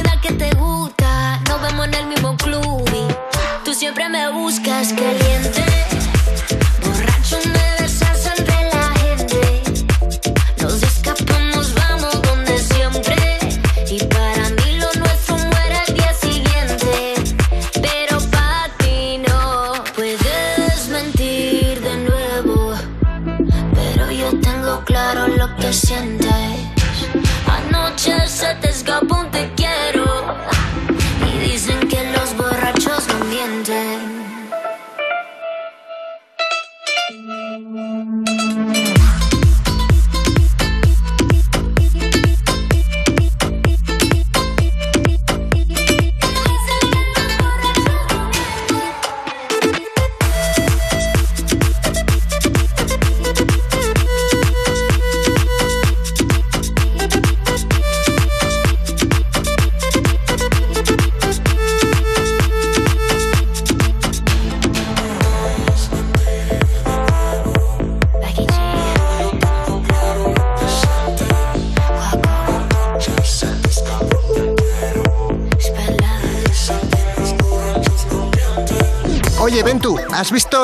La 0.09 0.21
que 0.21 0.33
te 0.33 0.51
gusta. 0.57 1.41
Nos 1.49 1.63
vemos 1.63 1.87
en 1.87 1.95
el 1.95 2.07
mismo 2.07 2.37
club. 2.37 2.85
Y 3.03 3.65
tú 3.65 3.75
siempre 3.75 4.09
me 4.09 4.31
buscas 4.31 4.93
caliente. 4.93 5.65
Borracho 6.83 7.39
me 7.55 7.67
besas 7.79 8.21
entre 8.37 8.59
la 8.75 8.85
gente. 9.03 9.41
Nos 10.63 10.83
escapamos, 10.83 11.75
vamos 11.75 12.15
donde 12.23 12.59
siempre. 12.59 13.17
Y 13.91 13.99
para 14.15 14.45
mí 14.57 14.69
lo 14.83 14.89
nuestro 15.03 15.37
muere 15.37 15.77
al 15.87 15.95
día 15.95 16.13
siguiente. 16.27 16.93
Pero 17.87 18.15
para 18.35 18.69
ti 18.79 19.19
no 19.29 19.85
puedes 19.95 20.89
mentir 20.97 21.81
de 21.89 21.97
nuevo. 22.09 22.75
Pero 23.75 24.11
yo 24.11 24.29
tengo 24.41 24.85
claro 24.85 25.29
lo 25.29 25.47
que 25.57 25.73
sientes. 25.73 26.08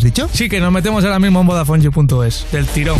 has 0.00 0.04
dicho? 0.04 0.28
Sí, 0.32 0.48
que 0.48 0.60
nos 0.60 0.72
metemos 0.72 1.04
ahora 1.04 1.18
mismo 1.18 1.42
en 1.42 1.46
VodafoneYou.es, 1.46 2.46
del 2.52 2.66
tirón. 2.66 2.98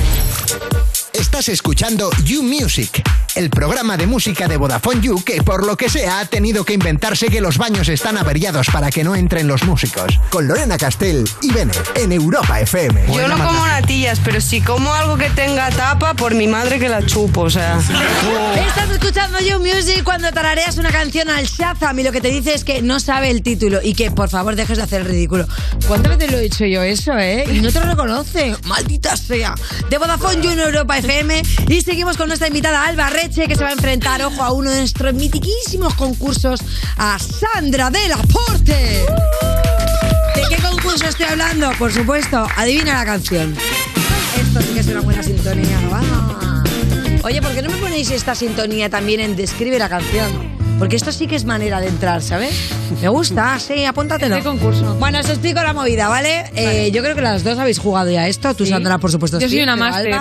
Estás 1.15 1.49
escuchando 1.49 2.11
You 2.25 2.43
Music, 2.43 3.03
el 3.35 3.51
programa 3.51 3.97
de 3.97 4.07
música 4.07 4.49
de 4.49 4.57
Vodafone 4.57 5.01
You 5.01 5.23
que 5.25 5.43
por 5.43 5.65
lo 5.65 5.77
que 5.77 5.89
sea 5.89 6.21
ha 6.21 6.25
tenido 6.25 6.65
que 6.65 6.73
inventarse 6.73 7.29
que 7.29 7.41
los 7.41 7.59
baños 7.59 7.89
están 7.89 8.19
averiados 8.19 8.69
para 8.69 8.91
que 8.91 9.05
no 9.05 9.15
entren 9.15 9.47
los 9.47 9.65
músicos. 9.65 10.19
Con 10.31 10.49
Lorena 10.49 10.77
Castell 10.77 11.29
y 11.43 11.53
Bennett 11.53 11.97
en 11.97 12.13
Europa 12.13 12.61
FM. 12.61 13.07
Yo 13.15 13.29
no 13.29 13.37
como 13.39 13.67
natillas, 13.67 14.21
pero 14.25 14.41
si 14.41 14.61
como 14.61 14.93
algo 14.93 15.17
que 15.17 15.31
tenga 15.31 15.71
tapa, 15.71 16.15
por 16.15 16.35
mi 16.35 16.49
madre 16.49 16.79
que 16.79 16.89
la 16.89 17.05
chupo, 17.05 17.43
o 17.43 17.51
sea. 17.51 17.79
Estás 18.69 18.91
escuchando 18.91 19.39
You 19.41 19.59
Music 19.59 20.03
cuando 20.03 20.33
tarareas 20.33 20.79
una 20.79 20.91
canción 20.91 21.31
al 21.31 21.47
Shazam 21.47 21.99
y 21.99 22.03
lo 22.03 22.13
que 22.13 22.21
te 22.21 22.29
dice 22.29 22.55
es 22.55 22.65
que 22.65 22.83
no 22.83 23.01
sabe 23.01 23.31
el 23.31 23.43
título 23.43 23.81
y 23.83 23.95
que 23.95 24.11
por 24.11 24.29
favor 24.29 24.57
dejes 24.57 24.79
de 24.79 24.85
hacer 24.85 25.03
el 25.03 25.07
ridículo. 25.07 25.47
¿Cuántas 25.87 26.17
veces 26.17 26.33
lo 26.33 26.39
he 26.39 26.43
dicho 26.43 26.65
yo 26.65 26.83
eso, 26.83 27.17
eh? 27.19 27.45
Y 27.53 27.61
no 27.61 27.71
te 27.71 27.81
lo 27.81 27.87
reconoce. 27.87 28.57
Maldita 28.65 29.17
sea. 29.17 29.55
De 29.89 29.99
Vodafone 29.99 30.43
You 30.43 30.51
en 30.51 30.61
Europa 30.61 30.99
FM 30.99 31.43
y 31.69 31.81
seguimos 31.83 32.17
con 32.17 32.29
nuestra 32.29 32.49
invitada 32.49 32.85
Alba 32.85 33.11
Reche 33.23 33.47
que 33.49 33.55
se 33.55 33.63
va 33.63 33.69
a 33.71 33.73
enfrentar, 33.73 34.23
ojo, 34.23 34.43
a 34.43 34.53
uno 34.53 34.71
de 34.71 34.79
nuestros 34.79 35.13
mitiquísimos 35.13 35.95
concursos, 35.95 36.61
a 36.97 37.19
Sandra 37.19 37.91
del 37.91 38.13
Aporte. 38.13 39.05
¿De 40.35 40.43
qué 40.49 40.57
concurso 40.63 41.07
estoy 41.07 41.27
hablando? 41.27 41.71
Por 41.79 41.93
supuesto, 41.93 42.47
adivina 42.57 42.95
la 42.95 43.05
canción. 43.05 43.55
Esto 44.41 44.63
sí 44.63 44.69
que 44.73 44.81
es 44.81 44.87
una 44.87 45.01
buena 45.01 45.23
sintonía, 45.23 45.81
¿no? 45.83 45.91
Ah. 45.93 46.65
Oye, 47.23 47.43
¿por 47.43 47.53
qué 47.53 47.61
no 47.61 47.69
me 47.71 47.77
ponéis 47.77 48.11
esta 48.11 48.35
sintonía 48.35 48.89
también 48.89 49.21
en 49.21 49.37
Describe 49.37 49.79
la 49.79 49.91
canción? 49.91 50.59
Porque 50.79 50.97
esto 50.97 51.13
sí 51.13 51.27
que 51.27 51.37
es 51.37 51.45
manera 51.45 51.79
de 51.79 51.89
entrar, 51.89 52.23
¿sabes? 52.23 52.71
Me 53.03 53.09
gusta, 53.09 53.59
sí, 53.59 53.85
apúntatelo. 53.85 54.37
Este 54.37 54.49
concurso. 54.49 54.95
Bueno, 54.95 55.21
os 55.21 55.29
explico 55.29 55.61
la 55.63 55.75
movida, 55.75 56.09
¿vale? 56.09 56.51
Eh, 56.55 56.91
yo 56.91 57.03
creo 57.03 57.15
que 57.15 57.21
las 57.21 57.45
dos 57.45 57.59
habéis 57.59 57.79
jugado 57.79 58.11
ya 58.11 58.27
esto. 58.29 58.55
Tú, 58.55 58.65
Sí. 58.65 58.71
Sandra, 58.71 58.97
por 58.97 59.11
supuesto. 59.11 59.39
Yo 59.39 59.49
soy 59.49 59.63
una 59.63 59.77
máster. 59.77 60.19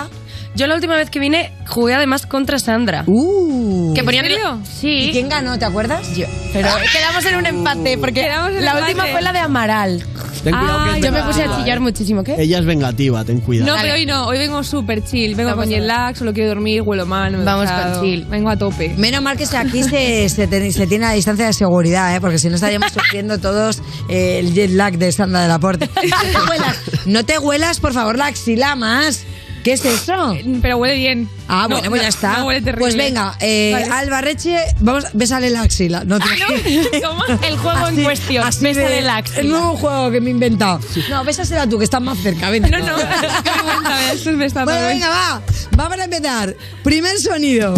Yo 0.54 0.66
la 0.66 0.74
última 0.74 0.96
vez 0.96 1.10
que 1.10 1.18
vine 1.20 1.52
jugué 1.68 1.94
además 1.94 2.26
contra 2.26 2.58
Sandra. 2.58 3.04
Uh. 3.06 3.94
que 3.94 4.02
ponían 4.02 4.24
¿En 4.26 4.32
serio? 4.32 4.60
Sí. 4.64 5.08
¿Y 5.08 5.12
quién 5.12 5.28
ganó? 5.28 5.58
¿Te 5.58 5.64
acuerdas? 5.64 6.14
Yo. 6.16 6.26
Pero 6.52 6.68
quedamos 6.92 7.24
en 7.24 7.36
un 7.36 7.46
empate 7.46 7.96
porque 7.98 8.22
en 8.22 8.28
la 8.28 8.72
empate. 8.72 8.80
última 8.82 9.06
fue 9.06 9.22
la 9.22 9.32
de 9.32 9.38
Amaral. 9.38 10.04
Ten 10.42 10.54
cuidado 10.56 10.84
que 10.92 10.98
es 10.98 11.04
yo 11.04 11.12
me 11.12 11.22
puse 11.22 11.42
a 11.44 11.56
chillar 11.56 11.76
¿eh? 11.76 11.80
muchísimo, 11.80 12.24
¿qué? 12.24 12.34
Ella 12.38 12.58
es 12.58 12.64
vengativa, 12.64 13.24
ten 13.24 13.40
cuidado. 13.40 13.74
No, 13.76 13.80
pero 13.80 13.94
hoy 13.94 14.06
no, 14.06 14.26
hoy 14.26 14.38
vengo 14.38 14.62
súper 14.62 15.04
chill. 15.04 15.34
Vengo 15.34 15.50
Vamos 15.50 15.66
con 15.66 15.86
lag, 15.86 16.16
solo 16.16 16.32
quiero 16.32 16.48
dormir, 16.48 16.82
huelo 16.82 17.04
mal. 17.06 17.32
no 17.32 17.44
Vamos 17.44 17.70
con 17.70 18.02
chill. 18.02 18.24
Vengo 18.24 18.48
a 18.50 18.56
tope. 18.56 18.94
Menos 18.96 19.22
mal 19.22 19.36
que 19.36 19.44
aquí 19.56 19.82
se, 19.84 20.28
se, 20.30 20.46
ten- 20.46 20.72
se 20.72 20.86
tiene 20.86 21.04
la 21.06 21.12
distancia 21.12 21.46
de 21.46 21.52
seguridad, 21.52 22.14
¿eh? 22.16 22.20
porque 22.20 22.38
si 22.38 22.48
no 22.48 22.54
estaríamos 22.54 22.90
sufriendo 22.92 23.38
todos 23.38 23.82
eh, 24.08 24.38
el 24.40 24.52
jet 24.54 24.70
lag 24.70 24.96
de 24.98 25.12
Sandra 25.12 25.42
del 25.42 25.50
Aporte. 25.50 25.88
No 26.10 26.20
te 26.32 26.50
huelas, 26.50 26.76
no 27.06 27.24
te 27.24 27.38
huelas, 27.38 27.80
por 27.80 27.92
favor, 27.92 28.16
la 28.16 28.26
axila 28.26 28.74
más. 28.76 29.24
¿Qué 29.64 29.72
es 29.74 29.84
eso? 29.84 30.34
Pero 30.62 30.78
huele 30.78 30.94
bien. 30.94 31.28
Ah, 31.46 31.66
No, 31.68 31.76
bueno, 31.76 31.90
pues 31.90 32.00
no, 32.00 32.02
ya 32.02 32.08
está. 32.08 32.38
no 32.38 32.46
huele 32.46 32.60
terrible. 32.62 32.80
pues 32.84 32.96
venga, 32.96 33.36
eh, 33.40 33.70
Vale. 33.74 33.86
Alba 33.92 34.20
Reche, 34.22 34.56
vamos, 34.80 35.04
bésale 35.12 35.50
la 35.50 35.62
axila. 35.62 36.04
No, 36.04 36.18
te- 36.18 37.00
¿Cómo? 37.02 37.24
El 37.42 37.58
juego 37.58 37.88
en 37.88 38.02
cuestión, 38.02 38.48
de- 38.62 39.00
la 39.02 39.16
axila. 39.18 39.40
El 39.40 39.48
nuevo 39.50 39.76
juego 39.76 40.10
que 40.10 40.20
me 40.20 40.28
he 40.28 40.32
inventado. 40.32 40.80
No, 41.10 41.24
bésasela 41.24 41.66
tú, 41.68 41.78
que 41.78 41.84
estás 41.84 42.00
más 42.00 42.18
cerca. 42.18 42.48
Ven. 42.50 42.62
No, 42.62 42.78
no. 42.78 42.96
Vergüenza, 44.24 44.60
me 44.60 44.72
Bueno, 44.72 44.86
venga, 44.86 45.08
va. 45.08 45.42
Vamos 45.76 45.98
a 45.98 46.04
empezar. 46.04 46.54
Primer 46.82 47.18
sonido. 47.18 47.74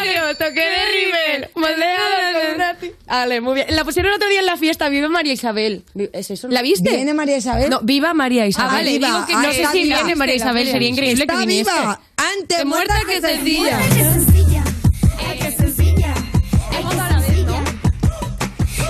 De 0.00 0.50
River, 0.50 1.50
moldeado 1.54 2.04
con 2.32 2.54
una 2.56 2.74
ti- 2.74 2.92
Ale, 3.06 3.40
muy 3.40 3.54
bien. 3.54 3.66
La 3.70 3.84
pusieron 3.84 4.12
otro 4.12 4.28
día 4.28 4.40
en 4.40 4.46
la 4.46 4.56
fiesta, 4.56 4.88
Viva 4.88 5.08
María 5.08 5.32
Isabel. 5.32 5.84
¿Es 6.12 6.30
eso? 6.30 6.48
¿La 6.48 6.62
viste? 6.62 6.90
¿Viene 6.94 7.14
María 7.14 7.36
Isabel? 7.36 7.70
No, 7.70 7.80
Viva 7.82 8.14
María 8.14 8.46
Isabel. 8.46 8.70
Ah, 8.70 8.74
vale, 8.74 8.90
Digo 8.90 9.06
viva. 9.06 9.26
que 9.26 9.34
Ah, 9.34 9.42
no 9.42 9.52
sé 9.52 9.60
está 9.62 9.72
si 9.72 9.82
viva. 9.84 9.96
viene 9.96 10.14
María 10.16 10.34
Isabel, 10.34 10.68
sería 10.70 10.88
increíble 10.88 11.22
Está 11.24 11.34
que 11.34 11.40
viniese. 11.40 11.70
viva. 11.70 12.00
Antes 12.16 12.64
muerta 12.64 12.94
muerta 12.94 13.12
que 13.12 13.20
que 13.20 13.28
sencilla. 13.28 13.78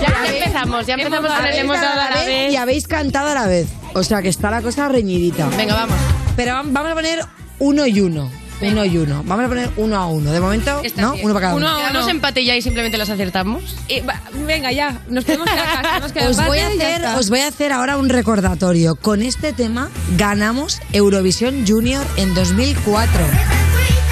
Ya, 0.01 0.07
ya 0.25 0.37
empezamos, 0.37 0.85
ya 0.87 0.93
empezamos 0.95 1.31
hemos 1.53 1.79
dado 1.81 2.01
a 2.01 2.09
la 2.09 2.25
vez. 2.25 2.51
Y 2.53 2.55
habéis 2.55 2.87
cantado 2.87 3.29
a 3.29 3.33
la 3.33 3.47
vez. 3.47 3.67
O 3.93 4.03
sea 4.03 4.21
que 4.21 4.29
está 4.29 4.49
la 4.49 4.61
cosa 4.61 4.87
reñidita. 4.87 5.47
Venga, 5.49 5.75
vamos. 5.75 5.95
Pero 6.35 6.53
vam- 6.53 6.71
vamos 6.71 6.91
a 6.91 6.95
poner 6.95 7.19
uno 7.59 7.85
y 7.85 7.99
uno. 8.01 8.31
Uno 8.61 8.85
y 8.85 8.97
uno. 8.97 9.23
Vamos 9.25 9.45
a 9.45 9.47
poner 9.47 9.69
uno 9.77 9.95
a 9.97 10.05
uno. 10.07 10.31
De 10.31 10.39
momento, 10.39 10.81
Está 10.83 11.01
¿no? 11.01 11.13
bien. 11.13 11.25
Uno 11.25 11.33
para 11.33 11.43
cada 11.47 11.55
uno. 11.55 11.65
Uno 11.67 11.77
a 11.87 11.89
uno. 12.01 12.09
empate 12.09 12.43
ya 12.45 12.55
y 12.55 12.61
simplemente 12.61 12.97
las 12.97 13.09
acertamos. 13.09 13.75
Eh, 13.89 14.01
va, 14.07 14.21
venga, 14.45 14.71
ya. 14.71 14.99
Nos 15.09 15.23
podemos 15.25 15.49
quedar 15.49 15.67
acá. 15.67 15.81
Tenemos 15.89 16.11
que 16.11 16.19
Os 16.27 16.37
voy, 16.45 16.59
a 16.59 16.67
hacer, 16.67 17.05
os 17.17 17.29
voy 17.29 17.39
a 17.39 17.47
hacer 17.47 17.71
ahora 17.71 17.97
un 17.97 18.09
recordatorio. 18.09 18.95
Con 18.95 19.21
este 19.21 19.53
tema 19.53 19.89
ganamos 20.17 20.79
Eurovisión 20.93 21.65
Junior 21.67 22.05
en 22.17 22.33
2004. 22.33 23.21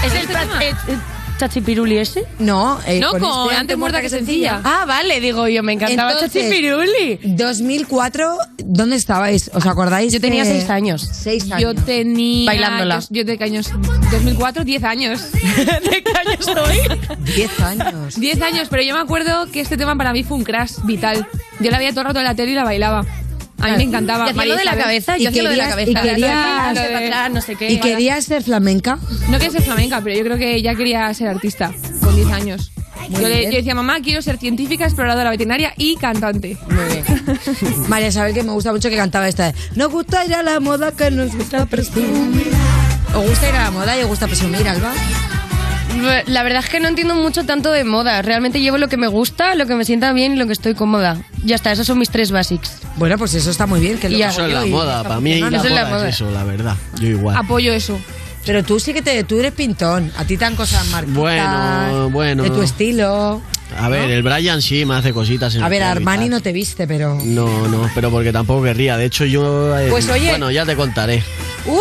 ¿Es 0.06 0.14
el 0.14 0.28
pra- 0.30 0.62
eh, 0.62 0.74
eh, 0.88 0.97
Chachipiruli 1.40 1.98
ese? 1.98 2.26
No, 2.40 2.80
eh, 2.86 3.00
No, 3.00 3.12
con, 3.12 3.22
con 3.22 3.44
este 3.48 3.56
Antes 3.56 3.78
muerta 3.78 4.02
que 4.02 4.10
sencilla. 4.10 4.62
Ah, 4.64 4.84
vale, 4.86 5.20
digo 5.22 5.48
yo, 5.48 5.64
me 5.64 5.74
encantaba 5.74 6.12
Entonces, 6.12 6.44
Chachipiruli. 6.44 7.20
2004, 7.24 8.38
¿dónde 8.58 8.98
estabais? 8.98 9.50
¿Os 9.54 9.66
acordáis? 9.66 10.12
Yo 10.14 10.20
tenía 10.20 10.44
que- 10.44 10.50
seis 10.50 10.70
años. 10.70 11.02
Seis 11.12 11.44
años. 11.52 11.62
Yo 11.62 11.76
tenía. 11.76 12.46
Bailándola. 12.46 13.00
Yo, 13.10 13.24
de 13.24 13.38
años. 13.42 13.72
2004, 14.12 14.64
10 14.64 14.84
años. 14.84 15.32
¿De 15.32 16.04
qué 16.04 16.12
año 16.18 16.38
estoy? 16.40 16.78
10 17.36 17.60
años. 17.62 18.20
10 18.20 18.42
años, 18.42 18.68
pero 18.70 18.84
yo 18.84 18.94
me 18.94 19.02
acuerdo 19.02 19.50
que 19.52 19.62
este 19.62 19.78
tema 19.78 19.96
para 19.96 20.12
mí 20.14 20.24
fue 20.24 20.38
un 20.38 20.44
crash 20.44 20.74
vital. 20.84 21.26
Yo 21.60 21.72
la 21.72 21.78
veía 21.78 21.92
todo 21.92 22.02
el 22.02 22.08
rato 22.08 22.20
en 22.20 22.26
la 22.26 22.36
tele 22.36 22.52
y 22.52 22.56
la 22.56 22.64
bailaba. 22.64 23.06
A 23.62 23.68
mí 23.72 23.78
me 23.78 23.84
encantaba. 23.84 24.26
Y 24.26 24.30
hacía 24.30 24.38
María 24.38 24.53
lo 24.53 24.60
de 24.60 24.66
la 24.66 24.72
Isabel. 24.72 24.84
cabeza, 24.86 25.18
Y 25.18 25.24
yo 25.24 25.30
hacía 25.30 25.43
lo 25.43 25.49
de 25.49 25.55
la 25.57 25.64
querías- 25.64 25.70
cabeza. 25.76 25.91
y 25.91 25.93
La 25.93 26.01
de 26.03 26.10
querías- 26.10 26.36
adelante, 26.38 26.82
para 26.93 27.05
atrás, 27.05 27.32
no 27.34 27.41
sé 27.41 27.55
qué. 27.55 27.72
¿Y 27.72 27.80
querías 27.80 28.26
ser 28.26 28.43
flamenca? 28.43 28.99
No 29.30 29.38
quería 29.38 29.51
ser 29.51 29.62
flamenca, 29.64 30.01
pero 30.03 30.16
yo 30.18 30.24
creo 30.24 30.38
que 30.38 30.62
ya 30.62 30.76
quería 30.76 31.14
ser 31.14 31.28
artista 31.28 31.74
con 32.01 32.16
10 32.16 32.28
años. 32.32 32.72
Yo, 33.10 33.22
le- 33.28 33.39
bien. 33.39 33.51
yo 33.51 33.57
decía, 33.57 33.74
mamá, 33.74 34.01
quiero 34.01 34.22
ser 34.22 34.38
científica, 34.38 34.86
exploradora 34.86 35.32
veterinaria 35.32 35.74
y 35.78 35.95
cantante. 35.95 36.57
Muy 36.70 36.84
bien. 36.86 37.05
María 37.88 38.07
Isabel, 38.10 38.34
que 38.36 38.43
me 38.43 38.51
gusta 38.51 38.72
mucho 38.72 38.89
que 38.89 38.97
cantaba 38.97 39.28
esta 39.28 39.47
de 39.47 39.53
Nos 39.76 39.89
gusta 39.91 40.26
ir 40.26 40.36
a 40.36 40.43
la 40.43 40.60
moda 40.60 40.91
que 40.91 41.10
nos 41.10 41.36
gusta 41.36 41.66
presumir. 41.66 42.51
¿Os 43.16 43.28
gusta 43.28 43.49
ir 43.49 43.55
a 43.55 43.64
la 43.64 43.72
moda 43.72 43.97
y 43.97 44.01
os 44.03 44.07
gusta 44.07 44.28
presumir, 44.28 44.68
Alba? 44.68 44.91
La 46.28 46.44
verdad 46.44 46.64
es 46.64 46.70
que 46.70 46.80
no 46.80 46.88
entiendo 46.88 47.16
mucho 47.16 47.46
tanto 47.46 47.72
de 47.72 47.84
moda. 47.84 48.22
Realmente 48.22 48.62
llevo 48.62 48.78
lo 48.78 48.88
que 48.88 48.98
me 48.98 49.08
gusta, 49.08 49.56
lo 49.56 49.66
que 49.66 49.76
me 49.76 49.84
sienta 49.86 50.14
bien 50.14 50.34
y 50.34 50.36
lo 50.38 50.46
que 50.48 50.54
estoy 50.54 50.74
cómoda. 50.76 51.18
Ya 51.44 51.56
está, 51.56 51.72
esos 51.72 51.88
son 51.88 52.00
mis 52.00 52.10
tres 52.10 52.32
basics. 52.32 52.72
Bueno, 52.96 53.18
pues 53.18 53.34
eso 53.34 53.50
está 53.52 53.66
muy 53.66 53.80
bien. 53.80 53.98
Que 53.98 54.08
es 54.08 54.14
lo 54.14 54.20
Eso 54.26 54.46
es 54.46 54.54
la 54.54 54.66
moda, 54.66 55.04
para 55.04 55.20
mí 55.20 55.40
la 55.40 55.48
es 55.48 55.64
la 55.64 55.70
moda 55.70 55.90
moda. 55.90 56.10
es 56.10 56.16
eso, 56.16 56.32
la 56.32 56.44
verdad. 56.44 56.76
Yo 57.00 57.08
igual. 57.08 57.36
Apoyo 57.36 57.74
eso. 57.74 58.00
Pero 58.46 58.64
tú 58.64 58.80
sí 58.80 58.94
que 58.94 59.02
te, 59.02 59.24
tú 59.26 59.40
eres 59.40 59.52
pintón. 59.52 60.12
A 60.18 60.24
ti 60.26 60.38
te 60.38 60.46
dan 60.46 60.56
cosas 60.56 60.86
marcadas. 60.88 61.16
Bueno, 61.16 62.10
bueno. 62.12 62.44
De 62.44 62.50
tu 62.50 62.62
estilo. 62.62 63.42
A 63.78 63.90
ver, 63.90 64.10
el 64.10 64.24
Brian 64.24 64.62
sí 64.62 64.86
me 64.86 64.96
hace 64.96 65.12
cositas 65.14 65.54
en 65.56 65.62
A 65.62 65.66
el 65.68 65.70
ver, 65.70 65.84
Armani 65.84 66.28
no 66.30 66.42
te 66.42 66.52
viste, 66.52 66.88
pero... 66.88 67.20
No, 67.24 67.68
no, 67.68 67.88
pero 67.94 68.10
porque 68.10 68.32
tampoco 68.32 68.64
querría. 68.64 68.98
De 68.98 69.06
hecho, 69.06 69.26
yo. 69.26 69.78
eh, 69.78 69.90
Pues, 69.92 70.10
oye- 70.10 70.30
Bueno, 70.30 70.50
ya 70.50 70.66
te 70.66 70.76
contaré. 70.76 71.22
¡Uh! 71.68 71.78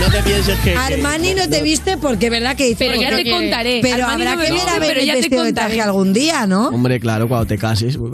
No 0.00 0.10
te 0.10 0.22
pienses 0.22 0.58
que... 0.60 0.74
Armani 0.74 1.34
no 1.34 1.48
te 1.48 1.62
viste 1.62 1.96
porque 1.98 2.26
es 2.26 2.32
verdad 2.32 2.56
que 2.56 2.64
dice 2.64 2.86
Pero 2.88 3.00
ya 3.00 3.10
te 3.14 3.30
contaré. 3.30 3.80
Pero 3.82 4.04
Armani 4.06 4.22
habrá 4.26 4.36
no 4.36 4.42
que 4.42 4.52
ver 4.52 4.68
a 4.68 4.78
ver 4.78 4.88
pero 4.88 5.00
el 5.00 5.06
ya 5.06 5.12
te 5.14 5.20
vestido 5.20 5.44
de 5.44 5.52
traje 5.52 5.80
algún 5.80 6.12
día, 6.12 6.46
¿no? 6.46 6.68
Hombre, 6.68 6.98
claro, 7.00 7.28
cuando 7.28 7.46
te 7.46 7.58
cases. 7.58 7.98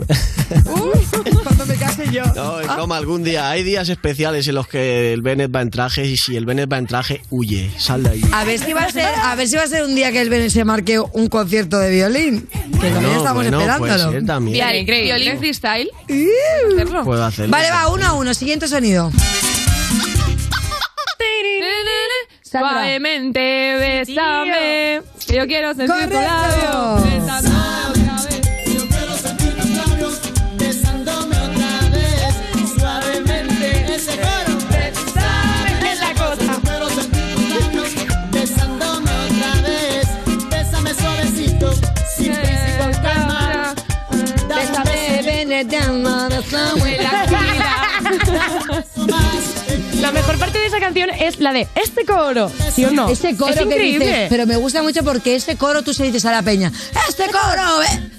Cuando 1.43 1.65
me 1.65 1.75
case 1.75 2.05
yo. 2.11 2.23
No, 2.35 2.59
es 2.61 2.67
broma, 2.67 2.97
algún 2.97 3.23
día. 3.23 3.49
Hay 3.49 3.63
días 3.63 3.89
especiales 3.89 4.47
en 4.47 4.55
los 4.55 4.67
que 4.67 5.11
el 5.13 5.21
Bennett 5.21 5.53
va 5.53 5.61
en 5.61 5.69
traje 5.71 6.05
y 6.05 6.17
si 6.17 6.35
el 6.35 6.45
Bennett 6.45 6.71
va 6.71 6.77
en 6.77 6.85
traje, 6.87 7.21
huye, 7.29 7.69
sal 7.77 8.03
de 8.03 8.09
ahí. 8.11 8.21
A 8.31 8.43
ver 8.43 8.59
si 8.59 8.73
va 8.73 8.83
a 8.83 8.91
ser, 8.91 9.05
a 9.07 9.35
ver 9.35 9.47
si 9.47 9.55
va 9.55 9.63
a 9.63 9.67
ser 9.67 9.83
un 9.83 9.95
día 9.95 10.11
que 10.11 10.21
el 10.21 10.29
Bennett 10.29 10.51
se 10.51 10.63
marque 10.65 10.99
un 10.99 11.27
concierto 11.27 11.79
de 11.79 11.89
violín. 11.91 12.47
Que 12.79 12.89
también 12.91 13.01
No, 13.03 13.17
estamos 13.17 13.33
bueno, 13.43 13.57
puede 13.59 13.71
esperándolo. 13.71 14.11
ser 14.11 14.25
también. 14.25 14.53
Violín, 14.53 14.81
Increíble. 14.81 15.13
violín 15.15 15.39
freestyle. 15.39 15.89
Hacerlo. 16.73 17.03
Puedo 17.03 17.25
hacerlo. 17.25 17.51
Vale, 17.51 17.71
va, 17.71 17.89
uno 17.89 18.05
a 18.05 18.13
uno. 18.13 18.33
Siguiente 18.33 18.67
sonido. 18.67 19.11
Suavemente, 22.43 23.39
bésame. 23.77 25.01
Que 25.27 25.35
yo 25.35 25.47
quiero 25.47 25.73
sentir 25.73 25.87
tu 25.87 26.13
Correcto. 26.13 26.21
labio. 26.21 27.03
Bésame 27.03 27.77
otra 45.97 46.16
esa 50.77 50.85
canción 50.85 51.09
es 51.09 51.39
la 51.39 51.53
de 51.53 51.67
este 51.75 52.05
coro, 52.05 52.51
¿sí 52.73 52.85
o 52.85 52.91
no? 52.91 53.09
Ese 53.17 53.35
coro 53.35 53.51
es 53.51 53.57
que 53.57 53.65
increíble. 53.65 54.05
dices, 54.05 54.27
pero 54.29 54.45
me 54.45 54.57
gusta 54.57 54.83
mucho 54.83 55.03
porque 55.03 55.35
ese 55.35 55.55
coro 55.55 55.81
tú 55.81 55.93
se 55.93 56.03
dices 56.03 56.25
a 56.25 56.31
la 56.31 56.41
peña. 56.43 56.71
¡Este 57.09 57.25
coro! 57.27 57.81
eh". 57.83 58.11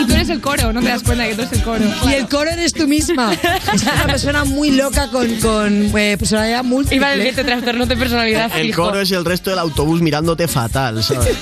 Y 0.00 0.06
tú 0.06 0.14
eres 0.14 0.30
el 0.30 0.40
coro, 0.40 0.72
no 0.72 0.80
te 0.80 0.88
das 0.88 1.02
cuenta 1.02 1.26
que 1.26 1.34
tú 1.34 1.42
eres 1.42 1.52
el 1.52 1.62
coro. 1.62 1.84
Y 2.08 2.14
el 2.14 2.28
coro 2.28 2.50
eres 2.50 2.72
tú 2.72 2.86
misma. 2.86 3.32
Es 3.74 3.82
una 3.82 4.06
persona 4.06 4.44
muy 4.44 4.70
loca 4.70 5.08
con, 5.10 5.28
con 5.40 5.98
eh, 5.98 6.16
personalidad 6.16 6.64
múltiple. 6.64 6.96
Iba 6.96 7.08
a 7.08 7.16
decirte 7.16 7.44
trastorno 7.44 7.84
de 7.84 7.96
personalidad 7.96 8.50
El 8.56 8.74
coro 8.74 9.00
es 9.00 9.10
el 9.10 9.24
resto 9.24 9.50
del 9.50 9.58
autobús 9.58 10.00
mirándote 10.00 10.48
fatal, 10.48 11.02
¿sabes? 11.02 11.36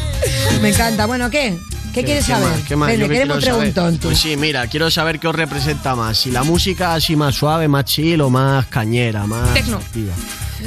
Me 0.62 0.70
encanta. 0.70 1.06
Bueno, 1.06 1.28
¿qué? 1.30 1.58
¿Qué 2.00 2.04
quieres 2.04 2.26
¿Qué 2.26 2.32
saber? 2.32 2.48
más? 2.48 2.60
¿Qué 2.62 2.76
más? 2.76 2.88
Ven, 2.88 3.00
Yo 3.00 3.08
qué 3.08 3.12
queremos 3.14 3.44
preguntón. 3.44 3.98
Pues 4.02 4.18
sí, 4.18 4.36
mira, 4.36 4.66
quiero 4.66 4.90
saber 4.90 5.18
qué 5.18 5.28
os 5.28 5.34
representa 5.34 5.94
más. 5.94 6.18
Si 6.18 6.30
la 6.30 6.42
música 6.44 6.94
así 6.94 7.16
más 7.16 7.34
suave, 7.34 7.68
más 7.68 7.84
chill 7.84 8.20
o 8.20 8.30
más 8.30 8.66
cañera, 8.66 9.26
más 9.26 9.52
Tecno. 9.54 9.76
activa. 9.78 10.12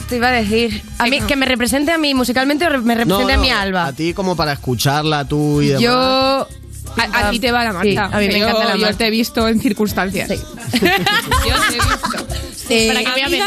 Te 0.07 0.15
iba 0.17 0.29
a 0.29 0.31
decir, 0.31 0.81
a 0.99 1.05
mí, 1.07 1.19
que 1.21 1.35
me 1.35 1.45
represente 1.45 1.91
a 1.91 1.97
mí 1.97 2.13
musicalmente 2.13 2.65
o 2.65 2.69
me 2.81 2.95
represente 2.95 3.33
No, 3.33 3.39
a 3.39 3.41
mi 3.41 3.49
no, 3.49 3.57
alba. 3.57 3.85
A 3.87 3.93
ti 3.93 4.13
como 4.13 4.35
para 4.35 4.53
escucharla 4.53 5.25
tú 5.25 5.61
y 5.61 5.67
demás. 5.67 5.81
Yo 5.81 5.91
A, 6.97 7.27
a 7.27 7.31
ti 7.31 7.39
te 7.39 7.51
va 7.51 7.63
la 7.63 7.81
Sí, 7.81 7.93
marcha. 7.95 8.17
a 8.17 8.19
mí 8.19 8.27
me 8.27 8.39
Yo- 8.39 8.47
encanta 8.47 8.65
la 8.69 8.75
Yo 8.75 8.81
marcha. 8.81 8.97
te 8.97 9.07
he 9.07 9.09
visto 9.11 9.47
en 9.47 9.59
circunstancias. 9.61 10.29
yo 10.31 10.37
te 10.79 10.85
he 10.87 11.73
visto. 11.73 12.25
Eh, 12.69 12.87
¿Para 12.87 12.99
qué 12.99 13.09
voy 13.11 13.21
a. 13.39 13.45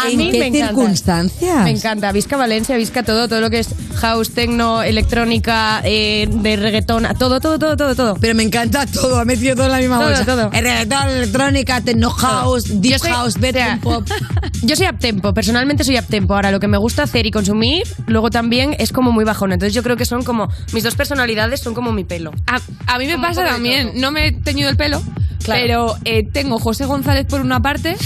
A 0.00 0.10
¿En 0.10 0.16
mí 0.16 0.30
qué 0.30 0.38
me 0.38 0.46
encanta. 0.46 0.66
circunstancias? 0.68 1.64
Me 1.64 1.70
encanta. 1.70 2.12
Visca 2.12 2.36
Valencia, 2.38 2.76
Visca 2.78 3.02
todo, 3.02 3.28
todo 3.28 3.40
lo 3.42 3.50
que 3.50 3.58
es 3.60 3.68
house, 3.94 4.30
techno, 4.30 4.82
electrónica, 4.82 5.80
eh, 5.84 6.28
de 6.30 6.56
reggaetón, 6.56 7.06
todo, 7.18 7.40
todo, 7.40 7.58
todo, 7.58 7.76
todo, 7.76 7.94
todo. 7.94 8.16
Pero 8.20 8.34
me 8.34 8.42
encanta 8.42 8.86
todo, 8.86 9.18
ha 9.20 9.24
metido 9.24 9.54
todo 9.54 9.66
en 9.66 9.72
la 9.72 9.78
misma 9.78 9.98
Todo, 9.98 10.08
bolsa. 10.08 10.24
todo. 10.24 10.50
El 10.52 10.64
reggaetón, 10.64 11.08
electrónica, 11.10 11.80
techno 11.80 12.10
house, 12.10 12.80
deep 12.80 12.92
Yo 12.92 12.98
soy- 12.98 13.10
house, 13.10 13.38
bedroom 13.38 13.80
pop. 13.80 14.06
Yo 14.62 14.76
soy 14.76 14.86
uptempo, 14.88 15.32
personalmente 15.34 15.84
soy 15.84 15.98
uptempo. 15.98 16.34
Ahora, 16.34 16.50
lo 16.50 16.60
que 16.60 16.68
me 16.68 16.78
gusta 16.78 17.02
hacer 17.02 17.26
y 17.26 17.30
consumir, 17.30 17.82
luego 18.06 18.30
también 18.30 18.74
es 18.78 18.92
como 18.92 19.12
muy 19.12 19.24
bajón. 19.24 19.52
Entonces 19.52 19.74
yo 19.74 19.82
creo 19.82 19.96
que 19.96 20.06
son 20.06 20.22
como, 20.22 20.48
mis 20.72 20.82
dos 20.84 20.94
personalidades 20.94 21.60
son 21.60 21.74
como 21.74 21.92
mi 21.92 22.04
pelo. 22.04 22.32
A, 22.46 22.60
a 22.94 22.98
mí 22.98 23.06
me 23.06 23.12
Como 23.14 23.26
pasa 23.28 23.44
también, 23.44 23.88
todo. 23.92 24.00
no 24.00 24.10
me 24.10 24.28
he 24.28 24.32
teñido 24.32 24.70
el 24.70 24.76
pelo, 24.76 25.02
Claro. 25.44 25.60
pero 25.62 25.96
eh, 26.04 26.26
tengo 26.30 26.58
José 26.58 26.86
González 26.86 27.26
por 27.26 27.40
una 27.40 27.60
parte 27.60 27.96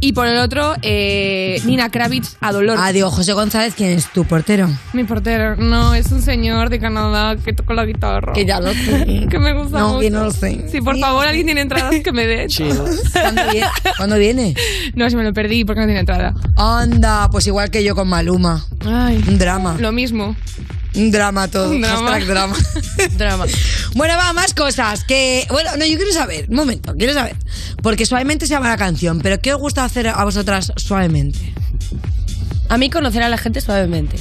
y 0.00 0.12
por 0.12 0.26
el 0.26 0.38
otro 0.38 0.74
eh, 0.82 1.60
Nina 1.64 1.90
Kravitz 1.90 2.36
a 2.40 2.50
dolor. 2.52 2.76
Ah, 2.80 2.92
digo, 2.92 3.10
José 3.10 3.32
González, 3.34 3.74
¿quién 3.76 3.90
es 3.90 4.06
tu 4.12 4.24
portero? 4.24 4.68
Mi 4.92 5.04
portero, 5.04 5.56
no, 5.56 5.94
es 5.94 6.10
un 6.12 6.22
señor 6.22 6.70
de 6.70 6.78
Canadá 6.80 7.36
que 7.36 7.52
toca 7.52 7.74
la 7.74 7.84
guitarra. 7.84 8.32
Que 8.32 8.44
ya 8.46 8.60
lo 8.60 8.72
sé. 8.72 9.26
Que 9.30 9.38
me 9.38 9.52
gusta 9.52 9.78
No, 9.80 9.88
mucho. 9.88 10.00
que 10.00 10.10
no 10.10 10.24
lo 10.24 10.30
sé. 10.30 10.66
Si 10.70 10.80
por 10.80 10.98
favor 10.98 11.26
alguien 11.26 11.46
tiene 11.46 11.60
entradas 11.60 11.94
que 12.02 12.12
me 12.12 12.26
dé. 12.26 12.46
¿no? 12.58 12.84
¿Cuándo 13.12 13.42
viene? 13.52 13.66
¿Cuándo 13.96 14.16
viene? 14.16 14.54
No, 14.94 15.10
si 15.10 15.16
me 15.16 15.24
lo 15.24 15.32
perdí 15.32 15.64
porque 15.64 15.80
no 15.80 15.86
tiene 15.86 16.00
entrada. 16.00 16.34
Anda, 16.56 17.28
pues 17.30 17.46
igual 17.46 17.70
que 17.70 17.84
yo 17.84 17.94
con 17.94 18.08
Maluma. 18.08 18.64
Ay, 18.86 19.22
Un 19.28 19.38
drama. 19.38 19.76
lo 19.78 19.92
mismo. 19.92 20.34
Un 20.94 21.10
drama 21.10 21.48
todo. 21.48 21.70
Un 21.70 21.80
drama. 21.80 22.10
Hashtag 22.10 22.26
drama. 22.26 22.56
Drama. 23.16 23.44
Bueno, 23.94 24.14
va, 24.16 24.32
más 24.32 24.54
cosas. 24.54 25.04
Que, 25.04 25.46
bueno, 25.50 25.70
no, 25.78 25.84
yo 25.86 25.96
quiero 25.96 26.12
saber, 26.12 26.46
un 26.48 26.56
momento, 26.56 26.94
quiero 26.96 27.12
saber. 27.14 27.36
Porque 27.82 28.06
suavemente 28.06 28.46
se 28.46 28.54
llama 28.54 28.68
la 28.68 28.76
canción, 28.76 29.20
pero 29.20 29.38
¿qué 29.40 29.52
os 29.54 29.60
gusta 29.60 29.84
hacer 29.84 30.08
a 30.08 30.24
vosotras 30.24 30.72
suavemente? 30.76 31.38
A 32.68 32.78
mí 32.78 32.90
conocer 32.90 33.22
a 33.22 33.28
la 33.28 33.38
gente 33.38 33.60
suavemente. 33.60 34.16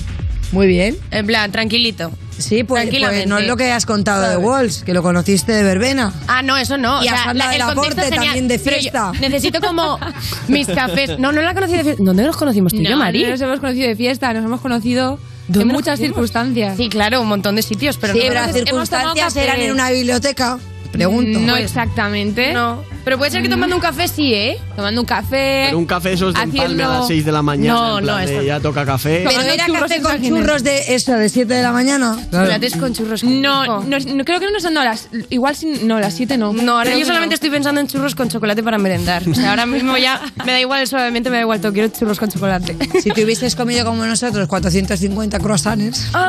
Muy 0.52 0.68
bien. 0.68 0.98
En 1.12 1.26
plan, 1.26 1.52
tranquilito. 1.52 2.12
Sí, 2.38 2.64
pues, 2.64 2.88
pues 2.90 3.28
no 3.28 3.40
es 3.40 3.48
lo 3.48 3.58
que 3.58 3.72
has 3.72 3.86
contado 3.86 4.30
de. 4.30 4.38
Walls, 4.38 4.84
que 4.84 4.94
lo 4.94 5.02
conociste 5.02 5.52
de 5.54 5.64
verbena. 5.64 6.14
Ah, 6.28 6.44
no, 6.44 6.56
eso 6.56 6.78
no. 6.78 7.04
Y 7.04 7.08
o 7.08 7.12
a 7.14 7.24
sea, 7.24 7.34
la- 7.34 7.50
del 7.50 7.62
el 7.62 7.68
contexto 7.74 8.10
también 8.10 8.48
de 8.48 8.60
fiesta. 8.60 9.12
necesito 9.20 9.60
como 9.60 10.00
mis 10.48 10.68
cafés. 10.68 11.18
No, 11.18 11.32
no 11.32 11.42
la 11.42 11.54
conocí 11.56 11.74
de 11.74 11.84
fiesta. 11.84 12.04
¿Dónde 12.04 12.24
nos 12.24 12.38
conocimos 12.38 12.72
tú 12.74 12.80
y 12.82 12.88
yo, 12.88 12.96
Mari? 12.96 13.24
no 13.24 13.30
nos 13.32 13.42
hemos 13.42 13.60
conocido 13.60 13.88
de 13.88 13.96
fiesta, 13.96 14.32
nos 14.34 14.46
hemos 14.46 14.62
conocido 14.62 15.12
¿Dónde 15.12 15.37
en 15.54 15.68
muchas 15.68 16.00
circunstancias. 16.00 16.78
Sí, 16.78 16.90
claro, 16.90 17.22
un 17.22 17.28
montón 17.28 17.56
de 17.56 17.62
sitios, 17.62 17.98
pero 17.98 18.14
sí, 18.14 18.20
no 18.20 18.26
pero 18.26 18.34
las 18.36 18.54
circunstancias 18.54 19.36
eran 19.36 19.60
en 19.60 19.72
una 19.72 19.90
biblioteca. 19.92 20.60
Pregunto. 20.98 21.40
No 21.40 21.56
exactamente. 21.56 22.54
No. 22.54 22.84
Pero 23.04 23.18
puede 23.18 23.32
ser 23.32 23.42
que 23.42 23.48
tomando 23.48 23.76
un 23.76 23.82
café 23.82 24.08
sí, 24.10 24.34
¿eh? 24.34 24.58
Tomando 24.76 25.00
un 25.00 25.08
café. 25.08 25.66
Pero 25.68 25.78
un 25.78 25.86
café 25.86 26.12
esos 26.12 26.34
de 26.34 26.40
haciendo- 26.42 26.64
empalme 26.64 26.84
a 26.84 26.90
las 27.00 27.08
6 27.08 27.24
de 27.24 27.32
la 27.32 27.42
mañana. 27.42 27.74
No, 27.80 27.98
en 28.00 28.04
plan 28.04 28.26
no, 28.26 28.32
de 28.40 28.46
Ya 28.46 28.60
toca 28.60 28.86
café. 28.86 29.24
Pero 29.26 29.42
era 29.42 29.66
churros 29.66 29.82
café 29.84 30.02
con 30.02 30.22
churros 30.22 30.64
de 30.64 30.94
eso, 30.94 31.14
de 31.14 31.30
7 31.30 31.54
de 31.54 31.62
la 31.64 31.72
mañana. 31.72 32.18
Lates 32.32 32.76
con 32.76 32.94
churros. 32.94 33.22
con 33.22 33.42
No, 33.42 33.84
no, 33.84 33.98
no, 34.00 34.26
creo 34.26 34.40
que 34.42 34.52
no 34.52 34.60
son 34.60 34.74
no, 34.74 34.84
las. 34.84 35.08
Igual 35.30 35.56
sin, 35.56 35.88
no, 35.88 36.00
las 36.02 36.16
7 36.16 36.38
no. 36.38 36.52
No, 36.52 36.80
ahora 36.80 36.98
yo 36.98 37.06
solamente 37.06 37.34
no. 37.34 37.36
estoy 37.36 37.50
pensando 37.50 37.80
en 37.80 37.88
churros 37.88 38.14
con 38.14 38.28
chocolate 38.28 38.62
para 38.62 38.78
merendar. 38.78 39.24
O 39.30 39.34
sea, 39.34 39.52
ahora 39.52 39.66
mismo 39.66 39.96
ya 39.98 40.22
me 40.46 40.52
da 40.52 40.60
igual 40.60 40.86
suavemente, 40.86 41.30
me 41.30 41.38
da 41.38 41.42
igual 41.44 41.62
todo. 41.62 41.72
Quiero 41.72 41.88
churros 41.88 42.20
con 42.20 42.30
chocolate. 42.30 42.76
Si 43.02 43.12
te 43.12 43.24
hubieses 43.24 43.56
comido 43.56 43.86
como 43.86 44.06
nosotros 44.06 44.48
450 44.50 45.40
croissants. 45.40 46.12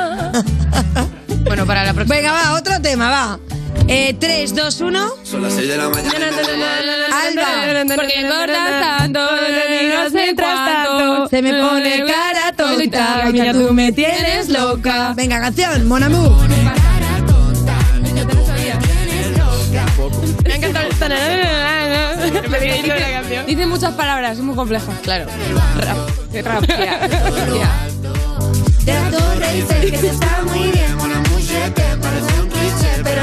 Bueno, 1.45 1.65
para 1.65 1.83
la 1.83 1.95
próxima. 1.95 2.17
Venga, 2.17 2.33
va, 2.33 2.55
otro 2.59 2.79
tema, 2.83 3.09
va. 3.09 3.39
Eh, 3.91 4.15
3, 4.21 4.55
2, 4.55 4.81
1. 4.83 5.09
Son 5.23 5.43
las 5.43 5.55
6 5.55 5.67
de 5.67 5.77
la 5.79 5.89
mañana. 5.89 6.27
Alba. 7.23 7.95
Porque 7.97 8.21
engordas 8.21 8.99
tanto, 8.99 9.21
no 9.21 10.11
sé 10.11 10.35
cuánto. 10.37 11.29
Se 11.31 11.41
me 11.41 11.53
pone 11.63 12.05
cara 12.05 12.53
tonta. 12.55 13.31
Mira, 13.33 13.53
tú 13.55 13.73
me 13.73 13.91
tienes 13.93 14.51
loca. 14.51 15.15
Venga, 15.17 15.41
canción, 15.41 15.89
Mon 15.89 16.03
Amour. 16.03 16.49
Me 20.45 20.53
ha 20.53 20.57
encantado 20.57 20.89
canción. 23.13 23.47
Dice 23.47 23.67
muchas 23.67 23.95
palabras, 23.95 24.33
es 24.39 24.45
muy 24.45 24.55
compleja. 24.55 24.93
Claro. 25.03 25.27
Rap. 25.79 25.97
Rap, 26.45 26.67
ya. 26.69 27.09
Ya. 27.57 27.89
De 28.85 28.93
la 28.93 29.11
torre 29.11 29.49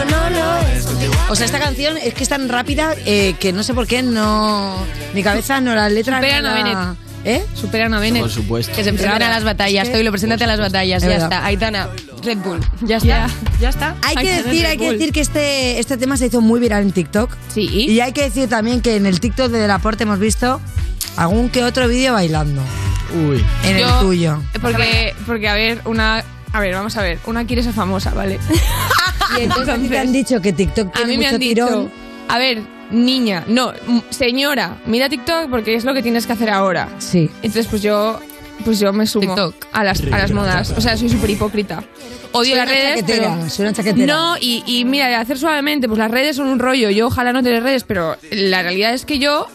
pero 0.06 0.10
no 0.10 0.30
lo 0.30 0.58
es. 0.68 0.86
O 1.30 1.36
sea, 1.36 1.46
esta 1.46 1.60
canción 1.60 1.98
es 1.98 2.14
que 2.14 2.24
es 2.24 2.30
tan 2.30 2.48
rápida 2.50 2.94
eh, 3.06 3.36
que 3.40 3.52
no 3.54 3.64
sé 3.64 3.74
por 3.74 3.88
qué 3.88 4.04
no. 4.04 4.76
Mi 5.14 5.24
cabeza 5.24 5.62
no 5.62 5.74
las 5.76 5.92
letras. 5.92 6.18
Superan 6.18 6.44
no 6.44 6.50
a 6.50 6.54
la- 6.54 6.64
Bennett. 6.64 6.98
¿Eh? 7.28 7.44
Superan 7.56 7.94
a 7.96 8.00
Bennett. 8.00 8.22
Por 8.22 8.30
supuesto. 8.32 8.72
Que 8.76 8.84
se 8.84 8.94
presenten 8.94 9.24
a 9.24 9.30
las 9.30 9.44
batallas. 9.44 9.92
Toy, 9.92 10.04
lo 10.04 10.12
preséntate 10.12 10.44
a 10.44 10.48
las 10.48 10.60
batallas. 10.60 11.02
Es 11.02 11.10
Ya 11.10 11.14
verdad. 11.16 11.32
está. 11.34 11.46
Aitana, 11.46 11.90
Red 12.24 12.38
Bull. 12.38 12.60
Ya 12.82 12.98
está. 12.98 13.28
Ya 13.60 13.70
está. 13.70 13.96
Hay 14.04 14.16
que 14.18 14.44
decir, 14.44 14.66
hay 14.68 14.78
que 14.78 14.92
decir 14.92 15.12
que 15.12 15.22
este, 15.22 15.80
este 15.80 15.98
tema 15.98 16.18
se 16.18 16.28
hizo 16.28 16.42
muy 16.42 16.60
viral 16.60 16.84
en 16.84 16.92
TikTok. 16.92 17.32
Sí. 17.52 17.62
Y 17.68 18.00
hay 18.00 18.12
que 18.12 18.22
decir 18.24 18.48
también 18.48 18.82
que 18.82 18.96
en 18.96 19.08
el 19.08 19.20
TikTok 19.20 19.50
de 19.52 19.58
Delaporte 19.60 20.04
hemos 20.04 20.20
visto 20.20 20.62
algún 21.18 21.50
que 21.50 21.64
otro 21.64 21.88
vídeo 21.88 22.14
bailando. 22.14 22.62
Uy. 23.28 23.44
En 23.64 23.78
Yo- 23.80 23.88
el 23.88 24.00
tuyo. 24.06 24.42
Porque, 24.62 25.16
porque, 25.26 25.48
a 25.50 25.56
ver, 25.56 25.82
una. 25.86 26.24
A 26.54 26.60
ver, 26.60 26.74
vamos 26.76 26.96
a 26.96 27.02
ver. 27.02 27.18
Una 27.26 27.46
quiere 27.48 27.64
ser 27.64 27.74
famosa, 27.74 28.12
¿vale? 28.14 28.40
Y 29.38 29.42
entonces 29.44 29.70
a 29.70 29.78
ti 29.78 29.88
te 29.90 29.98
han 29.98 30.12
dicho 30.12 30.42
que 30.42 30.54
TikTok 30.54 30.88
A 30.90 30.92
tiene 30.92 31.12
mí 31.12 31.18
me 31.18 31.24
mucho 31.26 31.36
han 31.36 31.40
dicho, 31.40 31.66
tirón. 31.68 31.92
a 32.28 32.38
ver, 32.38 32.62
niña, 32.92 33.44
no, 33.48 33.74
señora, 34.10 34.78
mira 34.86 35.10
TikTok 35.10 35.50
porque 35.50 35.76
es 35.76 35.84
lo 35.86 35.94
que 35.94 36.02
tienes 36.04 36.26
que 36.28 36.34
hacer 36.34 36.50
ahora. 36.50 36.90
Sí. 37.00 37.30
Entonces, 37.42 37.68
pues 37.68 37.82
yo, 37.82 38.20
pues 38.64 38.80
yo 38.80 38.94
me 38.94 39.06
sumo 39.08 39.36
TikTok. 39.36 39.68
a 39.74 39.84
las, 39.84 40.02
a 40.02 40.18
las 40.18 40.32
modas. 40.32 40.74
O 40.78 40.82
sea, 40.82 40.96
soy 40.98 41.10
súper 41.10 41.30
hipócrita. 41.32 41.84
Odio 42.32 42.50
Soy 42.52 42.58
las 42.58 42.66
una 42.68 42.76
redes, 42.76 43.00
chaquetera, 43.02 43.36
pero... 43.38 43.50
soy 43.50 43.66
una 43.66 43.74
chaquetera. 43.74 44.06
No, 44.14 44.36
y, 44.40 44.62
y 44.66 44.84
mira, 44.86 45.08
de 45.08 45.16
hacer 45.16 45.38
suavemente, 45.40 45.88
pues 45.88 45.98
las 45.98 46.12
redes 46.12 46.36
son 46.36 46.48
un 46.48 46.60
rollo. 46.60 46.90
Yo 46.90 47.08
ojalá 47.08 47.32
no 47.32 47.42
tener 47.42 47.64
redes, 47.64 47.86
pero 47.86 48.18
la 48.32 48.62
realidad 48.62 48.94
es 48.94 49.06
que 49.06 49.20
yo 49.20 49.48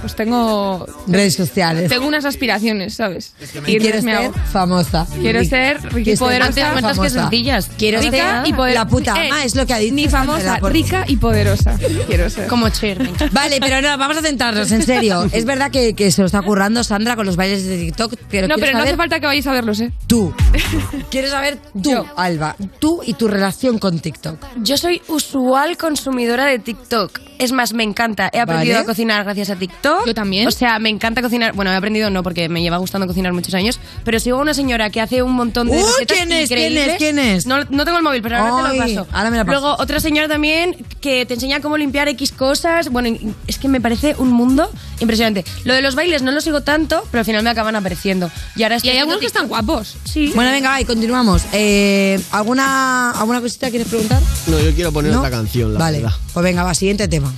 pues 0.00 0.14
tengo 0.16 0.86
Redes 1.06 1.34
sociales. 1.34 1.88
tengo 1.88 2.06
unas 2.06 2.24
aspiraciones, 2.24 2.94
¿sabes? 2.94 3.34
Y 3.66 3.78
me 3.78 4.00
ser 4.00 4.08
hago- 4.08 4.34
famosa. 4.52 5.06
Quiero 5.20 5.44
ser 5.44 5.82
rica 5.92 6.10
y 6.12 6.16
poderosa. 6.16 6.52
famosa. 6.80 7.28
Quiero 7.76 8.00
rica 8.00 8.42
ser 8.42 8.48
y 8.48 8.52
poderosa. 8.52 8.84
la 8.84 8.88
puta 8.88 9.12
ama, 9.14 9.44
es 9.44 9.54
lo 9.54 9.66
que 9.66 9.74
ha 9.74 9.78
dicho. 9.78 9.94
Ni 9.94 10.08
famosa, 10.08 10.58
rica 10.60 11.04
y 11.06 11.16
poderosa. 11.16 11.78
Quiero 12.06 12.30
ser. 12.30 12.46
Como 12.46 12.68
Cher. 12.70 13.08
Vale, 13.32 13.58
pero 13.60 13.80
no, 13.82 13.96
vamos 13.98 14.16
a 14.16 14.22
centrarnos, 14.22 14.70
en 14.72 14.82
serio. 14.82 15.28
Es 15.32 15.44
verdad 15.44 15.70
que, 15.70 15.94
que 15.94 16.10
se 16.10 16.20
lo 16.22 16.26
está 16.26 16.42
currando 16.42 16.82
Sandra 16.84 17.16
con 17.16 17.26
los 17.26 17.36
bailes 17.36 17.64
de 17.66 17.78
TikTok, 17.78 18.14
pero 18.30 18.48
no, 18.48 18.54
quiero 18.54 18.66
pero 18.66 18.78
no 18.78 18.84
hace 18.84 18.96
falta 18.96 19.20
que 19.20 19.26
vayáis 19.26 19.46
a 19.46 19.52
verlos, 19.52 19.80
¿eh? 19.80 19.92
tú. 20.06 20.34
Quiero 21.10 21.28
saber 21.28 21.58
tú, 21.82 22.04
Alba, 22.16 22.56
tú 22.78 23.00
y 23.04 23.14
tu 23.14 23.28
relación 23.28 23.78
con 23.78 24.00
TikTok. 24.00 24.38
Yo 24.62 24.76
soy 24.76 25.00
usual 25.08 25.76
consumidora 25.76 26.46
de 26.46 26.58
TikTok. 26.58 27.20
Es 27.40 27.52
más, 27.52 27.72
me 27.72 27.82
encanta. 27.82 28.30
He 28.32 28.38
aprendido 28.40 28.74
Vale. 28.74 28.84
a 28.84 28.86
cocinar 28.86 29.24
gracias 29.24 29.50
a 29.50 29.56
TikTok. 29.56 30.06
Yo 30.06 30.14
también. 30.14 30.46
O 30.46 30.50
sea, 30.50 30.78
me 30.78 30.88
encanta 30.90 31.22
cocinar. 31.22 31.52
Bueno, 31.54 31.72
he 31.72 31.74
aprendido 31.76 32.10
no, 32.10 32.22
porque 32.22 32.48
me 32.48 32.62
lleva 32.62 32.76
gustando 32.76 33.06
cocinar 33.06 33.32
muchos 33.32 33.54
años. 33.54 33.80
Pero 34.04 34.20
sigo 34.20 34.38
a 34.38 34.42
una 34.42 34.54
señora 34.54 34.90
que 34.90 35.00
hace 35.00 35.22
un 35.22 35.32
montón 35.32 35.68
de 35.68 35.78
Uy, 35.78 35.82
recetas 35.82 36.16
¿quién 36.16 36.32
es? 36.32 36.48
¿Quién 36.48 36.60
increíbles. 36.60 36.88
es? 36.92 36.98
¿Quién 36.98 37.18
es? 37.18 37.46
No, 37.46 37.64
no 37.64 37.84
tengo 37.84 37.98
el 37.98 38.04
móvil, 38.04 38.22
pero 38.22 38.36
ahora 38.36 38.70
te 38.70 38.76
lo 38.76 38.82
paso. 38.84 39.06
ahora 39.12 39.30
me 39.30 39.36
la 39.38 39.44
pasas. 39.44 39.60
Luego, 39.62 39.76
otra 39.82 40.00
señora 40.00 40.28
también 40.28 40.76
que 41.00 41.26
te 41.26 41.34
enseña 41.34 41.60
cómo 41.60 41.76
limpiar 41.76 42.08
X 42.08 42.32
cosas. 42.32 42.90
Bueno, 42.90 43.16
es 43.46 43.58
que 43.58 43.68
me 43.68 43.80
parece 43.80 44.14
un 44.18 44.30
mundo 44.30 44.70
impresionante. 45.00 45.44
Lo 45.64 45.74
de 45.74 45.82
los 45.82 45.94
bailes 45.94 46.22
no 46.22 46.32
lo 46.32 46.40
sigo 46.40 46.62
tanto, 46.62 47.02
pero 47.10 47.20
al 47.20 47.24
final 47.24 47.42
me 47.42 47.50
acaban 47.50 47.74
apareciendo. 47.74 48.30
Y 48.56 48.62
ahora 48.64 48.76
estoy 48.76 48.90
hay 48.90 48.98
algunos 48.98 49.20
que 49.20 49.26
están 49.26 49.48
guapos. 49.48 49.96
Sí. 50.04 50.32
Bueno, 50.34 50.50
venga, 50.50 50.70
va, 50.70 50.80
y 50.80 50.84
continuamos. 50.84 51.42
Eh, 51.52 52.20
¿alguna, 52.32 53.12
¿Alguna 53.12 53.40
cosita 53.40 53.70
quieres 53.70 53.88
preguntar? 53.88 54.20
No, 54.46 54.60
yo 54.60 54.74
quiero 54.74 54.92
poner 54.92 55.12
¿No? 55.12 55.18
otra 55.18 55.30
canción, 55.30 55.72
la 55.72 55.78
Vale, 55.80 55.98
verdad. 56.00 56.16
pues 56.34 56.44
venga, 56.44 56.62
va, 56.64 56.74
siguiente 56.74 57.08
tema. 57.08 57.29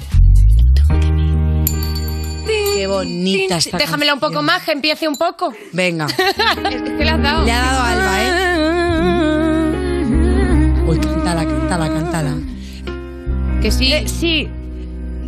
Qué 2.75 2.87
bonita 2.87 3.57
esta 3.59 3.79
Déjamela 3.79 4.15
un 4.15 4.21
poco 4.21 4.43
más, 4.43 4.63
que 4.63 4.73
empiece 4.73 5.07
un 5.07 5.17
poco. 5.17 5.55
Venga. 5.73 6.07
¿Qué 6.99 7.05
le 7.05 7.11
has 7.11 7.23
dado? 7.23 7.45
Le 7.45 7.53
ha 7.53 7.61
dado 7.63 7.81
a 7.81 7.91
Alba, 7.93 8.23
¿eh? 8.23 8.29
Uy, 10.87 10.99
cántala, 10.99 11.45
cántala, 11.45 11.89
cántala. 11.89 12.35
Que 13.61 13.71
sí. 13.71 13.93
Eh, 13.93 14.09
sí. 14.09 14.49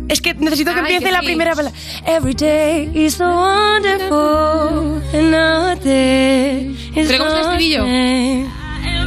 Es 0.07 0.21
que 0.21 0.33
necesito 0.35 0.71
que 0.71 0.79
Ay, 0.79 0.83
empiece 0.83 1.05
que 1.05 1.11
la 1.11 1.19
sí. 1.21 1.25
primera 1.25 1.55
palabra. 1.55 1.77
Every 2.05 2.33
day 2.33 2.91
is 2.93 3.15
so 3.15 3.25
wonderful. 3.25 5.01
Another 5.13 5.79
day 5.81 6.75
is 6.95 7.07
¿Pero 7.07 7.23
cómo 7.23 7.35
el 7.35 7.41
estribillo? 7.41 7.85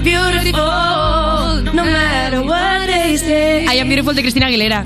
Beautiful. 0.02 1.74
No 1.74 1.84
matter 1.84 2.40
what 2.40 2.86
they 2.86 3.16
say. 3.16 3.66
I 3.66 3.78
am 3.80 3.88
beautiful 3.88 4.14
de 4.14 4.22
Cristina 4.22 4.46
Aguilera. 4.46 4.84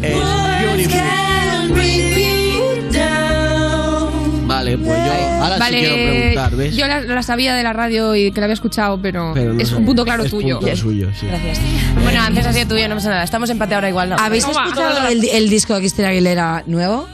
Vale, 4.47 4.77
pues 4.77 4.89
yo 4.99 5.13
ahora 5.43 5.57
Vale, 5.59 5.79
sí 5.81 5.87
quiero 5.87 6.11
preguntar, 6.11 6.57
¿ves? 6.57 6.77
yo 6.77 6.87
la, 6.87 7.01
la 7.01 7.23
sabía 7.23 7.55
de 7.55 7.63
la 7.63 7.73
radio 7.73 8.15
y 8.15 8.31
que 8.33 8.41
la 8.41 8.45
había 8.47 8.55
escuchado, 8.55 9.01
pero, 9.01 9.33
Pero 9.35 9.55
no 9.55 9.61
es 9.61 9.69
sé, 9.71 9.77
un 9.77 9.87
punto 9.87 10.05
claro 10.05 10.25
es 10.25 10.31
tuyo. 10.31 10.59
punto 10.61 10.77
suyo, 10.77 11.09
sí. 11.19 11.27
Gracias. 11.27 11.59
Bueno, 12.03 12.21
antes 12.21 12.47
ha 12.47 12.53
sido 12.53 12.69
tuyo, 12.69 12.87
no 12.89 12.97
pasa 12.97 13.09
nada. 13.11 13.23
Estamos 13.25 13.49
empate 13.51 13.75
ahora 13.75 13.89
igual, 13.89 14.11
¿no? 14.11 14.17
¿Habéis 14.19 14.45
escuchado 14.47 15.09
el, 15.09 15.25
el 15.27 15.49
disco 15.49 15.73
de 15.75 15.81
Cristina 15.81 16.09
Aguilera 16.09 16.65
nuevo? 16.67 17.09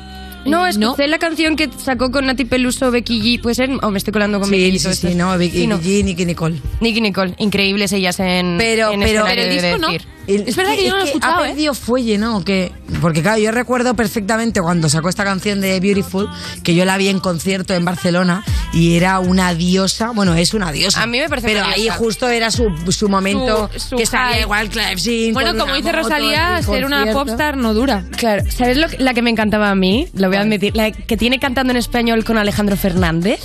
No, 0.48 0.66
escuché 0.66 1.06
la 1.08 1.18
canción 1.18 1.56
que 1.56 1.68
sacó 1.78 2.10
con 2.10 2.26
Nati 2.26 2.44
Peluso, 2.44 2.90
Becky 2.90 3.20
G. 3.20 3.42
¿Puede 3.42 3.54
ser? 3.54 3.70
¿O 3.82 3.90
me 3.90 3.98
estoy 3.98 4.12
colando 4.12 4.40
con 4.40 4.48
Sí, 4.48 4.56
Becky 4.56 4.76
G? 4.78 4.92
sí, 4.94 5.08
sí, 5.08 5.14
no, 5.14 5.32
no. 5.32 5.38
Vicky, 5.38 5.66
Nicky 6.02 6.24
Nicole. 6.26 6.56
Nicky 6.80 7.00
Nicole, 7.00 7.34
increíbles 7.38 7.92
ellas 7.92 8.18
en 8.20 8.56
Pero, 8.58 8.92
en 8.92 9.00
pero, 9.00 9.26
escenario, 9.26 9.44
he 9.44 9.62
de 9.62 10.08
Es 10.28 10.54
verdad 10.56 10.74
que 10.76 10.84
yo 10.84 10.90
no 10.90 10.96
lo 10.98 11.02
he 11.04 11.06
escuchado, 11.06 11.42
Ha 11.42 11.46
¿eh? 11.46 11.48
perdido 11.50 11.72
fuelle, 11.74 12.18
¿no? 12.18 12.36
¿O 12.36 12.44
qué? 12.44 12.70
Porque 13.00 13.22
claro, 13.22 13.38
yo 13.38 13.50
recuerdo 13.50 13.94
perfectamente 13.94 14.60
cuando 14.60 14.88
sacó 14.90 15.08
esta 15.08 15.24
canción 15.24 15.60
de 15.62 15.80
Beautiful, 15.80 16.28
que 16.62 16.74
yo 16.74 16.84
la 16.84 16.98
vi 16.98 17.08
en 17.08 17.18
concierto 17.18 17.74
en 17.74 17.84
Barcelona 17.84 18.44
y 18.74 18.96
era 18.96 19.20
una 19.20 19.54
diosa, 19.54 20.10
bueno, 20.10 20.34
es 20.34 20.52
una 20.52 20.70
diosa. 20.70 21.02
A 21.02 21.06
mí 21.06 21.18
me 21.18 21.28
parece 21.30 21.46
Pero 21.48 21.60
una 21.60 21.70
ahí 21.70 21.82
diosa. 21.82 21.98
justo 21.98 22.28
era 22.28 22.50
su, 22.50 22.68
su 22.90 23.08
momento 23.08 23.70
Su- 23.74 23.80
su 23.90 23.96
que 23.96 24.04
salía 24.06 24.40
igual 24.42 24.68
Clive 24.68 24.98
Sin 24.98 25.32
Bueno, 25.32 25.52
como 25.58 25.74
dice 25.74 25.88
moto 25.92 26.02
Rosalía, 26.02 26.62
ser 26.62 26.84
una 26.84 27.06
popstar 27.12 27.56
no 27.56 27.72
dura. 27.72 28.04
Claro, 28.16 28.44
¿sabes 28.50 28.76
lo 28.76 28.88
que- 28.88 28.98
la 28.98 29.14
que 29.14 29.22
me 29.22 29.30
encantaba 29.30 29.70
a 29.70 29.74
mí? 29.74 30.08
Lo 30.14 30.28
voy 30.28 30.36
a 30.36 30.40
admitir. 30.42 30.76
La 30.76 30.90
que 30.90 31.16
tiene 31.16 31.38
cantando 31.38 31.70
en 31.70 31.78
español 31.78 32.24
con 32.24 32.36
Alejandro 32.36 32.76
Fernández. 32.76 33.40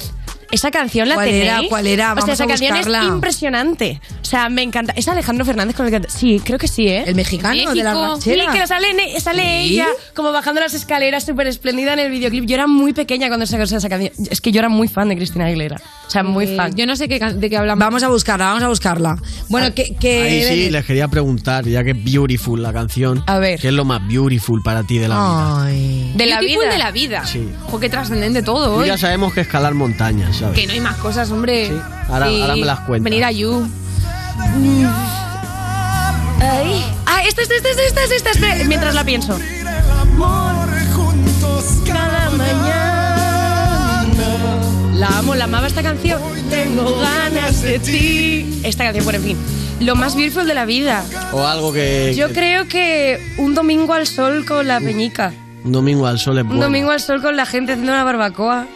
Esa 0.54 0.72
canción 0.72 1.10
la 1.10 1.16
¿Cuál 1.16 1.28
tenéis. 1.28 1.44
era? 1.46 1.62
¿Cuál 1.68 1.88
era? 1.88 2.04
O 2.14 2.16
sea, 2.16 2.22
Vamos 2.22 2.30
esa 2.36 2.44
a 2.44 2.48
canción 2.48 2.72
buscarla. 2.76 3.02
es 3.02 3.08
impresionante. 3.08 4.02
O 4.22 4.26
sea, 4.26 4.50
me 4.50 4.62
encanta. 4.62 4.94
¿Es 4.96 5.08
Alejandro 5.08 5.46
Fernández 5.46 5.76
con 5.76 5.92
el 5.92 6.02
que 6.02 6.10
Sí, 6.10 6.40
creo 6.44 6.60
que 6.60 6.68
sí, 6.68 6.88
¿eh? 6.88 7.04
¿El 7.08 7.16
mexicano 7.16 7.74
de 7.74 7.84
la 7.84 7.94
ranchera? 7.94 8.52
Sí, 8.54 8.60
que 8.60 8.68
sale, 8.68 9.20
sale 9.20 9.42
¿Sí? 9.64 9.74
ella 9.74 9.88
como 10.16 10.32
bajando 10.32 10.62
las 10.62 10.74
escaleras 10.74 11.26
súper 11.26 11.48
espléndida 11.48 11.94
en 11.94 12.00
el 12.00 12.12
videoclip. 12.12 12.46
Yo 12.46 12.54
era 12.56 12.68
muy 12.68 12.94
pequeña 12.94 13.28
cuando 13.30 13.46
sacó 13.48 13.64
esa 13.64 13.90
canción. 13.90 14.12
Es 14.30 14.42
que 14.42 14.52
yo 14.52 14.60
era 14.60 14.70
muy 14.70 14.88
fan 14.88 15.10
de 15.10 15.16
Cristina 15.16 15.46
Aguilera. 15.46 15.82
O 16.06 16.10
sea, 16.14 16.22
muy 16.22 16.46
Eh, 16.46 16.56
fan. 16.56 16.76
Yo 16.76 16.86
no 16.86 16.96
sé 16.96 17.08
qué, 17.08 17.18
de 17.20 17.50
qué 17.50 17.58
hablamos. 17.58 17.80
Vamos 17.84 18.04
a 18.04 18.08
buscarla, 18.10 18.46
vamos 18.48 18.62
a 18.64 18.68
buscarla. 18.68 19.18
Bueno, 19.50 19.74
que... 19.74 19.96
que 19.96 20.22
Ahí 20.22 20.44
sí, 20.44 20.70
les 20.70 20.86
quería 20.86 21.08
preguntar, 21.08 21.66
ya 21.66 21.84
que 21.84 21.92
es 21.92 22.04
beautiful 22.04 22.62
la 22.62 22.72
canción. 22.74 23.24
A 23.26 23.40
ver. 23.40 23.60
¿Qué 23.60 23.70
es 23.70 23.74
lo 23.74 23.84
más 23.86 24.06
beautiful 24.08 24.62
para 24.62 24.84
ti 24.84 24.98
de 25.00 25.08
la 25.08 25.16
vida? 25.16 25.64
Ay. 25.64 26.14
De 26.16 26.26
la 26.28 26.40
Beautiful 26.40 26.64
vida. 26.66 26.74
de 26.74 26.78
la 26.80 26.92
vida. 26.92 27.26
Sí. 27.26 27.50
Ojo, 27.68 27.80
que 27.80 27.90
trascendente 27.90 28.44
todo 28.44 28.76
hoy. 28.76 28.88
ya 28.88 28.98
sabemos 28.98 29.34
que 29.34 29.42
escalar 29.42 29.74
montañas, 29.74 30.38
¿sabes? 30.38 30.60
Que 30.60 30.68
no 30.68 30.74
hay 30.74 30.82
más 30.82 30.98
cosas, 30.98 31.32
hombre. 31.32 31.72
Ahora- 32.10 32.30
Y 32.32 32.42
ahora 32.42 32.56
me 32.58 32.66
las 32.66 32.80
cuentas. 32.82 33.04
Venir 33.06 33.24
a 33.26 33.32
You. 33.32 33.68
Ay. 36.42 36.84
Ah, 37.06 37.22
esta, 37.26 37.42
esta, 37.42 37.56
esta, 37.56 37.70
esta, 37.70 37.82
esta, 38.04 38.16
esta, 38.16 38.30
espera, 38.32 38.64
mientras 38.66 38.94
la 38.94 39.04
pienso. 39.04 39.38
Cada 41.88 42.30
mañana. 42.32 42.93
La 44.96 45.08
amo, 45.18 45.36
la 45.36 45.46
amaba 45.46 45.68
esta 45.68 45.82
canción. 45.82 46.22
Tengo 46.50 46.98
ganas 47.00 47.62
de 47.62 47.80
ti. 47.80 48.62
Esta 48.64 48.84
canción, 48.86 49.04
bueno, 49.06 49.18
en 49.20 49.26
fin. 49.26 49.38
Lo 49.80 49.96
más 49.96 50.16
beautiful 50.16 50.46
de 50.48 50.54
la 50.54 50.66
vida. 50.66 51.04
O 51.32 51.46
algo 51.46 51.74
que... 51.74 52.14
Yo 52.16 52.28
que- 52.28 52.34
creo 52.34 52.68
que 52.68 53.20
un 53.38 53.54
domingo 53.56 53.94
al 53.94 54.06
sol 54.08 54.46
con 54.46 54.68
la 54.68 54.80
peñica. 54.80 55.34
Un 55.66 55.72
domingo 55.72 56.06
al 56.08 56.20
sol 56.20 56.38
es 56.38 56.44
Un 56.44 56.50
bueno. 56.50 56.64
domingo 56.66 56.92
al 56.92 57.00
sol 57.00 57.22
con 57.22 57.36
la 57.36 57.46
gente 57.46 57.72
haciendo 57.74 57.92
una 57.92 58.04
barbacoa. 58.04 58.68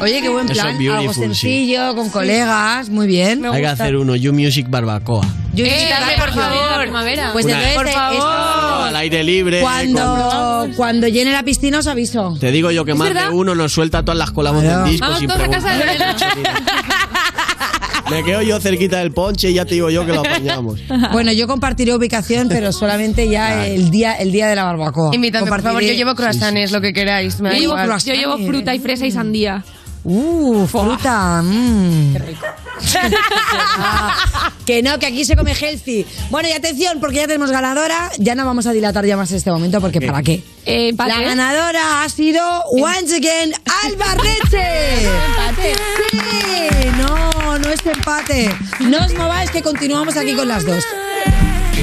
Oye, 0.00 0.20
qué 0.22 0.28
buen 0.28 0.46
plan. 0.46 0.76
Algo 0.96 1.12
sí. 1.12 1.20
sencillo, 1.20 1.94
con 1.96 2.08
colegas, 2.10 2.88
muy 2.88 3.06
bien. 3.06 3.44
Hay 3.46 3.60
que 3.62 3.66
hacer 3.66 3.96
uno 3.96 4.14
You 4.14 4.32
Music 4.32 4.66
Barbacoa. 4.68 5.26
Yo 5.54 5.64
Eh, 5.64 5.74
sí, 5.76 5.86
dame, 5.88 6.12
por 6.18 6.32
favor. 6.32 6.88
Pues 7.32 7.44
Una- 7.46 7.54
entonces, 7.54 7.74
Por 7.74 7.88
favor. 7.88 8.88
Al 8.88 8.96
aire 8.96 9.24
libre. 9.24 9.60
con- 9.60 9.68
Cuando, 9.70 10.68
cuando 10.76 11.08
llene 11.08 11.32
la 11.32 11.42
piscina 11.42 11.80
os 11.80 11.86
aviso. 11.88 12.36
Te 12.38 12.52
digo 12.52 12.70
yo 12.70 12.84
que 12.84 12.94
más 12.94 13.08
verdad? 13.08 13.28
de 13.30 13.34
uno 13.34 13.54
nos 13.56 13.72
suelta 13.72 14.04
todas 14.04 14.18
las 14.18 14.30
colamos 14.30 14.62
Claro. 14.62 14.82
del 14.84 14.92
disco 14.92 15.06
Vamos 15.06 15.18
sin 15.18 15.28
todos 15.28 15.42
a 15.42 15.48
casa 15.48 15.76
de. 15.76 15.84
Me 18.10 18.24
quedo 18.24 18.40
yo 18.40 18.58
cerquita 18.58 19.00
del 19.00 19.12
ponche 19.12 19.50
y 19.50 19.54
ya 19.54 19.66
te 19.66 19.74
digo 19.74 19.90
yo 19.90 20.06
que 20.06 20.12
lo 20.12 20.20
apañamos. 20.20 20.80
Bueno, 21.12 21.30
yo 21.32 21.46
compartiré 21.46 21.92
ubicación, 21.94 22.48
pero 22.48 22.72
solamente 22.72 23.28
ya 23.28 23.66
el 23.66 23.90
día 23.90 24.14
el 24.14 24.32
día 24.32 24.48
de 24.48 24.56
la 24.56 24.64
barbacoa. 24.64 25.14
Invítame, 25.14 25.46
por 25.46 25.60
favor. 25.60 25.82
Yo 25.82 25.92
llevo 25.92 26.14
croissants, 26.14 26.72
lo 26.72 26.80
que 26.80 26.94
queráis. 26.94 27.38
Me 27.40 27.50
Yo 27.50 27.56
llevo, 27.74 27.98
yo 27.98 28.14
llevo 28.14 28.38
fruta 28.38 28.74
y 28.74 28.78
fresa 28.78 29.04
y 29.06 29.10
sandía. 29.10 29.62
Uh, 30.04 30.66
fruta. 30.66 31.42
mm. 31.42 32.12
Qué 32.12 32.18
rico. 32.20 32.46
que 34.66 34.82
no, 34.82 34.98
que 34.98 35.06
aquí 35.06 35.24
se 35.24 35.36
come 35.36 35.52
healthy. 35.54 36.06
Bueno, 36.30 36.48
y 36.48 36.52
atención, 36.52 37.00
porque 37.00 37.16
ya 37.16 37.26
tenemos 37.26 37.50
ganadora. 37.50 38.10
Ya 38.18 38.34
no 38.34 38.44
vamos 38.46 38.66
a 38.66 38.72
dilatar 38.72 39.04
ya 39.04 39.16
más 39.16 39.30
este 39.32 39.50
momento, 39.50 39.80
porque 39.80 40.00
¿para 40.00 40.22
qué? 40.22 40.42
Eh, 40.64 40.88
empate. 40.88 41.10
La 41.10 41.20
ganadora 41.20 42.02
ha 42.02 42.08
sido, 42.08 42.42
once 42.66 43.16
again, 43.16 43.52
Alba 43.84 44.14
Reche. 44.14 45.04
Empate. 45.04 45.74
Sí, 46.10 46.88
no, 46.98 47.58
no 47.58 47.68
es 47.68 47.84
empate. 47.84 48.54
No 48.80 49.04
os 49.04 49.14
mováis, 49.14 49.50
que 49.50 49.62
continuamos 49.62 50.16
aquí 50.16 50.34
con 50.34 50.48
las 50.48 50.64
dos. 50.64 50.84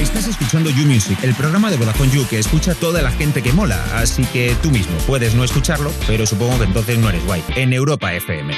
Estás 0.00 0.26
escuchando 0.28 0.70
You 0.70 0.84
Music, 0.86 1.18
el 1.22 1.34
programa 1.34 1.70
de 1.70 1.78
Vodafone 1.78 2.10
You 2.10 2.26
que 2.28 2.38
escucha 2.38 2.74
toda 2.74 3.00
la 3.00 3.10
gente 3.10 3.42
que 3.42 3.52
mola, 3.52 3.82
así 3.96 4.24
que 4.26 4.54
tú 4.62 4.70
mismo 4.70 4.96
puedes 5.06 5.34
no 5.34 5.42
escucharlo, 5.42 5.90
pero 6.06 6.26
supongo 6.26 6.58
que 6.58 6.64
entonces 6.64 6.98
no 6.98 7.08
eres 7.08 7.24
guay. 7.24 7.42
En 7.56 7.72
Europa 7.72 8.12
FM. 8.12 8.54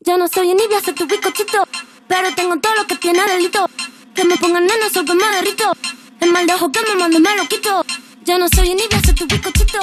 Ya 0.00 0.16
no 0.16 0.26
soy 0.28 0.50
envidia, 0.50 0.80
soy 0.84 0.94
tu 0.94 1.06
bizcochito. 1.06 1.66
Pero 2.08 2.34
tengo 2.34 2.58
todo 2.58 2.74
lo 2.76 2.86
que 2.86 2.96
tiene 2.96 3.20
delito. 3.26 3.66
Que 4.14 4.24
me 4.24 4.36
pongan 4.36 4.66
nena, 4.66 4.90
soy 4.92 5.04
que 5.04 5.14
me 5.14 5.24
derrito. 5.36 5.72
El 6.20 6.32
mal 6.32 6.46
de 6.46 6.54
ojo 6.54 6.70
que 6.70 6.80
me 6.82 6.94
mando 6.94 7.18
me 7.20 7.36
lo 7.36 7.46
quito. 7.48 7.84
Ya 8.24 8.38
no 8.38 8.46
soy 8.54 8.70
envidia, 8.70 9.00
soy 9.04 9.14
tu 9.14 9.26
bizcochito. 9.26 9.78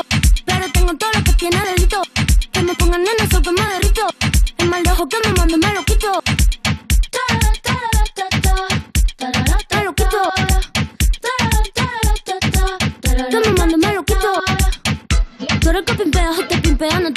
Pero 0.45 0.71
tengo 0.71 0.93
todo 0.95 1.09
lo 1.13 1.23
que 1.23 1.33
tiene 1.33 1.59
delito. 1.65 2.01
Que 2.51 2.61
me 2.61 2.73
pongan 2.75 3.03
nena, 3.03 3.29
soy 3.31 3.41
que 3.41 3.51
me 3.51 3.61
derrito. 3.61 4.07
El 4.57 4.69
mal 4.69 4.83
de 4.83 4.91
ojo 4.91 5.09
que 5.09 5.17
me 5.25 5.33
mando 5.33 5.57
me 5.57 5.73
lo 5.73 5.83
quito. 5.85 6.23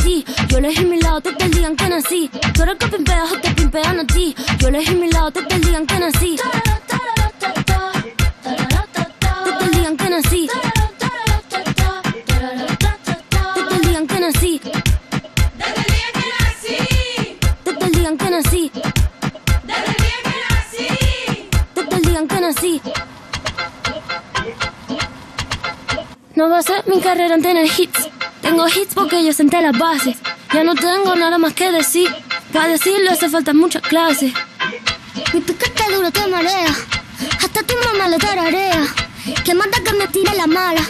ti. 0.04 0.24
Yo 0.48 0.58
elegí 0.58 0.84
mi 0.84 1.00
lado, 1.00 1.20
te 1.20 1.32
te 1.32 1.48
digan 1.48 1.74
que 1.76 1.88
nací. 1.88 2.30
Tú 2.54 2.62
eres 2.62 2.76
que 2.76 2.86
pimpeas 2.88 3.32
o 3.32 3.40
te 3.40 3.50
pimpean 3.50 4.00
a 4.00 4.06
ti. 4.06 4.34
Yo 4.58 4.68
elegí 4.68 4.94
mi 4.94 5.10
lado, 5.10 5.30
te 5.32 5.42
te 5.42 5.58
digan 5.58 5.86
que 5.86 5.98
nací. 5.98 6.36
Te 9.44 9.52
te 9.58 9.76
digan 9.76 9.96
que 9.96 10.10
nací. 10.10 10.48
Te 13.54 13.62
te 13.68 13.78
digan 13.86 14.06
que 14.06 14.20
nací. 14.20 14.60
Te 17.64 17.72
te 17.72 17.86
digan 17.90 18.16
que 18.18 18.30
nací. 18.30 18.70
Te 21.74 21.84
te 21.84 21.96
digan 22.06 22.28
que 22.28 22.40
nací. 22.40 22.80
No 26.34 26.50
va 26.50 26.58
a 26.58 26.62
ser 26.62 26.84
mi 26.88 27.00
carrera 27.00 27.34
en 27.36 27.42
tener 27.42 27.66
hits. 27.66 28.10
Tengo 28.44 28.68
hits 28.68 28.92
porque 28.94 29.24
yo 29.24 29.32
senté 29.32 29.62
las 29.62 29.76
bases. 29.78 30.18
Ya 30.52 30.62
no 30.64 30.74
tengo 30.74 31.16
nada 31.16 31.38
más 31.38 31.54
que 31.54 31.72
decir. 31.72 32.14
Para 32.52 32.68
decirlo 32.68 33.10
hace 33.10 33.30
falta 33.30 33.54
mucha 33.54 33.80
clase. 33.80 34.34
Mi 35.32 35.40
piquete 35.40 35.84
duro 35.94 36.10
te 36.10 36.26
marea. 36.26 36.74
Hasta 37.42 37.62
tu 37.62 37.74
mamá 37.86 38.06
le 38.06 38.18
tararea. 38.18 38.84
Que 39.44 39.54
manda 39.54 39.78
que 39.82 39.94
me 39.94 40.06
tire 40.08 40.34
la 40.36 40.46
mala. 40.46 40.82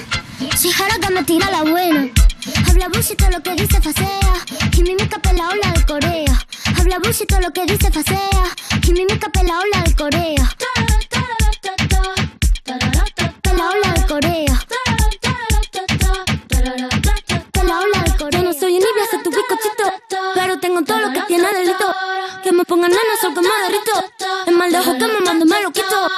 Si 0.56 0.72
jara 0.72 0.98
que 0.98 1.10
me 1.10 1.22
tira 1.22 1.48
la 1.52 1.62
buena. 1.62 2.08
Habla 2.68 2.88
bullshit 2.88 3.22
lo 3.30 3.40
que 3.40 3.54
dice 3.54 3.80
facea. 3.80 4.34
Quimimica 4.72 5.20
pela 5.20 5.48
ola 5.50 5.70
de 5.76 5.86
Corea. 5.86 6.46
Habla 6.76 6.98
bullshit 6.98 7.30
lo 7.40 7.52
que 7.52 7.66
dice 7.66 7.88
facea. 7.92 8.46
Quimimica 8.82 9.28
pela 9.28 9.60
ola 9.60 9.80
de 9.84 9.94
Corea. 9.94 10.54
Sol 23.20 23.32
que 23.32 23.40
me 23.40 23.48
derrito. 23.48 23.92
Es 24.46 24.52
mal 24.52 24.70
de 24.70 24.78
ojo 24.78 24.98
que 24.98 25.06
me 25.06 25.20
mando, 25.20 25.46
me 25.46 25.62
lo 25.62 25.72
quito. 25.72 26.10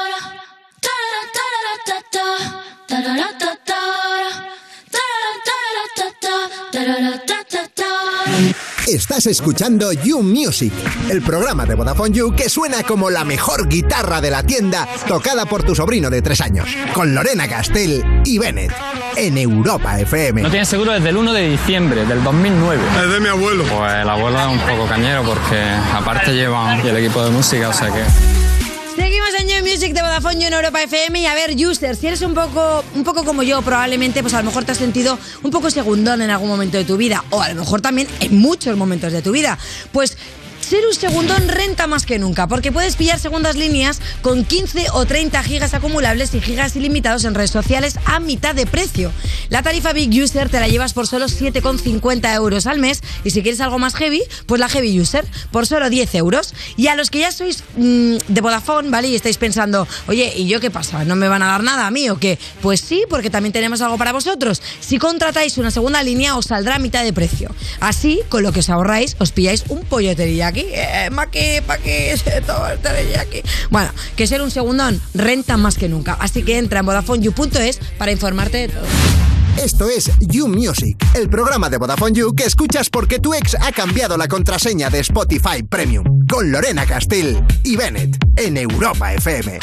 Estás 8.87 9.27
escuchando 9.27 9.93
You 9.93 10.23
Music, 10.23 10.73
el 11.11 11.21
programa 11.21 11.67
de 11.67 11.75
Vodafone 11.75 12.15
You 12.15 12.33
que 12.37 12.49
suena 12.49 12.85
como 12.85 13.11
la 13.11 13.25
mejor 13.25 13.67
guitarra 13.67 14.21
de 14.21 14.31
la 14.31 14.45
tienda 14.45 14.87
tocada 15.09 15.45
por 15.45 15.65
tu 15.65 15.75
sobrino 15.75 16.09
de 16.09 16.23
tres 16.23 16.41
años, 16.41 16.69
con 16.95 17.13
Lorena 17.13 17.49
Castell 17.49 18.23
y 18.25 18.39
Bennett, 18.39 18.73
en 19.17 19.39
Europa 19.39 19.99
FM. 19.99 20.41
No 20.41 20.51
tienes 20.51 20.69
seguro 20.69 20.93
desde 20.93 21.09
el 21.09 21.17
1 21.17 21.33
de 21.33 21.49
diciembre 21.51 22.05
del 22.05 22.23
2009. 22.23 22.81
Es 23.03 23.11
de 23.11 23.19
mi 23.21 23.29
abuelo. 23.29 23.65
Pues 23.65 23.93
el 23.93 24.09
abuelo 24.09 24.39
es 24.39 24.47
un 24.47 24.61
poco 24.61 24.87
cañero 24.87 25.25
porque 25.25 25.61
aparte 25.93 26.33
llevan 26.33 26.79
el 26.87 26.97
equipo 26.97 27.25
de 27.25 27.31
música, 27.31 27.71
o 27.71 27.73
sea 27.73 27.89
que... 27.91 28.46
Music 29.77 29.93
de 29.93 30.01
Vodafone 30.01 30.41
You 30.41 30.47
en 30.47 30.55
Europa 30.55 30.83
FM 30.83 31.21
y 31.21 31.27
a 31.27 31.35
ver, 31.35 31.55
User, 31.55 31.95
si 31.95 32.07
eres 32.07 32.23
un 32.23 32.33
poco, 32.33 32.83
un 32.95 33.05
poco 33.05 33.25
como 33.25 33.43
yo, 33.43 33.61
probablemente, 33.61 34.23
pues 34.23 34.33
a 34.33 34.39
lo 34.39 34.45
mejor 34.45 34.65
te 34.65 34.73
has 34.73 34.79
sentido 34.79 35.19
un 35.43 35.51
poco 35.51 35.71
segundón 35.71 36.23
en 36.23 36.31
algún 36.31 36.49
momento 36.49 36.79
de 36.79 36.87
tu 36.87 36.97
vida, 36.97 37.23
o 37.29 37.43
a 37.43 37.51
lo 37.51 37.57
mejor 37.57 37.83
también 37.83 38.09
en 38.21 38.39
muchos 38.39 38.75
momentos 38.75 39.13
de 39.13 39.21
tu 39.21 39.33
vida. 39.33 39.59
Pues 39.93 40.17
ser 40.67 40.85
un 40.85 40.95
segundón 40.95 41.47
renta 41.47 41.87
más 41.87 42.05
que 42.07 42.19
nunca, 42.19 42.49
porque 42.49 42.73
puedes 42.73 42.97
pillar 42.97 43.21
segundas 43.21 43.55
líneas 43.55 44.01
con 44.21 44.45
15 44.45 44.87
o 44.95 45.07
30 45.07 45.41
gigas 45.45 45.75
acumulables 45.75 46.35
y 46.35 46.41
gigas 46.41 46.75
ilimitados 46.75 47.25
en 47.25 47.35
redes 47.35 47.53
sociales 47.53 48.01
a 48.05 48.19
mitad 48.19 48.53
de 48.53 48.67
precio. 48.67 49.13
La 49.49 49.63
tarifa 49.63 49.93
Big 49.93 50.11
User 50.21 50.49
te 50.49 50.59
la 50.59 50.67
llevas 50.67 50.93
por 50.93 51.07
solo 51.07 51.27
7,50 51.27 52.35
euros 52.35 52.67
al 52.67 52.81
mes 52.81 53.01
y 53.23 53.31
si 53.31 53.43
quieres 53.43 53.61
algo 53.61 53.79
más 53.79 53.95
heavy, 53.95 54.21
pues 54.47 54.61
la 54.61 54.69
Heavy 54.69 55.01
User 55.01 55.25
por 55.53 55.69
solo 55.69 55.89
10 55.89 56.17
euros. 56.17 56.53
Y 56.77 56.89
a 56.89 56.97
los 56.97 57.11
que 57.11 57.21
ya 57.21 57.31
sois 57.31 57.63
mm, 57.77 58.17
de 58.27 58.41
Vodafone, 58.41 58.91
¿vale? 58.91 59.07
Y 59.07 59.15
estáis 59.15 59.37
pensando, 59.37 59.87
oye, 60.09 60.33
¿y 60.35 60.49
yo 60.49 60.59
qué 60.59 60.73
pasa? 60.73 61.05
¿No 61.05 61.15
me 61.15 61.29
van 61.29 61.43
a 61.43 61.47
dar 61.47 61.63
nada 61.63 61.87
a 61.87 61.93
mí 61.93 62.11
o 62.11 62.19
qué? 62.19 62.41
Pues 62.61 62.81
sí, 62.81 63.05
porque 63.09 63.31
también 63.31 63.53
tenemos 63.53 63.83
algo 63.83 63.99
para 63.99 64.13
vosotros. 64.13 64.61
Si 64.81 64.99
contratáis 64.99 65.59
una 65.59 65.71
segunda 65.71 66.03
línea, 66.03 66.37
os 66.37 66.47
saldrá 66.47 66.75
a 66.75 66.79
mitad 66.81 67.05
de 67.05 67.13
precio. 67.13 67.55
Así, 67.79 68.23
con 68.29 68.43
lo 68.43 68.51
que 68.51 68.61
os 68.61 68.69
ahorráis, 68.69 69.15
os 69.21 69.31
pilláis 69.31 69.65
un 69.69 69.85
pollo 69.85 70.17
teriyaki. 70.57 70.75
Eh, 70.75 71.11
ma 71.11 71.27
que, 71.31 71.63
pa 71.67 71.79
que, 71.79 72.15
todo 72.47 72.69
el 72.69 72.79
teriyaki. 72.79 73.43
Bueno, 73.71 73.91
que 74.17 74.27
ser 74.27 74.43
un 74.43 74.51
segundón 74.51 75.01
renta 75.15 75.57
más 75.57 75.77
que 75.77 75.89
nunca. 75.89 76.17
Así 76.21 76.43
que 76.43 76.59
entra 76.59 76.81
en 76.81 76.87
VodafoneYou.es 76.87 77.81
para 77.99 78.13
informarte 78.13 78.59
de 78.59 78.69
todo. 78.69 78.87
Esto 79.63 79.89
es 79.89 80.11
You 80.21 80.49
Music, 80.49 80.99
el 81.15 81.31
programa 81.31 81.71
de 81.71 81.79
Vodafone 81.79 82.13
You 82.13 82.35
que 82.35 82.45
escuchas 82.45 82.91
porque 82.91 83.19
tu 83.19 83.33
ex 83.33 83.57
ha 83.59 83.73
cambiado 83.73 84.19
la 84.19 84.29
contraseña 84.29 84.91
de 84.91 85.01
Spotify 85.01 85.63
Premium. 85.63 86.27
Con 86.31 86.53
Lorena 86.53 86.85
Castell 86.85 87.43
y 87.65 87.75
Bennett 87.75 88.19
en 88.37 88.59
Europa 88.59 89.15
FM. 89.15 89.61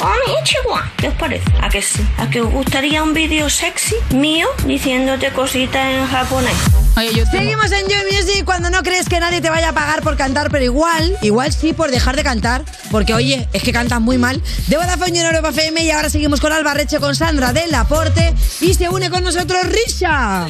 ¿Qué 0.98 1.08
os 1.10 1.14
parece? 1.14 1.46
¿A 1.62 1.70
que 1.70 1.84
sí? 1.84 2.04
¿A 2.18 2.28
que 2.28 2.42
os 2.42 2.52
gustaría 2.52 3.04
un 3.04 3.14
vídeo 3.14 3.52
sexy 3.52 3.96
mío 4.16 4.48
diciéndote 4.66 5.32
cositas 5.32 5.94
en 5.94 6.08
japonés? 6.08 6.83
Seguimos 6.96 7.72
en 7.72 7.88
You 7.88 7.96
Music 8.12 8.46
cuando 8.46 8.70
no 8.70 8.84
crees 8.84 9.10
que 9.10 9.20
nadie 9.20 9.42
te 9.42 9.50
vaya 9.50 9.70
a 9.70 9.74
pagar 9.74 10.04
por 10.04 10.16
cantar, 10.16 10.50
pero 10.52 10.64
igual, 10.64 11.18
igual 11.24 11.52
sí 11.52 11.74
por 11.74 11.90
dejar 11.90 12.16
de 12.16 12.24
cantar, 12.24 12.64
porque 12.92 13.16
oye, 13.16 13.48
es 13.52 13.64
que 13.64 13.72
cantas 13.72 14.00
muy 14.00 14.20
mal. 14.20 14.42
De 14.68 14.78
Vodafone 14.78 15.20
en 15.20 15.26
Europa 15.26 15.50
FM 15.50 15.84
y 15.84 15.92
ahora 15.92 16.10
seguimos 16.12 16.40
con 16.40 16.54
Alba 16.54 16.76
Reche, 16.76 17.00
con 17.00 17.16
Sandra 17.16 17.52
del 17.52 17.72
Laporte 17.72 18.36
y 18.62 18.76
se 18.76 18.90
une 18.90 19.10
con 19.10 19.24
nosotros 19.24 19.66
Risha. 19.66 20.46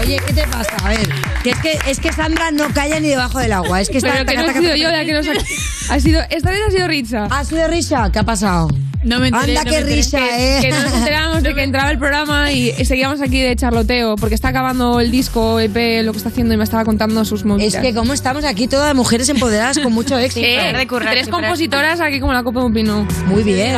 Oye, 0.00 0.20
¿qué 0.26 0.32
te 0.32 0.46
pasa? 0.46 0.74
A 0.82 0.88
ver, 0.88 1.08
que 1.44 1.50
es 1.50 1.58
que, 1.58 1.78
es 1.86 2.00
que 2.00 2.12
Sandra 2.12 2.50
no 2.50 2.72
calla 2.72 2.98
ni 2.98 3.08
debajo 3.08 3.38
del 3.40 3.52
agua. 3.52 3.80
Es 3.80 3.90
que 3.90 3.98
está 3.98 4.12
Pero 4.12 4.24
que 4.24 4.36
no 4.36 4.46
he 4.46 4.54
sido 4.54 4.76
yo 4.76 4.90
la 4.90 5.04
que 5.04 5.12
nos 5.12 5.26
ha... 5.28 5.94
ha 5.94 6.00
sido, 6.00 6.22
esta 6.30 6.50
vez 6.50 6.60
ha 6.66 6.70
sido 6.70 6.88
Ritza. 6.88 7.26
¿Ha 7.30 7.44
sido 7.44 7.68
Risha? 7.68 8.10
¿Qué 8.10 8.20
ha 8.20 8.24
pasado? 8.24 8.68
No 9.02 9.18
me 9.18 9.28
enteré, 9.28 9.56
Anda, 9.56 9.64
no 9.64 9.70
qué 9.70 9.84
me 9.84 9.90
risa, 9.94 10.18
que, 10.18 10.58
¿eh? 10.58 10.60
Que 10.60 10.70
nos 10.70 10.92
enterábamos 10.92 11.42
de 11.42 11.54
que 11.54 11.62
entraba 11.62 11.90
el 11.90 11.98
programa 11.98 12.52
y 12.52 12.72
seguíamos 12.84 13.22
aquí 13.22 13.40
de 13.40 13.56
charloteo, 13.56 14.16
porque 14.16 14.34
está 14.34 14.48
acabando 14.48 15.00
el 15.00 15.09
disco, 15.10 15.60
EP, 15.60 16.04
lo 16.04 16.12
que 16.12 16.18
está 16.18 16.28
haciendo 16.28 16.54
y 16.54 16.56
me 16.56 16.64
estaba 16.64 16.84
contando 16.84 17.24
sus 17.24 17.44
movidas. 17.44 17.74
Es 17.74 17.80
que 17.80 17.94
como 17.94 18.12
estamos 18.12 18.44
aquí 18.44 18.68
todas 18.68 18.94
mujeres 18.94 19.28
empoderadas 19.28 19.78
con 19.78 19.92
mucho 19.92 20.18
éxito. 20.18 20.46
Eh, 20.46 20.86
tres 21.10 21.28
compositoras 21.28 22.00
aquí 22.00 22.20
como 22.20 22.32
la 22.32 22.42
copa 22.42 22.60
de 22.60 22.66
un 22.66 22.72
pino. 22.72 23.06
Muy 23.26 23.42
bien. 23.42 23.76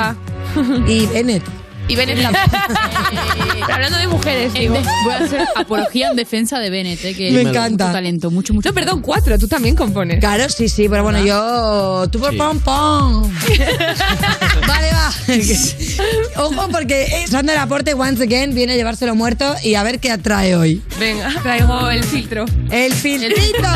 Y 0.87 1.07
Bennett. 1.07 1.62
Y 1.89 1.97
Bennett 1.97 2.23
también. 2.23 2.45
Pero 3.67 3.75
hablando 3.75 3.99
de 3.99 4.07
mujeres, 4.07 4.53
digo. 4.55 4.75
Voy 5.05 5.13
a 5.13 5.19
hacer 5.19 5.45
apología 5.57 6.09
en 6.11 6.17
defensa 6.17 6.59
de 6.59 6.71
Bennett, 6.71 7.05
eh, 7.05 7.15
que 7.15 7.31
Me 7.33 7.39
mucho 7.39 7.51
encanta. 7.51 7.93
talento, 7.93 8.31
mucho, 8.31 8.55
mucho. 8.55 8.69
No, 8.71 8.75
perdón, 8.75 9.01
cuatro, 9.03 9.39
tú 9.39 9.47
también 9.49 9.77
compones. 9.77 10.21
Claro, 10.21 10.49
sí, 10.49 10.69
sí, 10.69 10.89
pero 10.89 11.03
bueno, 11.03 11.23
yo. 11.25 12.09
Tú 12.11 12.19
por 12.21 12.31
Sí. 12.31 12.37
pom 12.37 12.59
pom. 12.61 13.31
vale, 14.67 14.91
va. 14.93 15.13
Ojo, 16.45 16.69
porque 16.71 17.03
eh, 17.05 17.27
Sandra 17.29 17.55
Laporte, 17.57 17.95
once 17.95 18.23
again, 18.23 18.55
viene 18.55 18.73
a 18.73 18.77
llevárselo 18.77 19.15
muerto 19.15 19.55
y 19.63 19.75
a 19.75 19.83
ver 19.83 19.99
qué 20.01 20.11
atrae 20.11 20.57
hoy. 20.57 20.83
Venga, 20.99 21.31
traigo 21.43 21.91
el 21.91 22.05
filtro. 22.05 22.45
¡El 22.71 22.93
filtrito! 22.95 23.69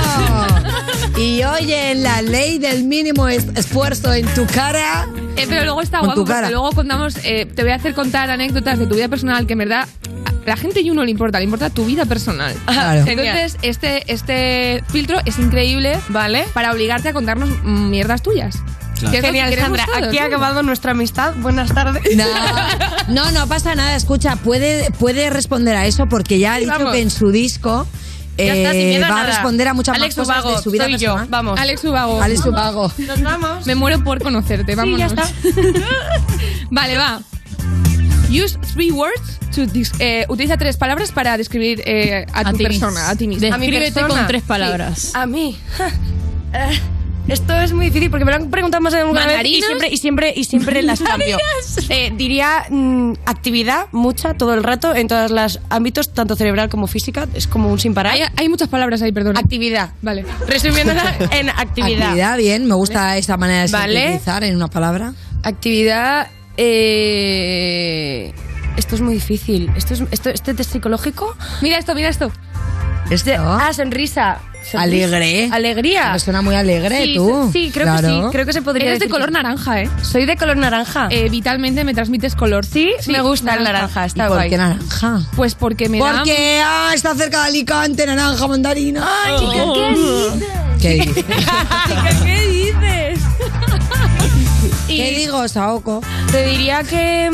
y 1.19 1.43
oye, 1.45 1.95
la 1.97 2.23
ley 2.23 2.59
del 2.59 2.85
mínimo 2.85 3.29
es- 3.29 3.47
esfuerzo 3.57 4.13
en 4.15 4.27
tu 4.35 4.47
cara. 4.47 5.07
Eh, 5.37 5.47
pero 5.49 5.65
luego 5.65 5.83
está 5.83 6.01
guapo, 6.01 6.25
porque 6.25 6.51
luego 6.51 6.73
contamos, 6.73 7.17
eh, 7.25 7.47
te 7.47 7.63
voy 7.63 7.73
a 7.73 7.77
hacer 7.77 7.95
contar 7.95 8.31
anécdotas 8.31 8.79
de 8.79 8.87
tu 8.87 8.95
vida 8.95 9.09
personal 9.09 9.47
que 9.47 9.53
en 9.53 9.59
verdad 9.61 9.87
a 10.25 10.33
la 10.49 10.57
gente 10.57 10.81
y 10.81 10.91
uno 10.91 11.05
le 11.05 11.11
importa, 11.11 11.39
le 11.39 11.45
importa 11.45 11.71
tu 11.71 11.85
vida 11.85 12.05
personal. 12.05 12.55
Claro. 12.67 13.05
Entonces, 13.07 13.57
este, 13.63 14.13
este 14.13 14.83
filtro 14.89 15.19
es 15.25 15.39
increíble, 15.39 15.99
¿vale? 16.09 16.45
Para 16.55 16.73
obligarte 16.73 17.09
a 17.09 17.13
contarnos 17.13 17.49
mierdas 17.65 18.23
tuyas. 18.23 18.57
Claro. 18.99 19.11
Que 19.11 19.19
es 19.19 19.25
lo 19.25 19.33
que 19.33 19.39
Genial, 19.39 19.55
Sandra. 19.59 19.85
todos, 19.87 20.09
Aquí 20.09 20.19
ha 20.19 20.25
acabado 20.25 20.63
nuestra 20.63 20.93
amistad. 20.93 21.35
Buenas 21.37 21.75
tardes. 21.75 22.03
No, 22.17 22.25
no, 23.09 23.31
no 23.33 23.47
pasa 23.47 23.75
nada. 23.75 23.95
Escucha, 23.95 24.37
puede, 24.37 24.91
puede 24.93 25.29
responder 25.31 25.77
a 25.77 25.87
eso 25.87 26.07
porque 26.07 26.39
ya 26.39 26.55
ha 26.55 26.59
dicho 26.59 26.71
Vamos. 26.71 26.93
que 26.93 27.03
en 27.03 27.11
su 27.11 27.31
disco 27.31 27.87
Ya 28.39 28.55
está, 28.55 28.73
sin 28.73 28.81
eh, 28.81 28.87
miedo 28.89 29.05
a 29.05 29.09
va 29.09 29.15
a 29.15 29.19
nada. 29.23 29.33
responder 29.33 29.69
a 29.69 29.75
muchas 29.75 29.97
Alex 29.97 30.17
más 30.17 30.27
cosas 30.27 30.43
Ubago, 30.45 30.57
de 30.59 30.63
su 30.63 30.71
vida 30.71 30.85
soy 30.85 30.93
yo. 30.99 30.99
personal. 31.15 31.27
Vamos. 31.31 31.61
Alex 31.61 31.85
Ubago. 31.85 32.23
Alex 32.23 32.47
Ubago. 32.47 32.93
Nos 32.99 33.23
vamos. 33.23 33.67
Me 33.67 33.75
muero 33.75 34.03
por 34.05 34.23
conocerte, 34.23 34.73
Sí, 34.73 34.77
vámonos. 34.77 34.99
ya 34.99 35.07
está. 35.07 35.29
vale, 36.71 36.97
va. 36.97 37.21
Use 38.29 38.59
three 38.75 38.91
words 38.91 39.39
to 39.55 39.63
dis- 39.67 39.93
eh, 40.01 40.27
utiliza 40.29 40.57
tres 40.57 40.77
palabras 40.77 41.13
para 41.13 41.37
describir 41.39 41.83
eh, 41.87 42.27
a, 42.33 42.41
A 42.41 42.51
tu 42.51 42.57
ti 42.59 42.65
persona, 42.65 43.09
a 43.09 43.15
ti 43.17 43.29
mismo. 43.29 43.47
A 43.55 43.57
mi 43.59 43.67
Descríbete 43.67 44.01
persona. 44.01 44.19
con 44.21 44.27
tres 44.27 44.43
palabras. 44.43 45.13
A 45.15 45.27
mí. 45.27 45.57
Eh, 46.53 46.81
esto 47.29 47.55
es 47.61 47.73
muy 47.73 47.87
difícil 47.87 48.11
porque 48.11 48.25
me 48.25 48.31
lo 48.31 48.37
han 48.37 48.51
preguntado 48.51 48.81
más 48.83 48.93
de 48.93 49.03
una 49.05 49.27
vez 49.27 49.45
y 49.45 49.61
siempre, 49.63 49.89
y 49.91 49.97
siempre, 49.97 50.33
y 50.37 50.45
siempre 50.45 50.83
las 50.83 51.01
cambio. 51.11 51.37
Eh, 51.89 52.13
diría 52.17 52.65
mm, 52.71 53.13
actividad, 53.27 53.87
mucha, 53.93 54.35
todo 54.35 54.55
el 54.55 54.63
rato, 54.63 54.95
en 54.95 55.09
todos 55.09 55.31
los 55.31 55.61
ámbitos, 55.69 56.13
tanto 56.13 56.37
cerebral 56.37 56.69
como 56.69 56.87
física. 56.87 57.27
Es 57.35 57.47
como 57.47 57.71
un 57.71 57.79
sin 57.79 57.95
parar. 57.95 58.13
Hay, 58.15 58.23
hay 58.37 58.49
muchas 58.49 58.69
palabras 58.69 59.03
ahí, 59.03 59.13
perdón. 59.13 59.37
Actividad. 59.37 59.91
Vale. 60.03 60.25
Resumiéndola 60.47 61.17
en 61.33 61.51
actividad. 61.51 62.03
Actividad, 62.09 62.37
bien. 62.39 62.67
Me 62.67 62.75
gusta 62.75 63.17
esa 63.17 63.37
manera 63.37 63.67
de 63.67 63.73
Vale. 63.73 64.01
sintetizar 64.03 64.45
en 64.45 64.57
una 64.57 64.69
palabra. 64.69 65.13
Actividad. 65.43 66.29
eh, 66.57 68.33
Esto 68.77 68.95
es 68.95 69.01
muy 69.01 69.15
difícil. 69.15 69.71
Esto 69.77 69.95
es, 69.95 70.03
esto, 70.11 70.31
¿Este 70.31 70.55
test 70.55 70.73
psicológico? 70.73 71.35
Mira 71.63 71.79
esto, 71.79 71.95
mira 71.95 72.09
esto. 72.09 72.31
Este, 73.11 73.37
ah, 73.37 73.71
sonrisa. 73.73 74.39
Sonrisa. 74.69 74.81
Alegre. 74.83 75.49
Alegría. 75.53 76.13
Me 76.13 76.19
suena 76.19 76.43
muy 76.43 76.57
alegre, 76.57 77.05
Sí, 77.05 77.15
tú. 77.15 77.51
Sí, 77.53 77.71
creo 77.73 77.85
Claro. 77.87 78.09
que 78.09 78.15
sí. 78.15 78.21
Creo 78.33 78.47
que 78.47 78.53
se 78.53 78.63
podría 78.63 78.87
Eres 78.89 78.99
de 78.99 79.05
decir 79.05 79.13
color 79.13 79.29
que- 79.29 79.33
naranja, 79.35 79.83
¿eh? 79.83 79.91
Soy 80.03 80.27
de 80.27 80.37
color 80.37 80.57
naranja. 80.57 81.07
Eh, 81.11 81.29
vitalmente 81.29 81.85
me 81.85 81.95
transmites 81.95 82.35
color. 82.35 82.65
Sí, 82.67 82.91
me 83.07 83.21
gusta 83.21 83.55
el 83.55 83.63
naranja, 83.63 84.05
está 84.07 84.27
¿Y 84.27 84.29
por 84.29 84.49
qué 84.49 84.57
naranja? 84.57 85.21
Pues 85.37 85.55
porque 85.55 85.89
me 85.89 86.01
da... 86.01 86.17
Porque 86.17 86.61
ah, 86.65 86.91
está 86.95 87.15
cerca 87.15 87.43
de 87.43 87.47
Alicante, 87.49 88.07
naranja, 88.07 88.47
mandarina. 88.49 89.07
Ay, 89.25 89.35
chica, 89.39 89.63
¿qué 89.73 89.89
dices? 89.95 90.43
¿Qué 90.83 90.95
dices? 90.95 92.23
¿Qué 92.25 92.47
dices? 92.49 93.21
¿Qué 94.89 95.11
digo, 95.17 95.47
Saoko? 95.47 96.01
Te 96.33 96.45
diría 96.47 96.83
que. 96.83 97.31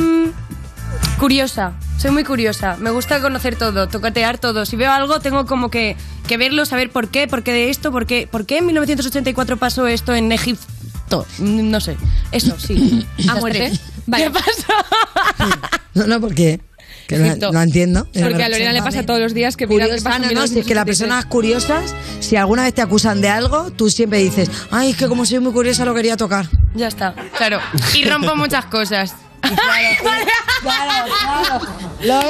Curiosa. 1.22 1.74
Soy 1.98 2.10
muy 2.10 2.24
curiosa. 2.24 2.76
Me 2.80 2.90
gusta 2.90 3.20
conocer 3.20 3.54
todo, 3.54 3.86
tocatear 3.88 4.38
todo. 4.38 4.66
Si 4.66 4.74
veo 4.74 4.90
algo, 4.90 5.20
tengo 5.20 5.46
como 5.46 5.70
que, 5.70 5.96
que 6.26 6.36
verlo, 6.36 6.66
saber 6.66 6.90
por 6.90 7.10
qué, 7.10 7.28
por 7.28 7.44
qué 7.44 7.52
de 7.52 7.70
esto, 7.70 7.92
por 7.92 8.06
qué, 8.06 8.26
por 8.28 8.44
qué 8.44 8.58
en 8.58 8.66
1984 8.66 9.56
pasó 9.56 9.86
esto 9.86 10.16
en 10.16 10.32
Egipto. 10.32 11.24
Mm, 11.38 11.70
No 11.70 11.80
sé. 11.80 11.96
Eso, 12.32 12.58
sí. 12.58 13.06
A 13.28 13.36
muerte. 13.36 13.70
Vale. 14.06 14.24
¿Qué 14.24 14.30
pasa? 14.30 15.70
No, 15.94 16.06
no, 16.06 16.20
¿por 16.20 16.34
qué? 16.34 16.58
Que 17.06 17.18
no, 17.18 17.26
Egipto. 17.26 17.52
no 17.52 17.60
entiendo. 17.62 18.08
Porque 18.20 18.42
a 18.42 18.48
Lorena 18.48 18.72
le 18.72 18.82
pasa 18.82 19.04
todos 19.06 19.20
los 19.20 19.32
días 19.34 19.56
que 19.58 19.66
Curiosa, 19.68 20.02
pasa 20.02 20.18
no, 20.18 20.30
no, 20.32 20.46
si 20.48 20.58
es 20.58 20.66
que 20.66 20.74
las 20.74 20.86
1976. 20.86 20.86
personas 20.86 21.24
curiosas, 21.26 21.94
si 22.18 22.34
alguna 22.36 22.62
vez 22.64 22.74
te 22.74 22.80
acusan 22.82 23.20
de 23.20 23.28
algo, 23.28 23.70
tú 23.70 23.90
siempre 23.90 24.18
dices, 24.18 24.50
ay, 24.72 24.90
es 24.90 24.96
que 24.96 25.06
como 25.06 25.24
soy 25.26 25.38
muy 25.38 25.52
curiosa 25.52 25.84
lo 25.84 25.94
quería 25.94 26.16
tocar. 26.16 26.48
Ya 26.74 26.88
está, 26.88 27.14
claro. 27.36 27.60
Y 27.94 28.08
rompo 28.08 28.34
muchas 28.34 28.64
cosas. 28.64 29.14
Claro, 29.42 30.24
claro. 30.62 31.66
¿Lo 32.02 32.20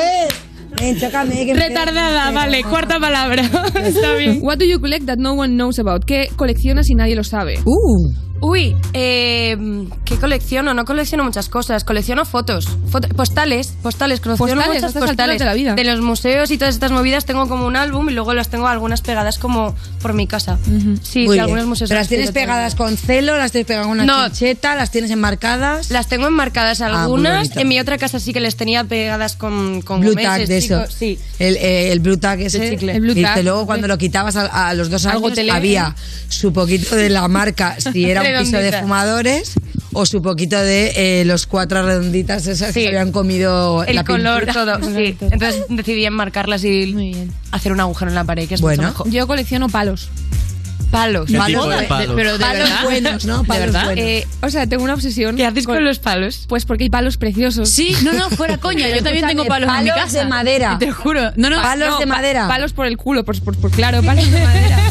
tócame. 1.00 1.46
que 1.46 1.54
me- 1.54 1.68
Retardada, 1.68 2.30
vale, 2.30 2.62
cuarta 2.64 2.98
palabra. 2.98 3.42
Está 3.74 4.14
bien. 4.14 4.40
What 4.42 4.58
do 4.58 4.64
you 4.64 4.80
collect 4.80 5.06
that 5.06 5.18
no 5.18 5.34
one 5.34 5.54
knows 5.54 5.78
about? 5.78 6.04
¿Qué 6.04 6.28
coleccionas 6.36 6.88
y 6.90 6.94
nadie 6.94 7.14
lo 7.14 7.24
sabe? 7.24 7.58
Uh. 7.64 8.31
Uy, 8.44 8.74
eh, 8.92 9.56
¿qué 10.04 10.16
colecciono? 10.16 10.74
No 10.74 10.84
colecciono 10.84 11.22
muchas 11.22 11.48
cosas. 11.48 11.84
Colecciono 11.84 12.24
fotos. 12.24 12.66
Foto- 12.90 13.06
postales. 13.10 13.68
Postales. 13.82 14.18
Colecciono 14.20 14.36
Postales, 14.36 14.64
a 14.64 14.68
muchas 14.68 14.84
alturas 14.96 15.10
postales. 15.10 15.38
de 15.38 15.44
la 15.44 15.54
vida. 15.54 15.76
los 15.84 16.00
museos 16.00 16.50
y 16.50 16.58
todas 16.58 16.74
estas 16.74 16.90
movidas 16.90 17.24
tengo 17.24 17.46
como 17.48 17.66
un 17.66 17.76
álbum 17.76 18.10
y 18.10 18.12
luego 18.14 18.34
las 18.34 18.48
tengo 18.48 18.66
algunas 18.66 19.00
pegadas 19.00 19.38
como 19.38 19.76
por 20.00 20.12
mi 20.12 20.26
casa. 20.26 20.58
Sí, 21.02 21.24
Muy 21.26 21.34
bien. 21.34 21.40
algunos 21.44 21.66
museos. 21.66 21.88
¿Pero 21.88 22.00
las 22.00 22.08
tienes 22.08 22.32
pegadas 22.32 22.74
con 22.74 22.96
celo, 22.96 23.36
las 23.36 23.52
tienes 23.52 23.66
pegadas 23.68 23.86
con 23.86 24.00
una 24.00 24.04
No. 24.06 24.26
chincheta, 24.28 24.74
las 24.74 24.90
tienes 24.90 25.12
enmarcadas? 25.12 25.90
Las 25.92 26.08
tengo 26.08 26.26
enmarcadas 26.26 26.80
Ah, 26.80 26.88
muy 26.88 26.96
algunas. 26.98 27.36
bonito. 27.44 27.60
en 27.60 27.68
mi 27.68 27.78
otra 27.78 27.96
casa 27.96 28.18
sí 28.18 28.32
que 28.32 28.40
les 28.40 28.56
tenía 28.56 28.82
pegadas 28.82 29.36
con, 29.36 29.82
con 29.82 30.00
Blue 30.00 30.10
gomeses, 30.10 30.30
tag 30.30 30.46
de 30.48 30.58
eso. 30.58 30.80
chicos. 30.80 30.94
Sí. 30.98 31.18
El, 31.38 31.56
eh, 31.58 31.92
el 31.92 32.00
blue 32.00 32.16
tag 32.16 32.40
ese. 32.40 32.70
Chicle. 32.70 32.92
Y 32.92 32.96
El 32.96 33.02
blue 33.02 33.14
tag. 33.22 33.44
luego 33.44 33.66
cuando 33.66 33.86
lo 33.86 33.98
quitabas 33.98 34.34
a, 34.34 34.68
a 34.68 34.74
los 34.74 34.90
dos 34.90 35.06
Algo 35.06 35.26
años 35.26 35.38
tele- 35.38 35.52
había 35.52 35.94
su 36.28 36.52
poquito 36.52 36.96
de 36.96 37.08
la 37.08 37.28
marca, 37.28 37.76
si 37.78 38.10
era 38.10 38.22
piso 38.40 38.56
de 38.58 38.72
fumadores, 38.80 39.54
o 39.92 40.06
su 40.06 40.22
poquito 40.22 40.58
de 40.58 40.92
eh, 41.20 41.24
los 41.24 41.46
cuatro 41.46 41.82
redonditas 41.84 42.46
esas 42.46 42.68
que 42.72 42.80
se 42.82 42.88
habían 42.88 43.12
comido 43.12 43.84
El 43.84 43.96
la 43.96 44.04
color, 44.04 44.44
pintura. 44.46 44.78
todo. 44.78 44.94
Sí. 44.94 45.16
Entonces 45.20 45.64
decidí 45.68 46.04
enmarcarlas 46.06 46.64
y 46.64 47.28
hacer 47.50 47.72
un 47.72 47.80
agujero 47.80 48.10
en 48.10 48.14
la 48.14 48.24
pared, 48.24 48.48
que 48.48 48.54
es 48.54 48.60
Bueno. 48.60 48.82
mucho 48.82 48.92
mejor. 48.92 49.10
Yo 49.10 49.26
colecciono 49.26 49.68
palos. 49.68 50.08
Palos. 50.90 51.26
¿Qué 51.26 51.38
tipo 51.46 51.66
de 51.70 51.84
palos? 51.84 52.12
pero 52.14 52.32
de 52.34 52.38
Palos 52.38 52.68
verdad. 52.68 52.84
buenos, 52.84 53.24
¿no? 53.24 53.38
¿De 53.40 53.48
Palos 53.48 53.64
verdad? 53.64 53.84
buenos. 53.86 54.04
Eh, 54.04 54.26
o 54.42 54.50
sea, 54.50 54.66
tengo 54.66 54.84
una 54.84 54.92
obsesión. 54.92 55.36
¿Qué 55.36 55.46
haces 55.46 55.64
con 55.64 55.82
los 55.82 55.98
palos? 56.00 56.44
Pues 56.48 56.66
porque 56.66 56.84
hay 56.84 56.90
palos 56.90 57.16
preciosos. 57.16 57.70
Sí, 57.70 57.96
no, 58.04 58.12
no, 58.12 58.28
fuera 58.28 58.58
coña. 58.58 58.88
Yo 58.90 59.02
también 59.02 59.26
tengo 59.26 59.46
palos, 59.46 59.70
en 59.74 59.84
mi 59.84 59.88
palos 59.90 60.04
casa. 60.04 60.18
de 60.18 60.24
madera. 60.26 60.76
Te 60.78 60.92
juro. 60.92 61.32
No, 61.36 61.48
no. 61.48 61.62
Palos 61.62 61.88
No, 61.92 61.98
de 61.98 62.04
madera. 62.04 62.46
Palos 62.46 62.74
por 62.74 62.84
el 62.86 62.98
culo, 62.98 63.24
por, 63.24 63.40
por- 63.40 63.56
por- 63.56 63.70
claro, 63.70 64.02
palos 64.02 64.30
de 64.30 64.38
madera. 64.44 64.81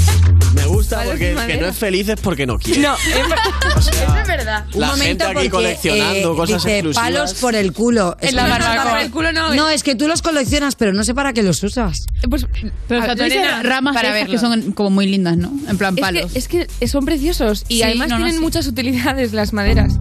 Me 0.71 0.77
gusta 0.77 0.95
Palos 0.97 1.11
porque 1.11 1.31
el 1.31 1.47
que 1.47 1.57
no 1.57 1.67
es 1.67 1.77
feliz 1.77 2.09
es 2.09 2.19
porque 2.19 2.45
no 2.47 2.57
quiere. 2.57 2.81
No, 2.81 2.95
es, 2.95 3.29
ver- 3.29 3.39
eso 3.77 3.91
es 3.91 4.27
verdad. 4.27 4.65
La 4.73 4.89
gente 4.89 5.23
aquí 5.23 5.49
coleccionando 5.49 6.35
cosas 6.35 6.63
dice, 6.63 6.77
exclusivas. 6.79 7.03
palos 7.05 7.33
por 7.35 7.55
el 7.55 7.73
culo. 7.73 8.17
Es 8.21 8.33
no, 8.33 8.41
barbacoa. 8.41 8.83
no, 8.85 8.89
Por 8.91 8.99
el 8.99 9.11
culo 9.11 9.31
no. 9.33 9.53
No, 9.53 9.69
es 9.69 9.83
que 9.83 9.95
tú 9.95 10.07
los 10.07 10.21
coleccionas, 10.21 10.75
pero 10.75 10.93
no 10.93 11.03
sé 11.03 11.13
para 11.13 11.33
qué 11.33 11.43
los 11.43 11.61
usas. 11.63 12.05
Pues, 12.29 12.45
Pero 12.87 13.01
o 13.01 13.03
sea, 13.05 13.15
dices 13.15 13.35
Lorena, 13.35 13.63
ramas 13.63 13.93
para 13.95 14.17
estas 14.19 14.29
que 14.31 14.37
son 14.39 14.71
como 14.71 14.89
muy 14.89 15.07
lindas, 15.07 15.37
¿no? 15.37 15.51
En 15.69 15.77
plan 15.77 15.95
Es 15.97 16.01
palos. 16.01 16.31
que, 16.31 16.39
es 16.39 16.47
que 16.47 16.87
son 16.87 17.05
preciosos 17.05 17.65
y 17.67 17.77
Sí, 17.77 17.83
además 17.83 18.07
no, 18.09 18.15
no, 18.15 18.23
tienen 18.25 18.35
sí. 18.37 18.41
muchas 18.41 18.67
utilidades 18.67 19.33
las 19.33 19.53
maderas. 19.53 19.93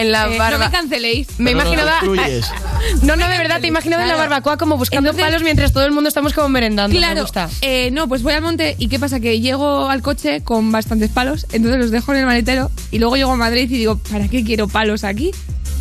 En 0.00 0.12
la 0.12 0.26
Eh, 0.32 0.38
barba. 0.38 0.58
No 0.58 0.64
me 0.66 0.70
canceléis. 0.70 1.28
Me 1.38 1.52
Pero 1.52 1.64
no 1.64 1.72
imaginaba. 1.72 1.90
destruyes. 1.92 2.46
No, 3.02 3.14
no, 3.16 3.28
de 3.28 3.36
verdad, 3.38 3.60
te 3.60 3.66
imaginaba 3.66 4.02
en 4.02 4.08
la 4.08 4.14
Claro. 4.14 4.30
barbacoa 4.30 4.56
como 4.56 4.76
buscando 4.78 5.10
Entonces- 5.10 5.26
palos 5.26 5.42
mientras 5.42 5.72
todo 5.72 5.84
el 5.84 5.92
mundo 5.92 6.08
estamos 6.08 6.32
como 6.32 6.48
merendando. 6.48 6.94
Me 6.94 6.98
Claro, 7.00 7.22
gusta. 7.22 7.48
eh, 7.60 7.90
no, 7.92 8.08
pues 8.08 8.22
voy 8.22 8.32
al 8.32 8.42
monte 8.42 8.74
y 8.78 8.88
¿qué 8.88 8.98
pasa? 8.98 9.20
Que 9.20 9.40
llego 9.40 9.88
al 9.90 10.00
coche 10.02 10.42
con 10.42 10.72
bastantes 10.72 11.10
palos, 11.10 11.46
entonces 11.52 11.78
los 11.80 11.90
dejo 11.90 12.12
en 12.12 12.20
el 12.20 12.26
maletero 12.26 12.70
y 12.90 12.98
luego 12.98 13.16
llego 13.16 13.32
a 13.32 13.36
Madrid 13.36 13.64
y 13.70 13.76
digo, 13.78 13.98
¿para 14.10 14.28
qué 14.28 14.42
quiero 14.44 14.66
palos 14.66 15.04
aquí? 15.04 15.30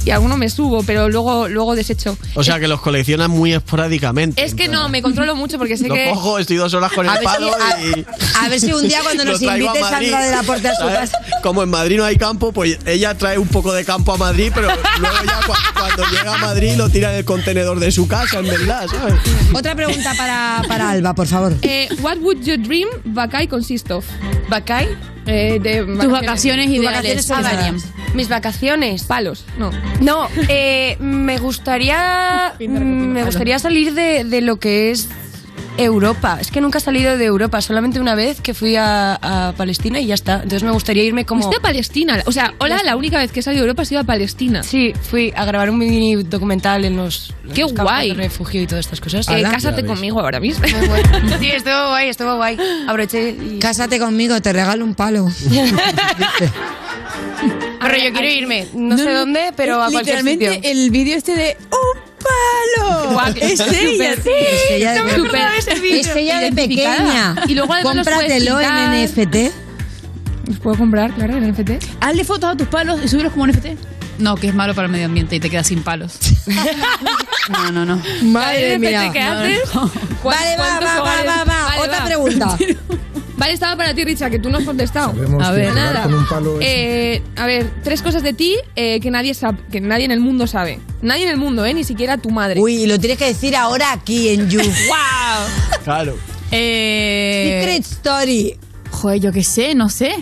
Y 0.05 0.11
alguno 0.11 0.37
me 0.37 0.49
subo, 0.49 0.81
pero 0.83 1.09
luego, 1.09 1.47
luego 1.49 1.75
desecho. 1.75 2.17
O 2.33 2.43
sea, 2.43 2.59
que 2.59 2.67
los 2.67 2.79
coleccionas 2.81 3.29
muy 3.29 3.53
esporádicamente. 3.53 4.43
Es 4.43 4.55
que 4.55 4.67
no, 4.67 4.89
me 4.89 5.01
controlo 5.01 5.35
mucho 5.35 5.57
porque 5.57 5.77
sé 5.77 5.87
Lo 5.87 5.93
que... 5.93 6.09
cojo, 6.09 6.39
estoy 6.39 6.55
dos 6.57 6.73
horas 6.73 6.91
con 6.93 7.05
el 7.05 7.11
palo 7.21 7.51
a- 7.53 7.81
y... 7.81 8.05
a 8.43 8.49
ver 8.49 8.59
si 8.59 8.71
un 8.73 8.87
día 8.87 9.01
cuando 9.03 9.25
nos 9.25 9.41
invite 9.41 9.79
Sandra 9.81 10.23
de 10.25 10.31
la 10.31 10.43
Porte 10.43 10.69
a 10.69 10.75
su 10.75 10.81
¿sabes? 10.81 11.11
casa. 11.11 11.19
Como 11.43 11.61
en 11.63 11.69
Madrid 11.69 11.97
no 11.97 12.05
hay 12.05 12.15
campo, 12.15 12.51
pues 12.51 12.79
ella 12.85 13.15
trae 13.17 13.37
un 13.37 13.47
poco 13.49 13.73
de 13.73 13.83
campo 13.85 14.13
a 14.13 14.17
Madrid, 14.17 14.51
pero 14.55 14.67
luego 14.99 15.15
ya 15.25 15.41
cua- 15.41 15.73
cuando 15.77 16.03
llega 16.09 16.33
a 16.33 16.37
Madrid 16.37 16.75
lo 16.75 16.89
tira 16.89 17.11
en 17.11 17.17
el 17.19 17.25
contenedor 17.25 17.79
de 17.79 17.91
su 17.91 18.07
casa, 18.07 18.39
en 18.39 18.45
verdad, 18.47 18.87
¿sabes? 18.89 19.15
Otra 19.53 19.75
pregunta 19.75 20.13
para, 20.17 20.61
para 20.67 20.89
Alba, 20.91 21.13
por 21.13 21.27
favor. 21.27 21.53
Eh, 21.61 21.87
what 22.01 22.17
would 22.19 22.41
your 22.43 22.57
dream 22.57 22.87
Bacay 23.05 23.47
consist 23.47 23.91
of? 23.91 24.05
¿Bacay? 24.49 24.87
Eh, 25.29 25.59
de 25.61 25.83
Tus 25.85 26.11
vacaciones 26.11 26.67
Tus 26.67 26.75
ideales. 26.75 27.25
vacaciones 27.25 27.25
son 27.25 27.45
Ah, 27.45 27.51
varias. 27.53 27.83
Mis 28.15 28.29
vacaciones. 28.29 29.03
Palos, 29.03 29.45
no. 29.57 29.71
No, 30.01 30.27
eh, 30.47 30.97
me 30.99 31.37
gustaría. 31.37 32.53
mm, 32.59 32.63
me 32.67 33.23
gustaría 33.23 33.59
salir 33.59 33.93
de, 33.93 34.23
de 34.23 34.41
lo 34.41 34.57
que 34.57 34.91
es 34.91 35.07
Europa. 35.83 36.37
Es 36.39 36.51
que 36.51 36.61
nunca 36.61 36.77
he 36.77 36.81
salido 36.81 37.17
de 37.17 37.25
Europa, 37.25 37.61
solamente 37.61 37.99
una 37.99 38.15
vez 38.15 38.41
que 38.41 38.53
fui 38.53 38.75
a, 38.75 39.15
a 39.15 39.53
Palestina 39.53 39.99
y 39.99 40.07
ya 40.07 40.15
está. 40.15 40.35
Entonces 40.35 40.63
me 40.63 40.71
gustaría 40.71 41.03
irme 41.03 41.25
como. 41.25 41.41
Fuiste 41.43 41.57
a 41.59 41.61
Palestina. 41.61 42.21
O 42.25 42.31
sea, 42.31 42.53
hola, 42.59 42.81
la 42.83 42.95
única 42.95 43.17
vez 43.17 43.31
que 43.31 43.39
he 43.39 43.43
salido 43.43 43.63
de 43.63 43.67
Europa 43.69 43.81
ha 43.83 43.85
sido 43.85 44.01
a 44.01 44.03
Palestina. 44.03 44.63
Sí, 44.63 44.93
fui 45.09 45.33
a 45.35 45.45
grabar 45.45 45.69
un 45.69 45.77
mini 45.77 46.15
documental 46.23 46.85
en 46.85 46.97
los. 46.97 47.33
en 47.45 47.51
Qué 47.53 47.61
los 47.61 47.73
campos 47.73 47.93
guay. 47.93 48.09
de 48.09 48.13
refugio 48.15 48.61
y 48.61 48.67
todas 48.67 48.85
estas 48.85 49.01
cosas. 49.01 49.27
Eh, 49.29 49.33
Ala. 49.33 49.51
cásate 49.51 49.77
Ya 49.77 49.81
ves. 49.83 49.91
conmigo 49.91 50.19
ahora 50.19 50.39
mismo. 50.39 50.65
Sí, 51.39 51.49
estuvo 51.51 51.87
guay, 51.89 52.09
estuvo 52.09 52.35
guay. 52.35 52.57
Aproveché 52.87 53.29
y. 53.29 53.59
Cásate 53.59 53.99
conmigo, 53.99 54.41
te 54.41 54.51
regalo 54.53 54.83
un 54.83 54.95
palo. 54.95 55.27
Pero 57.81 57.95
yo 57.97 58.11
quiero 58.13 58.27
irme. 58.27 58.67
No, 58.73 58.97
sé 58.97 59.11
dónde, 59.11 59.51
pero 59.55 59.81
a 59.81 59.89
cualquier 59.89 60.23
Literalmente 60.23 60.71
el 60.71 60.89
vídeo 60.91 61.15
este 61.17 61.35
de 61.35 61.57
¡Un 61.71 62.08
palo! 62.19 63.11
Guau, 63.13 63.33
es 63.35 63.59
súper- 63.59 63.75
ella, 63.75 64.15
sí. 64.15 64.29
Es 64.39 64.71
ella 64.71 64.91
de, 64.93 64.99
no 64.99 65.05
me 65.05 65.11
acordaba 65.13 65.51
de 65.51 65.57
ese 65.59 65.79
vídeo. 65.79 66.01
es 66.01 66.15
ella 66.15 66.39
de 66.39 66.51
pequeña. 66.51 67.35
Y 67.47 67.55
luego 67.55 67.73
Cómpratelo 67.83 68.59
en 68.59 69.05
NFT. 69.05 69.35
¿Los 70.47 70.57
puedo 70.59 70.77
comprar, 70.77 71.13
claro, 71.13 71.37
en 71.37 71.51
NFT? 71.51 71.71
Hazle 72.01 72.23
fotos 72.23 72.51
a 72.51 72.57
tus 72.57 72.67
palos 72.67 72.99
y 73.03 73.07
subirlos 73.07 73.33
como 73.33 73.47
NFT. 73.47 73.67
No, 74.17 74.35
que 74.35 74.47
es 74.49 74.53
malo 74.53 74.73
para 74.75 74.87
el 74.87 74.91
medio 74.91 75.05
ambiente 75.05 75.35
y 75.37 75.39
te 75.39 75.49
quedas 75.49 75.67
sin 75.67 75.81
palos. 75.83 76.17
No, 77.49 77.71
no, 77.71 77.83
no. 77.83 77.99
Madre 78.21 78.73
¿En 78.75 78.81
mía. 78.81 79.05
NFT 79.07 79.13
qué 79.13 79.21
haces? 79.21 79.59
Vale, 79.73 79.87
va, 80.57 80.79
¿Cuántos 80.79 80.85
va, 80.85 81.23
va, 81.25 81.43
va, 81.45 81.81
Otra 81.81 81.99
va. 81.99 82.05
pregunta. 82.05 82.57
Vale, 83.39 83.53
estaba 83.53 83.77
para 83.77 83.93
ti, 83.93 84.03
Richa, 84.03 84.29
que 84.29 84.37
tú 84.37 84.49
no 84.49 84.57
has 84.57 84.65
contestado. 84.65 85.13
Sabemos 85.13 85.43
A 85.47 85.51
ver, 85.51 85.73
Nada. 85.73 86.03
con 86.03 86.13
un 86.13 86.27
palo 86.27 86.57
Eh, 86.59 87.23
a 87.37 87.45
ver, 87.45 87.71
tres 87.83 88.01
cosas 88.01 88.21
de 88.21 88.33
ti 88.33 88.57
eh, 88.75 88.99
que 88.99 89.09
nadie 89.09 89.33
sabe, 89.33 89.59
que 89.71 89.79
nadie 89.79 90.03
en 90.05 90.11
el 90.11 90.19
mundo 90.19 90.45
sabe. 90.45 90.79
Nadie 91.01 91.23
en 91.23 91.29
el 91.29 91.37
mundo, 91.37 91.65
¿eh? 91.65 91.73
Ni 91.73 91.85
siquiera 91.85 92.17
tu 92.17 92.29
madre. 92.31 92.59
Uy, 92.59 92.83
y 92.83 92.85
lo 92.87 92.99
tienes 92.99 93.17
que 93.17 93.25
decir 93.25 93.55
ahora 93.55 93.93
aquí 93.93 94.27
en 94.29 94.49
You. 94.49 94.59
¡Wow! 94.61 95.79
Claro. 95.85 96.17
Eh, 96.51 97.59
Secret 97.61 97.85
Story. 97.85 98.57
Joder, 98.91 99.19
yo 99.21 99.31
qué 99.31 99.43
sé, 99.43 99.73
no 99.73 99.87
sé. 99.89 100.13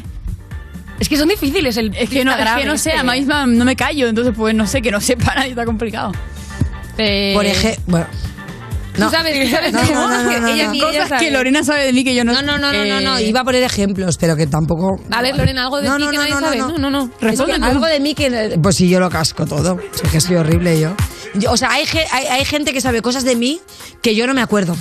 Es 0.99 1.09
que 1.09 1.18
son 1.18 1.30
difíciles 1.30 1.78
el 1.78 1.95
Es 1.95 2.09
que 2.09 2.24
no, 2.24 2.32
es 2.32 2.45
que 2.57 2.65
no 2.65 2.78
sé, 2.78 2.91
a 2.93 3.03
mí 3.03 3.20
misma 3.20 3.45
no 3.45 3.65
me 3.65 3.76
callo, 3.76 4.07
entonces 4.07 4.34
pues 4.36 4.53
no 4.53 4.68
sé, 4.68 4.82
que 4.82 4.91
no 4.91 5.01
sepa 5.01 5.34
nadie, 5.36 5.51
está 5.51 5.65
complicado. 5.65 6.11
Eh, 6.97 7.32
Por 7.36 7.45
ejemplo. 7.45 7.84
Bueno. 7.88 8.07
Tú 9.06 9.10
sabes, 9.10 9.50
sabes 9.52 9.74
No, 9.74 9.82
que 9.88 9.93
no, 9.93 10.08
no, 10.10 10.24
no, 10.24 10.24
no, 10.41 10.48
ella 10.50 10.66
no. 10.66 10.72
ni 10.72 10.78
ella 10.80 10.88
Cosas 10.88 11.10
sabe. 11.10 11.26
que 11.26 11.32
Lorena 11.32 11.64
sabe 11.64 11.86
de 11.86 11.93
mí 11.93 12.04
que 12.04 12.14
yo 12.16 12.24
no 12.26 12.34
No, 12.34 12.41
no, 12.41 12.58
no, 12.58 12.74
no, 12.74 12.86
no, 12.86 13.02
no. 13.02 13.18
eh, 13.18 13.24
Iba 13.24 13.41
a 13.41 13.43
poner 13.43 13.64
ejemplos, 13.64 14.18
pero 14.18 14.36
que 14.36 14.48
tampoco. 14.48 15.00
A 15.12 15.22
ver, 15.22 15.36
Lorena, 15.38 15.64
algo 15.64 15.78
de 15.82 15.88
No, 15.88 15.98
no, 16.00 16.10
que 16.10 16.18
no, 16.18 16.22
nadie 16.24 16.34
no, 16.34 16.39
sabe. 16.39 16.58
no. 16.58 16.70
No, 16.70 16.78
no, 16.78 16.89
no. 16.89 17.04
Es 17.06 17.12
que 17.20 17.26
Responde 17.26 17.66
algo 17.66 17.86
de 17.86 18.00
mí 18.00 18.14
que. 18.16 18.60
Pues 18.62 18.76
sí, 18.76 18.89
yo 18.89 19.00
lo 19.00 19.10
casco 19.10 19.45
todo. 19.45 19.78
Es 20.04 20.10
que 20.12 20.20
soy 20.22 20.36
horrible 20.38 20.80
yo. 20.80 20.93
Yo- 21.36 21.52
O 21.52 21.58
sea, 21.58 21.72
hay, 21.72 21.86
hay, 22.12 22.26
hay 22.26 22.46
gente 22.46 22.74
que 22.74 22.82
sabe 22.82 23.02
cosas 23.02 23.24
de 23.24 23.36
mí 23.36 23.60
que 24.02 24.16
yo 24.16 24.28
no 24.28 24.34
me 24.34 24.42
acuerdo. 24.42 24.76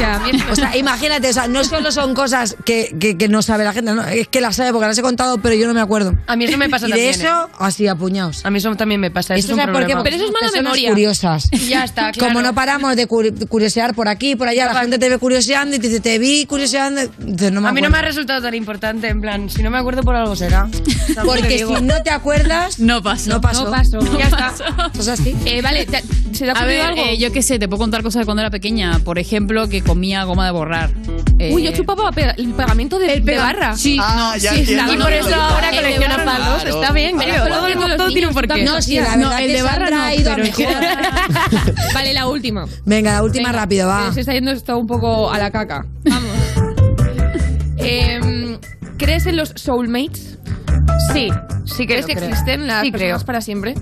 Ya. 0.00 0.22
O 0.50 0.54
sea, 0.56 0.76
imagínate, 0.76 1.28
o 1.28 1.32
sea, 1.32 1.48
no 1.48 1.64
solo 1.64 1.90
son 1.92 2.14
cosas 2.14 2.56
que, 2.64 2.94
que- 3.00 3.16
que 3.16 3.28
no 3.28 3.42
sabe 3.42 3.64
la 3.64 3.72
gente, 3.72 3.92
no, 3.92 4.04
es 4.06 4.28
que 4.28 4.40
las 4.40 4.56
sabe 4.56 4.72
porque 4.72 4.86
las 4.88 4.98
he 4.98 5.02
contado, 5.02 5.38
pero 5.38 5.54
yo 5.54 5.66
no 5.66 5.74
me 5.74 5.80
acuerdo. 5.80 6.14
A 6.26 6.36
mí 6.36 6.44
eso 6.44 6.56
me 6.58 6.68
pasa 6.68 6.86
y 6.86 6.90
también. 6.90 7.12
de 7.12 7.18
eso, 7.24 7.50
así 7.58 7.86
apuñados. 7.88 8.44
A 8.44 8.50
mí 8.50 8.58
eso 8.58 8.74
también 8.76 9.00
me 9.00 9.10
pasa. 9.10 9.34
Eso, 9.34 9.46
Eso 9.46 9.54
es 9.54 9.58
un 9.66 9.72
problema. 9.72 10.00
porque 10.00 10.10
Pero 10.10 10.16
eso 10.16 10.26
es 10.26 10.32
mala 10.32 10.52
memoria. 10.52 10.90
curiosas. 10.90 11.48
Ya 11.68 11.84
está, 11.84 12.12
claro. 12.12 12.28
Como 12.32 12.42
no 12.42 12.54
paramos 12.54 12.94
de 12.96 13.08
curi- 13.08 13.48
curiosear 13.48 13.94
por 13.94 14.08
aquí, 14.08 14.36
por 14.36 14.48
allá, 14.48 14.66
la 14.66 14.80
gente 14.80 14.98
te 14.98 15.08
ve 15.08 15.18
curioseando 15.18 15.76
y 15.76 15.78
te 15.78 15.88
dice, 15.88 16.00
te 16.00 16.18
vi 16.18 16.46
curioseando. 16.46 17.02
Dices, 17.18 17.52
no 17.52 17.60
me 17.60 17.68
A 17.68 17.72
mí 17.72 17.80
no 17.80 17.90
me 17.90 17.98
ha 17.98 18.02
resultado 18.02 18.40
tan 18.42 18.54
importante, 18.54 19.08
en 19.08 19.20
plan, 19.20 19.48
si 19.50 19.62
no 19.62 19.70
me 19.70 19.78
acuerdo 19.78 20.02
por 20.02 20.14
algo 20.14 20.36
será. 20.36 20.68
Porque 21.24 21.58
si 21.58 21.82
no 21.82 22.02
te 22.02 22.10
acuerdas, 22.10 22.78
No 22.78 23.02
pasó. 23.02 23.30
no 23.30 23.40
pasó. 23.40 23.64
No 23.64 23.70
pasó. 23.70 23.98
Ya 24.18 24.26
está. 24.26 24.52
Eso 24.92 25.00
es 25.02 25.08
así. 25.08 25.34
Eh, 25.44 25.62
vale, 25.66 25.86
te- 25.86 26.02
¿Se 26.36 26.44
te 26.44 26.50
ha 26.50 26.52
A 26.52 26.56
ocurrido 26.58 26.78
ver, 26.82 26.86
algo? 26.90 27.02
eh, 27.06 27.16
yo 27.18 27.32
qué 27.32 27.40
sé, 27.42 27.58
te 27.58 27.66
puedo 27.66 27.80
contar 27.80 28.02
cosas 28.02 28.20
de 28.20 28.24
cuando 28.26 28.42
era 28.42 28.50
pequeña. 28.50 28.98
Por 28.98 29.18
ejemplo, 29.18 29.68
que 29.68 29.80
comía 29.82 30.22
goma 30.24 30.44
de 30.44 30.50
borrar. 30.52 30.90
Eh, 31.38 31.50
Uy, 31.54 31.62
yo 31.62 31.72
chupaba 31.72 32.12
pe- 32.12 32.34
el 32.36 32.52
pegamento 32.52 32.98
de, 32.98 33.20
barra. 33.20 33.74
Sí, 33.76 33.96
Ah, 34.00 34.32
no, 34.34 34.38
ya 34.38 34.52
sí, 34.52 34.58
entiendo. 34.60 34.82
está- 34.92 34.94
Y 34.94 34.98
por 35.02 35.12
eso 35.12 35.34
ahora 35.34 35.70
colecciona 35.70 36.24
palos. 36.24 36.62
Claro. 36.62 36.80
Está 36.82 36.92
bien, 36.92 37.16
mira, 37.16 37.38
Todo- 37.38 37.48
todo, 37.48 37.72
todo 37.72 37.96
todo 37.96 38.08
tiene 38.08 38.26
un 38.28 38.34
porqué. 38.34 38.62
No, 38.64 38.82
sí, 38.82 38.96
la 38.96 39.16
verdad 39.16 39.40
el 39.40 39.46
que 39.46 39.52
de 39.54 39.62
barra 39.62 39.88
Sandra 39.88 39.96
no, 39.98 40.02
ha 40.04 40.14
ido 40.14 40.32
a 40.32 40.34
pero 40.36 40.46
mejor. 40.46 40.66
Vale, 41.94 42.12
la 42.14 42.26
última. 42.28 42.66
Venga, 42.84 43.12
la 43.14 43.22
última 43.22 43.48
Venga, 43.48 43.60
rápido, 43.62 43.88
va. 43.88 44.12
Se 44.12 44.20
está 44.20 44.32
yendo 44.34 44.50
esto 44.50 44.76
un 44.76 44.86
poco 44.86 45.30
a 45.32 45.38
la 45.38 45.50
caca. 45.50 45.86
Vamos. 46.04 46.30
Em, 47.78 48.58
¿Crees 48.98 49.26
en 49.26 49.36
los 49.36 49.52
soulmates? 49.56 50.35
Sí, 51.12 51.28
sí 51.64 51.86
que 51.86 51.86
¿Crees 51.86 52.02
lo 52.02 52.06
que 52.08 52.14
creo. 52.16 52.28
existen 52.28 52.66
las 52.66 52.82
Sí, 52.82 52.90
personas 52.90 53.14
creo. 53.18 53.26
para 53.26 53.40
siempre? 53.40 53.74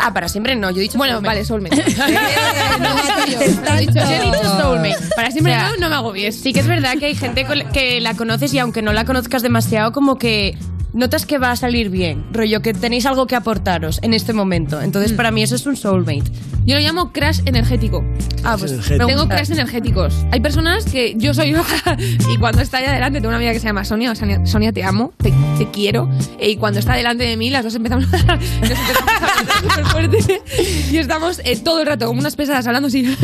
Ah, 0.00 0.12
para 0.12 0.28
siempre 0.28 0.56
no, 0.56 0.70
yo 0.70 0.78
he 0.78 0.82
dicho 0.82 0.98
Bueno, 0.98 1.14
soulmate. 1.14 1.34
vale, 1.34 1.44
soulmates. 1.44 1.98
no 1.98 3.26
yo, 3.26 3.40
he 3.40 3.80
dicho, 3.80 3.92
tanto. 3.92 4.00
yo 4.10 4.16
he 4.16 4.20
dicho 4.24 4.60
soulmate. 4.60 4.96
Para 5.16 5.30
siempre 5.30 5.52
O 5.54 5.56
sea, 5.58 5.68
no, 5.70 5.76
no 5.78 5.88
me 5.88 5.94
agobies. 5.94 6.40
Sí 6.40 6.52
que 6.52 6.60
es 6.60 6.66
verdad 6.66 6.94
que 6.98 7.06
hay 7.06 7.14
gente 7.14 7.44
con- 7.46 7.68
que 7.72 8.00
la 8.00 8.14
conoces 8.14 8.52
y 8.54 8.58
aunque 8.58 8.82
no 8.82 8.92
la 8.92 9.04
conozcas 9.04 9.42
demasiado, 9.42 9.92
como 9.92 10.18
que 10.18 10.56
notas 10.94 11.26
que 11.26 11.38
va 11.38 11.50
a 11.50 11.56
salir 11.56 11.90
bien. 11.90 12.24
Rollo, 12.32 12.62
que 12.62 12.72
tenéis 12.72 13.04
algo 13.04 13.26
que 13.26 13.36
aportaros 13.36 13.98
en 14.02 14.14
este 14.14 14.32
momento. 14.32 14.80
Entonces, 14.80 15.12
para 15.12 15.30
mí 15.30 15.42
eso 15.42 15.56
es 15.56 15.66
un 15.66 15.76
soulmate. 15.76 16.24
Yo 16.64 16.76
lo 16.76 16.80
llamo 16.80 17.12
crash 17.12 17.40
energético. 17.44 18.02
Ah, 18.42 18.56
pues 18.58 18.72
energético. 18.72 19.06
Tengo 19.06 19.28
crash 19.28 19.50
energéticos. 19.50 20.14
Hay 20.32 20.40
personas 20.40 20.86
que 20.86 21.14
yo 21.16 21.34
soy 21.34 21.54
y 22.32 22.38
cuando 22.38 22.62
está 22.62 22.78
ahí 22.78 22.86
adelante 22.86 23.18
tengo 23.18 23.28
una 23.28 23.36
amiga 23.36 23.52
que 23.52 23.60
se 23.60 23.66
llama 23.66 23.84
Sonia, 23.84 24.14
Sonia, 24.14 24.46
Sonia, 24.46 24.72
te 24.72 24.82
amo, 24.82 25.12
te, 25.18 25.32
te 25.58 25.70
quiero. 25.70 26.08
Y 26.40 26.56
cuando 26.56 26.80
está 26.80 26.94
delante 26.94 27.24
de 27.24 27.36
mí, 27.36 27.50
las 27.50 27.64
dos 27.64 27.74
empezamos, 27.74 28.06
nos 28.10 28.20
empezamos 28.22 29.02
a 29.20 29.60
súper 29.60 29.84
fuerte 29.86 30.42
y 30.90 30.96
estamos 30.96 31.40
eh, 31.44 31.56
todo 31.62 31.80
el 31.80 31.86
rato 31.86 32.06
como 32.06 32.20
unas 32.20 32.36
pesadas 32.36 32.66
hablando 32.66 32.88
así. 32.88 33.14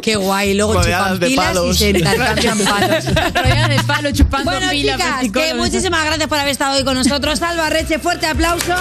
Qué 0.00 0.16
guay. 0.16 0.54
Luego 0.54 0.74
Rodeadas 0.74 1.14
chupan 1.14 1.20
de 1.20 1.26
pilas 1.26 1.46
palos. 1.46 1.74
y 1.74 1.78
se 1.78 1.90
intercambian 1.90 2.58
palos. 2.58 3.04
De 3.04 3.82
palo, 3.86 4.10
chupando 4.12 4.50
Bueno, 4.50 4.70
pilas, 4.70 5.00
chicas, 5.20 5.32
que 5.32 5.54
muchísimas 5.54 6.04
gracias 6.04 6.28
por 6.28 6.38
haber 6.42 6.52
estado 6.52 6.76
hoy 6.76 6.84
con 6.84 6.94
nosotros. 6.94 7.38
Salva 7.40 7.70
Reche, 7.70 7.98
fuerte 7.98 8.26
aplauso. 8.26 8.74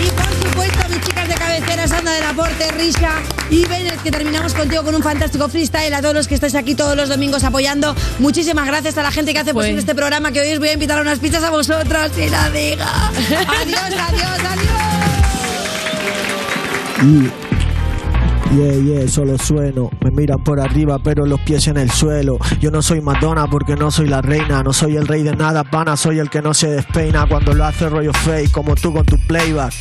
Y 0.00 0.10
por 0.10 0.26
supuesto, 0.42 0.88
mis 0.88 1.00
chicas 1.02 1.28
de 1.28 1.34
cabecera, 1.34 1.88
Sandra 1.88 2.12
del 2.12 2.24
Aporte, 2.24 2.70
Risha 2.72 3.12
y 3.50 3.66
Bennett, 3.66 4.02
que 4.02 4.10
terminamos 4.10 4.54
contigo 4.54 4.82
con 4.84 4.94
un 4.94 5.02
fantástico 5.02 5.48
freestyle. 5.48 5.92
A 5.92 6.00
todos 6.00 6.14
los 6.14 6.28
que 6.28 6.34
estáis 6.34 6.54
aquí 6.54 6.74
todos 6.74 6.96
los 6.96 7.08
domingos 7.08 7.44
apoyando. 7.44 7.94
Muchísimas 8.18 8.66
gracias 8.66 8.96
a 8.98 9.02
la 9.02 9.10
gente 9.10 9.32
que 9.32 9.40
hace 9.40 9.52
posible 9.52 9.80
este 9.80 9.94
programa, 9.94 10.32
que 10.32 10.40
hoy 10.40 10.52
os 10.52 10.58
voy 10.58 10.68
a 10.68 10.72
invitar 10.74 10.98
a 10.98 11.02
unas 11.02 11.18
pizzas 11.18 11.42
a 11.42 11.50
vosotros. 11.50 12.12
Y 12.16 12.28
la 12.28 12.50
diga. 12.50 12.86
Adiós, 13.60 13.80
adiós, 14.08 14.40
adiós. 17.02 17.49
Yeah, 18.52 18.74
yeah, 18.74 19.08
solo 19.08 19.38
sueno. 19.38 19.90
Me 20.02 20.10
miran 20.10 20.42
por 20.42 20.58
arriba, 20.58 20.98
pero 20.98 21.24
los 21.24 21.40
pies 21.40 21.68
en 21.68 21.76
el 21.76 21.88
suelo. 21.88 22.36
Yo 22.60 22.72
no 22.72 22.82
soy 22.82 23.00
Madonna 23.00 23.46
porque 23.46 23.76
no 23.76 23.92
soy 23.92 24.08
la 24.08 24.22
reina. 24.22 24.62
No 24.64 24.72
soy 24.72 24.96
el 24.96 25.06
rey 25.06 25.22
de 25.22 25.36
nada, 25.36 25.62
pana. 25.62 25.96
Soy 25.96 26.18
el 26.18 26.30
que 26.30 26.42
no 26.42 26.52
se 26.52 26.68
despeina 26.68 27.26
cuando 27.26 27.54
lo 27.54 27.64
hace 27.64 27.88
rollo 27.88 28.12
fake, 28.12 28.50
como 28.50 28.74
tú 28.74 28.92
con 28.92 29.06
tu 29.06 29.16
playback. 29.28 29.72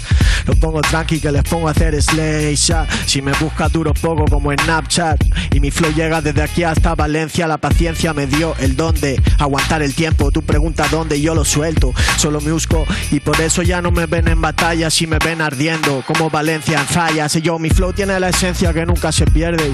Lo 0.49 0.55
pongo 0.55 0.81
tranqui 0.81 1.19
que 1.19 1.31
les 1.31 1.43
pongo 1.43 1.67
a 1.67 1.71
hacer 1.71 2.01
slay 2.01 2.55
shot. 2.55 2.89
Si 3.05 3.21
me 3.21 3.33
buscas 3.33 3.71
duro 3.71 3.93
poco 3.93 4.25
como 4.25 4.51
Snapchat. 4.51 5.23
Y 5.53 5.59
mi 5.59 5.69
flow 5.69 5.93
llega 5.93 6.21
desde 6.21 6.41
aquí 6.41 6.63
hasta 6.63 6.95
Valencia. 6.95 7.45
La 7.45 7.59
paciencia 7.59 8.15
me 8.15 8.25
dio 8.25 8.55
el 8.57 8.75
don 8.75 8.99
de 8.99 9.21
aguantar 9.37 9.83
el 9.83 9.93
tiempo. 9.93 10.31
Tú 10.31 10.41
preguntas 10.41 10.89
dónde 10.89 11.21
yo 11.21 11.35
lo 11.35 11.45
suelto. 11.45 11.93
Solo 12.17 12.41
me 12.41 12.51
busco 12.51 12.83
y 13.11 13.19
por 13.19 13.39
eso 13.41 13.61
ya 13.61 13.79
no 13.83 13.91
me 13.91 14.07
ven 14.07 14.27
en 14.27 14.41
batalla. 14.41 14.89
Si 14.89 15.05
me 15.05 15.19
ven 15.23 15.39
ardiendo 15.39 16.03
como 16.07 16.31
Valencia 16.31 16.79
en 16.79 16.87
fallas. 16.87 17.35
Y 17.35 17.41
yo, 17.41 17.59
mi 17.59 17.69
flow 17.69 17.93
tiene 17.93 18.19
la 18.19 18.29
esencia 18.29 18.73
que 18.73 18.87
nunca 18.87 19.11
se 19.11 19.27
pierde. 19.27 19.71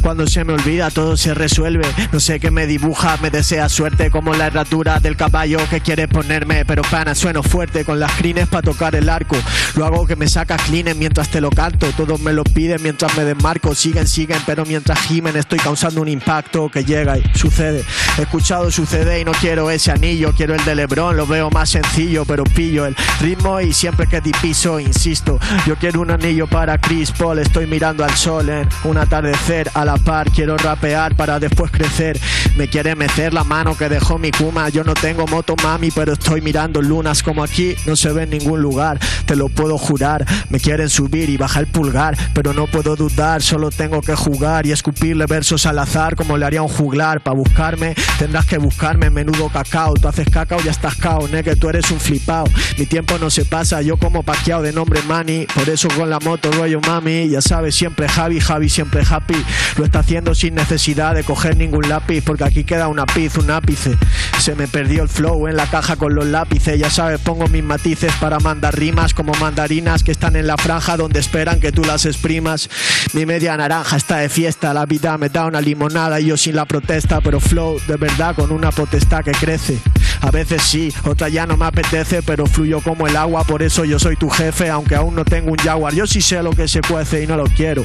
Cuando 0.00 0.26
se 0.26 0.42
me 0.42 0.54
olvida, 0.54 0.90
todo 0.90 1.18
se 1.18 1.34
resuelve. 1.34 1.86
No 2.12 2.18
sé 2.18 2.40
qué 2.40 2.50
me 2.50 2.66
dibuja, 2.66 3.18
me 3.20 3.28
desea 3.28 3.68
suerte. 3.68 4.10
Como 4.10 4.32
la 4.32 4.46
herradura 4.46 5.00
del 5.00 5.18
caballo 5.18 5.58
que 5.68 5.82
quiere 5.82 6.08
ponerme. 6.08 6.64
Pero 6.64 6.80
pana, 6.80 7.14
sueno 7.14 7.42
fuerte 7.42 7.84
con 7.84 8.00
las 8.00 8.12
crines 8.12 8.48
para 8.48 8.62
tocar 8.62 8.94
el 8.94 9.10
arco. 9.10 9.36
Lo 9.74 9.84
hago 9.84 10.06
que 10.06 10.13
me 10.16 10.28
saca 10.28 10.56
clean 10.56 10.98
mientras 10.98 11.30
te 11.30 11.40
lo 11.40 11.50
canto. 11.50 11.86
Todos 11.96 12.20
me 12.20 12.32
lo 12.32 12.44
piden 12.44 12.82
mientras 12.82 13.16
me 13.16 13.24
desmarco. 13.24 13.74
Siguen, 13.74 14.06
siguen, 14.06 14.38
pero 14.46 14.64
mientras 14.64 14.98
gimen 15.00 15.36
estoy 15.36 15.58
causando 15.58 16.00
un 16.00 16.08
impacto 16.08 16.68
que 16.70 16.84
llega 16.84 17.18
y 17.18 17.22
sucede. 17.34 17.84
He 18.18 18.22
escuchado 18.22 18.70
sucede 18.70 19.20
y 19.20 19.24
no 19.24 19.32
quiero 19.32 19.70
ese 19.70 19.90
anillo. 19.90 20.32
Quiero 20.36 20.54
el 20.54 20.64
de 20.64 20.74
Lebron, 20.74 21.16
lo 21.16 21.26
veo 21.26 21.50
más 21.50 21.70
sencillo, 21.70 22.24
pero 22.24 22.44
pillo 22.44 22.86
el 22.86 22.96
ritmo 23.20 23.60
y 23.60 23.72
siempre 23.72 24.06
que 24.06 24.20
piso, 24.40 24.80
insisto. 24.80 25.38
Yo 25.66 25.76
quiero 25.76 26.00
un 26.00 26.10
anillo 26.10 26.46
para 26.46 26.78
Chris 26.78 27.10
Paul. 27.10 27.38
Estoy 27.38 27.66
mirando 27.66 28.04
al 28.04 28.14
sol 28.16 28.48
en 28.48 28.68
un 28.84 28.96
atardecer 28.96 29.70
a 29.74 29.84
la 29.84 29.96
par. 29.96 30.30
Quiero 30.30 30.56
rapear 30.56 31.16
para 31.16 31.38
después 31.38 31.70
crecer. 31.70 32.18
Me 32.56 32.68
quiere 32.68 32.94
meter 32.94 33.32
la 33.32 33.44
mano 33.44 33.76
que 33.76 33.88
dejó 33.88 34.18
mi 34.18 34.30
Kuma. 34.30 34.68
Yo 34.68 34.84
no 34.84 34.94
tengo 34.94 35.26
moto 35.26 35.54
mami, 35.62 35.90
pero 35.90 36.14
estoy 36.14 36.40
mirando 36.40 36.80
lunas 36.80 37.22
como 37.22 37.42
aquí 37.42 37.74
no 37.86 37.96
se 37.96 38.12
ve 38.12 38.24
en 38.24 38.30
ningún 38.30 38.60
lugar. 38.60 38.98
Te 39.26 39.36
lo 39.36 39.48
puedo 39.48 39.78
jurar. 39.78 40.03
Me 40.50 40.60
quieren 40.60 40.90
subir 40.90 41.30
y 41.30 41.38
bajar 41.38 41.64
el 41.64 41.70
pulgar, 41.70 42.16
pero 42.34 42.52
no 42.52 42.66
puedo 42.66 42.94
dudar. 42.94 43.42
Solo 43.42 43.70
tengo 43.70 44.02
que 44.02 44.14
jugar 44.14 44.66
y 44.66 44.72
escupirle 44.72 45.24
versos 45.24 45.64
al 45.64 45.78
azar 45.78 46.14
como 46.14 46.36
le 46.36 46.44
haría 46.44 46.62
un 46.62 46.68
juglar. 46.68 47.22
Para 47.22 47.36
buscarme 47.36 47.94
tendrás 48.18 48.44
que 48.44 48.58
buscarme 48.58 49.08
menudo 49.08 49.48
cacao. 49.48 49.94
Tú 49.94 50.08
haces 50.08 50.28
cacao 50.28 50.60
y 50.62 50.68
estás 50.68 50.96
cao, 50.96 51.26
ne 51.28 51.42
que 51.42 51.56
tú 51.56 51.70
eres 51.70 51.90
un 51.90 52.00
flipao. 52.00 52.44
Mi 52.78 52.84
tiempo 52.84 53.16
no 53.18 53.30
se 53.30 53.46
pasa, 53.46 53.80
yo 53.80 53.96
como 53.96 54.22
paqueado 54.22 54.62
de 54.62 54.72
nombre 54.72 55.00
Manny. 55.08 55.46
Por 55.54 55.70
eso 55.70 55.88
con 55.96 56.10
la 56.10 56.20
moto 56.20 56.50
rollo 56.52 56.80
mami. 56.86 57.30
Ya 57.30 57.40
sabes, 57.40 57.74
siempre 57.74 58.06
Javi, 58.06 58.40
Javi 58.40 58.68
siempre 58.68 59.02
happy. 59.08 59.42
Lo 59.78 59.86
está 59.86 60.00
haciendo 60.00 60.34
sin 60.34 60.54
necesidad 60.54 61.14
de 61.14 61.24
coger 61.24 61.56
ningún 61.56 61.88
lápiz, 61.88 62.22
porque 62.22 62.44
aquí 62.44 62.64
queda 62.64 62.88
una 62.88 63.06
piz, 63.06 63.36
un 63.38 63.50
ápice. 63.50 63.96
Se 64.38 64.54
me 64.54 64.68
perdió 64.68 65.02
el 65.02 65.08
flow 65.08 65.48
en 65.48 65.56
la 65.56 65.66
caja 65.66 65.96
con 65.96 66.14
los 66.14 66.26
lápices. 66.26 66.78
Ya 66.78 66.90
sabes, 66.90 67.20
pongo 67.20 67.48
mis 67.48 67.64
matices 67.64 68.12
para 68.20 68.38
mandar 68.38 68.78
rimas 68.78 69.14
como 69.14 69.32
que 70.02 70.12
están 70.12 70.34
en 70.34 70.46
la 70.46 70.56
franja 70.56 70.96
donde 70.96 71.20
esperan 71.20 71.60
que 71.60 71.70
tú 71.70 71.84
las 71.84 72.06
exprimas. 72.06 72.70
Mi 73.12 73.26
media 73.26 73.54
naranja 73.56 73.96
está 73.96 74.16
de 74.16 74.30
fiesta, 74.30 74.72
la 74.72 74.86
vida 74.86 75.18
me 75.18 75.28
da 75.28 75.44
una 75.44 75.60
limonada 75.60 76.20
y 76.20 76.26
yo 76.26 76.36
sin 76.38 76.56
la 76.56 76.64
protesta, 76.64 77.20
pero 77.20 77.38
flow 77.38 77.78
de 77.86 77.96
verdad 77.96 78.34
con 78.34 78.50
una 78.50 78.72
potestad 78.72 79.22
que 79.22 79.32
crece. 79.32 79.78
A 80.24 80.30
veces 80.30 80.62
sí, 80.62 80.90
otra 81.04 81.28
ya 81.28 81.46
no 81.46 81.58
me 81.58 81.66
apetece, 81.66 82.22
pero 82.22 82.46
fluyo 82.46 82.80
como 82.80 83.06
el 83.06 83.14
agua, 83.14 83.44
por 83.44 83.62
eso 83.62 83.84
yo 83.84 83.98
soy 83.98 84.16
tu 84.16 84.30
jefe, 84.30 84.70
aunque 84.70 84.94
aún 84.94 85.14
no 85.14 85.22
tengo 85.22 85.50
un 85.50 85.58
jaguar. 85.58 85.92
Yo 85.92 86.06
sí 86.06 86.22
sé 86.22 86.42
lo 86.42 86.52
que 86.52 86.66
se 86.66 86.80
cuece 86.80 87.22
y 87.22 87.26
no 87.26 87.36
lo 87.36 87.44
quiero. 87.44 87.84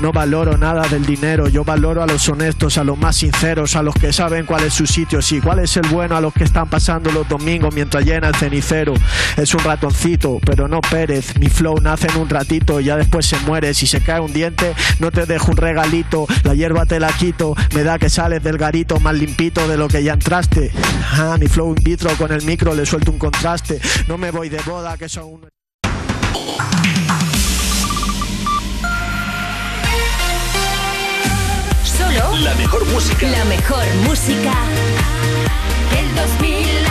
No 0.00 0.12
valoro 0.12 0.56
nada 0.56 0.88
del 0.88 1.06
dinero, 1.06 1.48
yo 1.48 1.64
valoro 1.64 2.02
a 2.02 2.06
los 2.06 2.28
honestos, 2.28 2.78
a 2.78 2.84
los 2.84 2.98
más 2.98 3.16
sinceros, 3.16 3.76
a 3.76 3.82
los 3.82 3.94
que 3.94 4.12
saben 4.12 4.44
cuál 4.44 4.64
es 4.64 4.74
su 4.74 4.86
sitio, 4.86 5.22
sí, 5.22 5.40
cuál 5.40 5.60
es 5.60 5.76
el 5.76 5.86
bueno, 5.88 6.16
a 6.16 6.20
los 6.20 6.34
que 6.34 6.42
están 6.42 6.68
pasando 6.68 7.12
los 7.12 7.28
domingos 7.28 7.72
mientras 7.74 8.04
llena 8.04 8.28
el 8.28 8.34
cenicero. 8.34 8.94
Es 9.36 9.54
un 9.54 9.60
ratoncito, 9.60 10.40
pero 10.44 10.66
no 10.66 10.80
Pérez, 10.80 11.38
mi 11.38 11.48
flow 11.48 11.76
nace 11.80 12.08
en 12.08 12.16
un 12.16 12.28
ratito, 12.28 12.80
ya 12.80 12.96
después 12.96 13.26
se 13.26 13.38
muere. 13.40 13.72
Si 13.72 13.86
se 13.86 14.00
cae 14.00 14.20
un 14.20 14.32
diente, 14.32 14.74
no 14.98 15.12
te 15.12 15.26
dejo 15.26 15.52
un 15.52 15.56
regalito, 15.56 16.26
la 16.42 16.54
hierba 16.54 16.86
te 16.86 16.98
la 16.98 17.12
quito, 17.12 17.54
me 17.74 17.84
da 17.84 17.98
que 17.98 18.10
sales 18.10 18.42
del 18.42 18.58
garito 18.58 18.98
más 18.98 19.14
limpito 19.14 19.68
de 19.68 19.76
lo 19.76 19.86
que 19.88 20.02
ya 20.02 20.14
entraste. 20.14 20.72
Ah, 21.12 21.36
mi 21.38 21.46
flow 21.46 21.63
in 21.68 21.82
vitro 21.82 22.10
con 22.16 22.32
el 22.32 22.42
micro 22.42 22.74
le 22.74 22.84
suelto 22.84 23.10
un 23.10 23.18
contraste, 23.18 23.80
no 24.08 24.18
me 24.18 24.30
voy 24.30 24.48
de 24.48 24.60
boda, 24.62 24.96
que 24.96 25.08
son 25.08 25.24
un... 25.24 25.48
Solo 31.84 32.36
La 32.38 32.54
mejor 32.54 32.84
música. 32.86 33.26
la 33.28 33.44
mejor 33.44 33.84
música 34.06 34.52
del 35.92 36.14
2000. 36.14 36.84